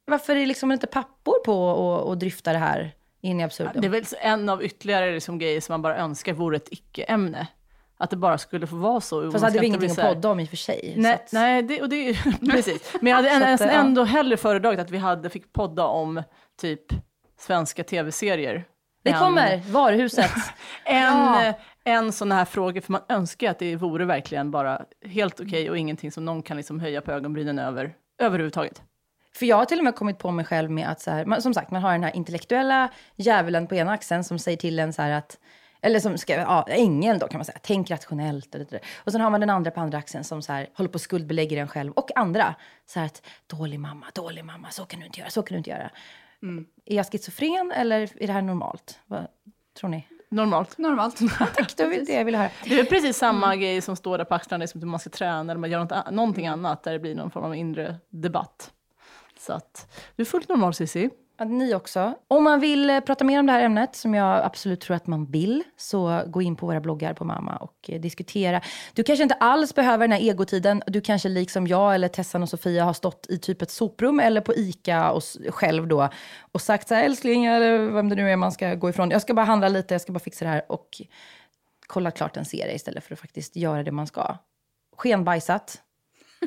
Varför 0.04 0.36
är 0.36 0.46
liksom 0.46 0.72
inte 0.72 0.86
pappor 0.86 1.34
på 1.44 2.10
att 2.12 2.20
dryfta 2.20 2.52
det 2.52 2.58
här 2.58 2.94
in 3.20 3.40
i 3.40 3.44
absurdum? 3.44 3.80
Det 3.80 3.86
är 3.86 3.90
väl 3.90 4.04
en 4.20 4.48
av 4.48 4.64
ytterligare 4.64 5.14
liksom 5.14 5.38
grejer 5.38 5.60
som 5.60 5.72
man 5.72 5.82
bara 5.82 5.96
önskar 5.96 6.32
vore 6.32 6.56
ett 6.56 6.68
icke-ämne. 6.70 7.46
Att 7.96 8.10
det 8.10 8.16
bara 8.16 8.38
skulle 8.38 8.66
få 8.66 8.76
vara 8.76 9.00
så. 9.00 9.32
Fast 9.32 9.44
hade 9.44 9.58
vi 9.58 9.66
ingenting 9.66 9.90
att 9.90 10.00
podda 10.00 10.30
om 10.30 10.40
i 10.40 10.44
och 10.44 10.48
för 10.48 10.56
sig. 10.56 10.94
Nej, 10.96 11.14
att- 11.14 11.32
nej 11.32 11.62
det, 11.62 11.82
och 11.82 11.88
det 11.88 11.96
är 11.96 12.12
ju, 12.12 12.14
precis. 12.50 12.92
Men 13.00 13.10
jag 13.10 13.16
hade 13.16 13.32
att, 13.32 13.40
nästan 13.40 13.68
ja. 13.68 13.74
ändå 13.74 14.04
hellre 14.04 14.36
föredragit 14.36 14.80
att 14.80 14.90
vi 14.90 14.98
hade, 14.98 15.30
fick 15.30 15.52
podda 15.52 15.84
om 15.84 16.22
typ 16.60 16.92
svenska 17.42 17.84
tv-serier. 17.84 18.64
Det 19.04 19.12
kommer, 19.12 19.56
varuhuset. 19.72 20.30
En, 20.84 21.02
Ja. 21.02 21.52
en 21.84 22.12
sån 22.12 22.32
här 22.32 22.44
fråga, 22.44 22.80
för 22.82 22.92
man 22.92 23.02
önskar 23.08 23.50
att 23.50 23.58
det 23.58 23.76
vore 23.76 24.04
verkligen 24.04 24.50
bara 24.50 24.82
helt 25.06 25.40
okej 25.40 25.70
och 25.70 25.78
ingenting 25.78 26.12
som 26.12 26.24
någon 26.24 26.42
kan 26.42 26.56
liksom 26.56 26.80
höja 26.80 27.00
på 27.00 27.12
ögonbrynen 27.12 27.58
över 27.58 27.94
överhuvudtaget. 28.18 28.82
För 29.34 29.46
jag 29.46 29.56
har 29.56 29.64
till 29.64 29.78
och 29.78 29.84
med 29.84 29.94
kommit 29.94 30.18
på 30.18 30.30
mig 30.30 30.44
själv 30.44 30.70
med 30.70 30.88
att, 30.88 31.00
så 31.00 31.10
här, 31.10 31.40
som 31.40 31.54
sagt, 31.54 31.70
man 31.70 31.82
har 31.82 31.92
den 31.92 32.04
här 32.04 32.16
intellektuella 32.16 32.88
djävulen 33.16 33.66
på 33.66 33.74
ena 33.74 33.92
axeln 33.92 34.24
som 34.24 34.38
säger 34.38 34.56
till 34.58 34.78
en 34.78 34.92
så 34.92 35.02
här 35.02 35.10
att, 35.10 35.38
eller 35.82 36.00
som 36.00 36.18
ska, 36.18 36.34
ja, 36.34 36.66
ängeln 36.68 37.18
då 37.18 37.28
kan 37.28 37.38
man 37.38 37.44
säga, 37.44 37.58
tänk 37.62 37.90
rationellt. 37.90 38.54
Eller. 38.54 38.80
Och 38.96 39.12
sen 39.12 39.20
har 39.20 39.30
man 39.30 39.40
den 39.40 39.50
andra 39.50 39.70
på 39.70 39.80
andra 39.80 39.98
axeln 39.98 40.24
som 40.24 40.42
så 40.42 40.52
här, 40.52 40.68
håller 40.74 40.90
på 40.90 40.94
och 40.94 41.00
skuldbelägger 41.00 41.56
en 41.56 41.68
själv 41.68 41.92
och 41.92 42.16
andra. 42.16 42.54
Så 42.86 42.98
här 42.98 43.06
att, 43.06 43.22
dålig 43.46 43.80
mamma, 43.80 44.06
dålig 44.14 44.44
mamma, 44.44 44.70
så 44.70 44.84
kan 44.84 45.00
du 45.00 45.06
inte 45.06 45.20
göra, 45.20 45.30
så 45.30 45.42
kan 45.42 45.54
du 45.54 45.58
inte 45.58 45.70
göra. 45.70 45.90
Är 46.84 46.96
jag 46.96 47.06
schizofren 47.06 47.72
eller 47.76 48.00
är 48.22 48.26
det 48.26 48.32
här 48.32 48.42
normalt? 48.42 49.00
Vad 49.06 49.26
tror 49.80 49.90
ni? 49.90 50.06
Normalt. 50.28 50.78
Normalt. 50.78 51.20
Tack, 51.38 51.76
det 51.76 51.84
var 51.84 52.06
det 52.06 52.12
jag 52.12 52.24
ville 52.24 52.38
höra. 52.38 52.50
Det 52.64 52.80
är 52.80 52.84
precis 52.84 53.16
samma 53.16 53.56
grej 53.56 53.80
som 53.80 53.96
står 53.96 54.18
där 54.18 54.24
på 54.24 54.34
axlarna, 54.34 54.62
liksom 54.62 54.80
hur 54.80 54.88
man 54.88 55.00
ska 55.00 55.10
träna 55.10 55.52
eller 55.52 55.60
man 55.60 55.70
gör 55.70 55.78
något, 55.84 56.10
någonting 56.10 56.46
annat 56.46 56.82
där 56.82 56.92
det 56.92 56.98
blir 56.98 57.14
någon 57.14 57.30
form 57.30 57.44
av 57.44 57.56
inre 57.56 57.96
debatt. 58.08 58.72
Så 59.38 59.52
att 59.52 59.96
du 60.16 60.22
är 60.22 60.24
fullt 60.24 60.48
normal 60.48 60.74
Cissi. 60.74 61.10
Ja, 61.42 61.48
ni 61.48 61.74
också. 61.74 62.14
Om 62.28 62.44
man 62.44 62.60
vill 62.60 62.90
eh, 62.90 63.00
prata 63.00 63.24
mer 63.24 63.38
om 63.40 63.46
det 63.46 63.52
här 63.52 63.60
ämnet, 63.60 63.96
som 63.96 64.14
jag 64.14 64.44
absolut 64.44 64.80
tror 64.80 64.96
att 64.96 65.06
man 65.06 65.26
vill, 65.26 65.62
så 65.76 66.22
gå 66.26 66.42
in 66.42 66.56
på 66.56 66.66
våra 66.66 66.80
bloggar 66.80 67.14
på 67.14 67.24
Mamma 67.24 67.56
och 67.56 67.90
eh, 67.90 68.00
diskutera. 68.00 68.60
Du 68.94 69.02
kanske 69.02 69.22
inte 69.22 69.34
alls 69.34 69.74
behöver 69.74 70.08
den 70.08 70.12
här 70.12 70.28
egotiden. 70.28 70.82
Du 70.86 71.00
kanske 71.00 71.28
liksom 71.28 71.66
jag 71.66 71.94
eller 71.94 72.08
Tessan 72.08 72.42
och 72.42 72.48
Sofia 72.48 72.84
har 72.84 72.92
stått 72.92 73.26
i 73.28 73.38
typ 73.38 73.62
ett 73.62 73.70
soprum 73.70 74.20
eller 74.20 74.40
på 74.40 74.54
ICA 74.54 75.10
och 75.10 75.22
själv 75.48 75.88
då 75.88 76.08
och 76.52 76.60
sagt 76.60 76.88
så 76.88 76.94
här, 76.94 77.04
älskling, 77.04 77.46
eller 77.46 77.78
vem 77.78 78.08
det 78.08 78.14
nu 78.14 78.30
är 78.30 78.36
man 78.36 78.52
ska 78.52 78.74
gå 78.74 78.90
ifrån. 78.90 79.10
Jag 79.10 79.22
ska 79.22 79.34
bara 79.34 79.46
handla 79.46 79.68
lite, 79.68 79.94
jag 79.94 80.00
ska 80.00 80.12
bara 80.12 80.20
fixa 80.20 80.44
det 80.44 80.50
här 80.50 80.72
och 80.72 80.88
kolla 81.86 82.10
klart 82.10 82.36
en 82.36 82.44
serie 82.44 82.74
istället 82.74 83.04
för 83.04 83.14
att 83.14 83.20
faktiskt 83.20 83.56
göra 83.56 83.82
det 83.82 83.92
man 83.92 84.06
ska. 84.06 84.36
Skenbajsat. 84.96 85.82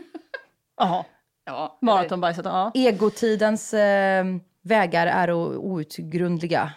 Jaha, 0.77 1.05
Ja, 1.45 1.77
maratonbajsat, 1.81 2.45
ja. 2.45 2.71
Egotidens 2.73 3.73
eh, 3.73 4.25
vägar 4.65 5.07
är 5.07 5.33
outgrundliga. 5.33 6.73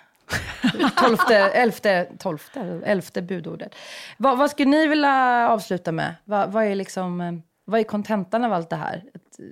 Tolfte, 0.96 1.36
elfte, 1.36 2.08
tolfte, 2.18 2.60
elfte 2.84 3.22
budordet. 3.22 3.74
Vad, 4.16 4.38
vad 4.38 4.50
skulle 4.50 4.70
ni 4.70 4.86
vilja 4.86 5.48
avsluta 5.48 5.92
med? 5.92 6.14
Vad, 6.24 6.52
vad 6.52 6.64
är 6.64 6.74
liksom, 6.74 7.20
eh, 7.20 7.32
vad 7.64 7.80
är 7.80 7.84
kontentan 7.84 8.44
av 8.44 8.52
allt 8.52 8.70
det 8.70 8.76
här? 8.76 9.04
Att 9.14 9.38
eh, 9.38 9.44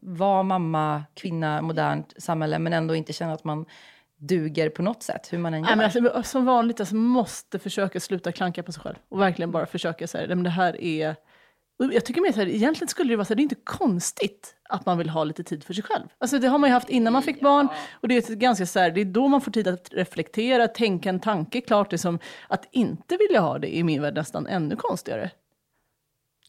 vara 0.00 0.42
mamma, 0.42 1.04
kvinna, 1.14 1.62
modernt 1.62 2.14
samhälle, 2.16 2.58
men 2.58 2.72
ändå 2.72 2.94
inte 2.94 3.12
känna 3.12 3.32
att 3.32 3.44
man 3.44 3.66
duger 4.16 4.68
på 4.70 4.82
något 4.82 5.02
sätt, 5.02 5.32
hur 5.32 5.38
man 5.38 5.54
än 5.54 5.60
gör. 5.60 5.76
Nej, 5.76 5.76
men 5.76 5.84
alltså, 5.84 6.22
som 6.32 6.44
vanligt, 6.44 6.80
alltså, 6.80 6.94
måste 6.94 7.58
försöka 7.58 8.00
sluta 8.00 8.32
klanka 8.32 8.62
på 8.62 8.72
sig 8.72 8.82
själv. 8.82 8.96
Och 9.08 9.20
verkligen 9.20 9.50
bara 9.50 9.66
försöka 9.66 10.06
säga, 10.06 10.34
det 10.34 10.50
här 10.50 10.80
är... 10.80 11.16
och 11.82 11.94
Jag 11.94 12.04
tycker 12.04 12.20
mer 12.20 12.32
så 12.32 12.38
här, 12.38 12.48
egentligen 12.48 12.88
skulle 12.88 13.12
det 13.12 13.16
vara 13.16 13.24
så 13.24 13.28
här, 13.30 13.36
det 13.36 13.40
är 13.40 13.44
inte 13.44 13.54
konstigt 13.64 14.54
att 14.68 14.86
man 14.86 14.98
vill 14.98 15.08
ha 15.10 15.24
lite 15.24 15.44
tid 15.44 15.64
för 15.64 15.74
sig 15.74 15.84
själv. 15.84 16.04
Alltså 16.18 16.38
det 16.38 16.48
har 16.48 16.58
man 16.58 16.70
ju 16.70 16.74
haft 16.74 16.88
innan 16.88 17.12
man 17.12 17.22
fick 17.22 17.40
barn. 17.40 17.68
Och 18.00 18.08
det 18.08 18.16
är, 18.30 18.34
ganska 18.34 18.66
så 18.66 18.78
här, 18.80 18.90
det 18.90 19.00
är 19.00 19.04
då 19.04 19.28
man 19.28 19.40
får 19.40 19.50
tid 19.50 19.68
att 19.68 19.88
reflektera, 19.92 20.68
tänka 20.68 21.08
en 21.08 21.20
tanke 21.20 21.60
klart. 21.60 21.90
Det 21.90 21.96
är 21.96 21.98
som 21.98 22.18
att 22.48 22.68
inte 22.70 23.16
vilja 23.16 23.40
ha 23.40 23.58
det 23.58 23.76
i 23.76 23.82
min 23.84 24.02
värld 24.02 24.14
nästan 24.14 24.46
ännu 24.46 24.76
konstigare. 24.76 25.30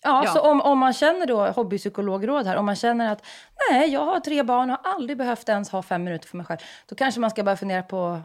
Ja, 0.03 0.21
Ja. 0.25 0.31
så 0.33 0.41
om, 0.41 0.61
om 0.61 0.79
man 0.79 0.93
känner 0.93 1.25
då, 1.25 1.45
hobbypsykologråd 1.45 2.45
här, 2.47 2.55
om 2.55 2.65
man 2.65 2.75
känner 2.75 3.11
att 3.11 3.25
nej, 3.71 3.89
jag 3.89 4.05
har 4.05 4.19
tre 4.19 4.43
barn 4.43 4.69
och 4.69 4.77
har 4.83 4.93
aldrig 4.93 5.17
behövt 5.17 5.49
ens 5.49 5.69
ha 5.69 5.81
fem 5.81 6.03
minuter 6.03 6.27
för 6.27 6.37
mig 6.37 6.45
själv, 6.45 6.59
då 6.89 6.95
kanske 6.95 7.21
man 7.21 7.29
ska 7.29 7.43
börja 7.43 7.57
fundera 7.57 7.83
på 7.83 8.21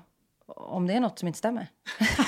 om 0.57 0.87
det 0.87 0.95
är 0.95 1.01
något 1.01 1.19
som 1.19 1.29
inte 1.29 1.39
stämmer. 1.39 1.67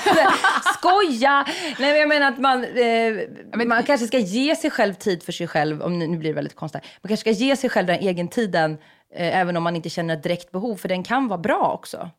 Skoja! 0.78 1.44
Nej, 1.78 1.92
men 1.92 1.98
jag 1.98 2.08
menar 2.08 2.28
att 2.28 2.38
man, 2.38 2.64
eh, 2.64 3.66
man 3.66 3.82
kanske 3.82 4.06
ska 4.06 4.18
ge 4.18 4.56
sig 4.56 4.70
själv 4.70 4.94
tid 4.94 5.22
för 5.22 5.32
sig 5.32 5.46
själv, 5.46 5.82
om 5.82 5.98
nu 5.98 6.18
blir 6.18 6.30
det 6.30 6.34
väldigt 6.34 6.56
konstigt. 6.56 6.82
Man 7.02 7.08
kanske 7.08 7.34
ska 7.34 7.44
ge 7.44 7.56
sig 7.56 7.70
själv 7.70 7.86
den 7.86 7.98
egen 7.98 8.28
tiden, 8.28 8.72
eh, 9.14 9.38
även 9.38 9.56
om 9.56 9.62
man 9.62 9.76
inte 9.76 9.90
känner 9.90 10.14
ett 10.14 10.22
direkt 10.22 10.52
behov, 10.52 10.76
för 10.76 10.88
den 10.88 11.02
kan 11.02 11.28
vara 11.28 11.38
bra 11.38 11.72
också. 11.72 12.10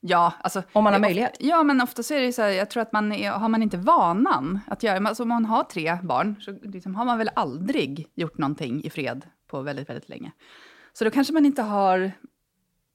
Ja, 0.00 0.32
alltså, 0.40 0.62
Om 0.72 0.84
man 0.84 0.92
har 0.92 0.98
är 0.98 1.02
möjlighet. 1.02 1.30
Ofta, 1.32 1.44
ja, 1.44 1.62
men 1.62 1.80
ofta 1.80 2.02
så 2.02 2.14
är 2.14 2.20
det 2.20 2.32
så 2.32 2.42
här, 2.42 2.48
jag 2.48 2.70
tror 2.70 2.82
att 2.82 2.92
man 2.92 3.12
är, 3.12 3.30
har 3.30 3.48
man 3.48 3.62
inte 3.62 3.76
vanan 3.76 4.60
att 4.66 4.82
göra, 4.82 5.08
alltså 5.08 5.22
om 5.22 5.28
man 5.28 5.44
har 5.44 5.64
tre 5.64 5.98
barn, 6.02 6.36
så 6.40 6.52
liksom 6.62 6.94
har 6.94 7.04
man 7.04 7.18
väl 7.18 7.30
aldrig 7.34 8.06
gjort 8.14 8.38
någonting 8.38 8.84
i 8.84 8.90
fred 8.90 9.26
på 9.50 9.60
väldigt, 9.62 9.88
väldigt 9.88 10.08
länge. 10.08 10.32
Så 10.92 11.04
då 11.04 11.10
kanske 11.10 11.32
man 11.32 11.46
inte 11.46 11.62
har, 11.62 12.12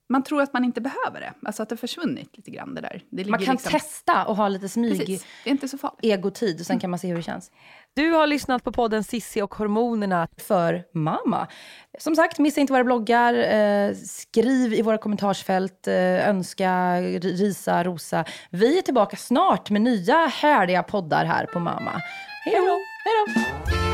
man 0.08 0.22
tror 0.22 0.42
att 0.42 0.52
man 0.52 0.64
inte 0.64 0.80
behöver 0.80 1.20
det, 1.20 1.32
alltså 1.46 1.62
att 1.62 1.68
det 1.68 1.76
försvunnit 1.76 2.36
lite 2.36 2.50
grann 2.50 2.74
det 2.74 2.80
där. 2.80 3.02
Det 3.10 3.24
Man 3.24 3.40
kan 3.44 3.54
liksom, 3.54 3.72
testa 3.72 4.24
och 4.24 4.36
ha 4.36 4.48
lite 4.48 4.68
smyg 4.68 4.98
Precis, 4.98 5.26
det 5.44 5.50
är 5.50 5.52
inte 5.52 5.68
så 5.68 5.78
farligt. 5.78 5.98
egotid 6.02 6.60
och 6.60 6.66
sen 6.66 6.78
kan 6.80 6.90
man 6.90 6.98
se 6.98 7.08
hur 7.08 7.16
det 7.16 7.22
känns. 7.22 7.50
Du 7.94 8.10
har 8.10 8.26
lyssnat 8.26 8.64
på 8.64 8.72
podden 8.72 9.04
Sissi 9.04 9.42
och 9.42 9.54
hormonerna. 9.54 10.28
för 10.36 10.84
mamma. 10.92 11.46
Som 11.98 12.16
sagt, 12.16 12.38
missa 12.38 12.60
inte 12.60 12.72
våra 12.72 12.84
bloggar. 12.84 13.34
Eh, 13.34 13.94
skriv 13.94 14.74
i 14.74 14.82
våra 14.82 14.98
kommentarsfält. 14.98 15.86
Eh, 15.88 16.28
önska, 16.28 17.00
risa, 17.20 17.84
rosa. 17.84 18.24
Vi 18.50 18.78
är 18.78 18.82
tillbaka 18.82 19.16
snart 19.16 19.70
med 19.70 19.82
nya 19.82 20.26
härliga 20.26 20.82
poddar 20.82 21.24
här 21.24 21.46
på 21.46 21.58
Mamma. 21.60 21.92
Hej 22.44 22.54
då! 22.54 22.78
Hej 23.04 23.34
då! 23.80 23.85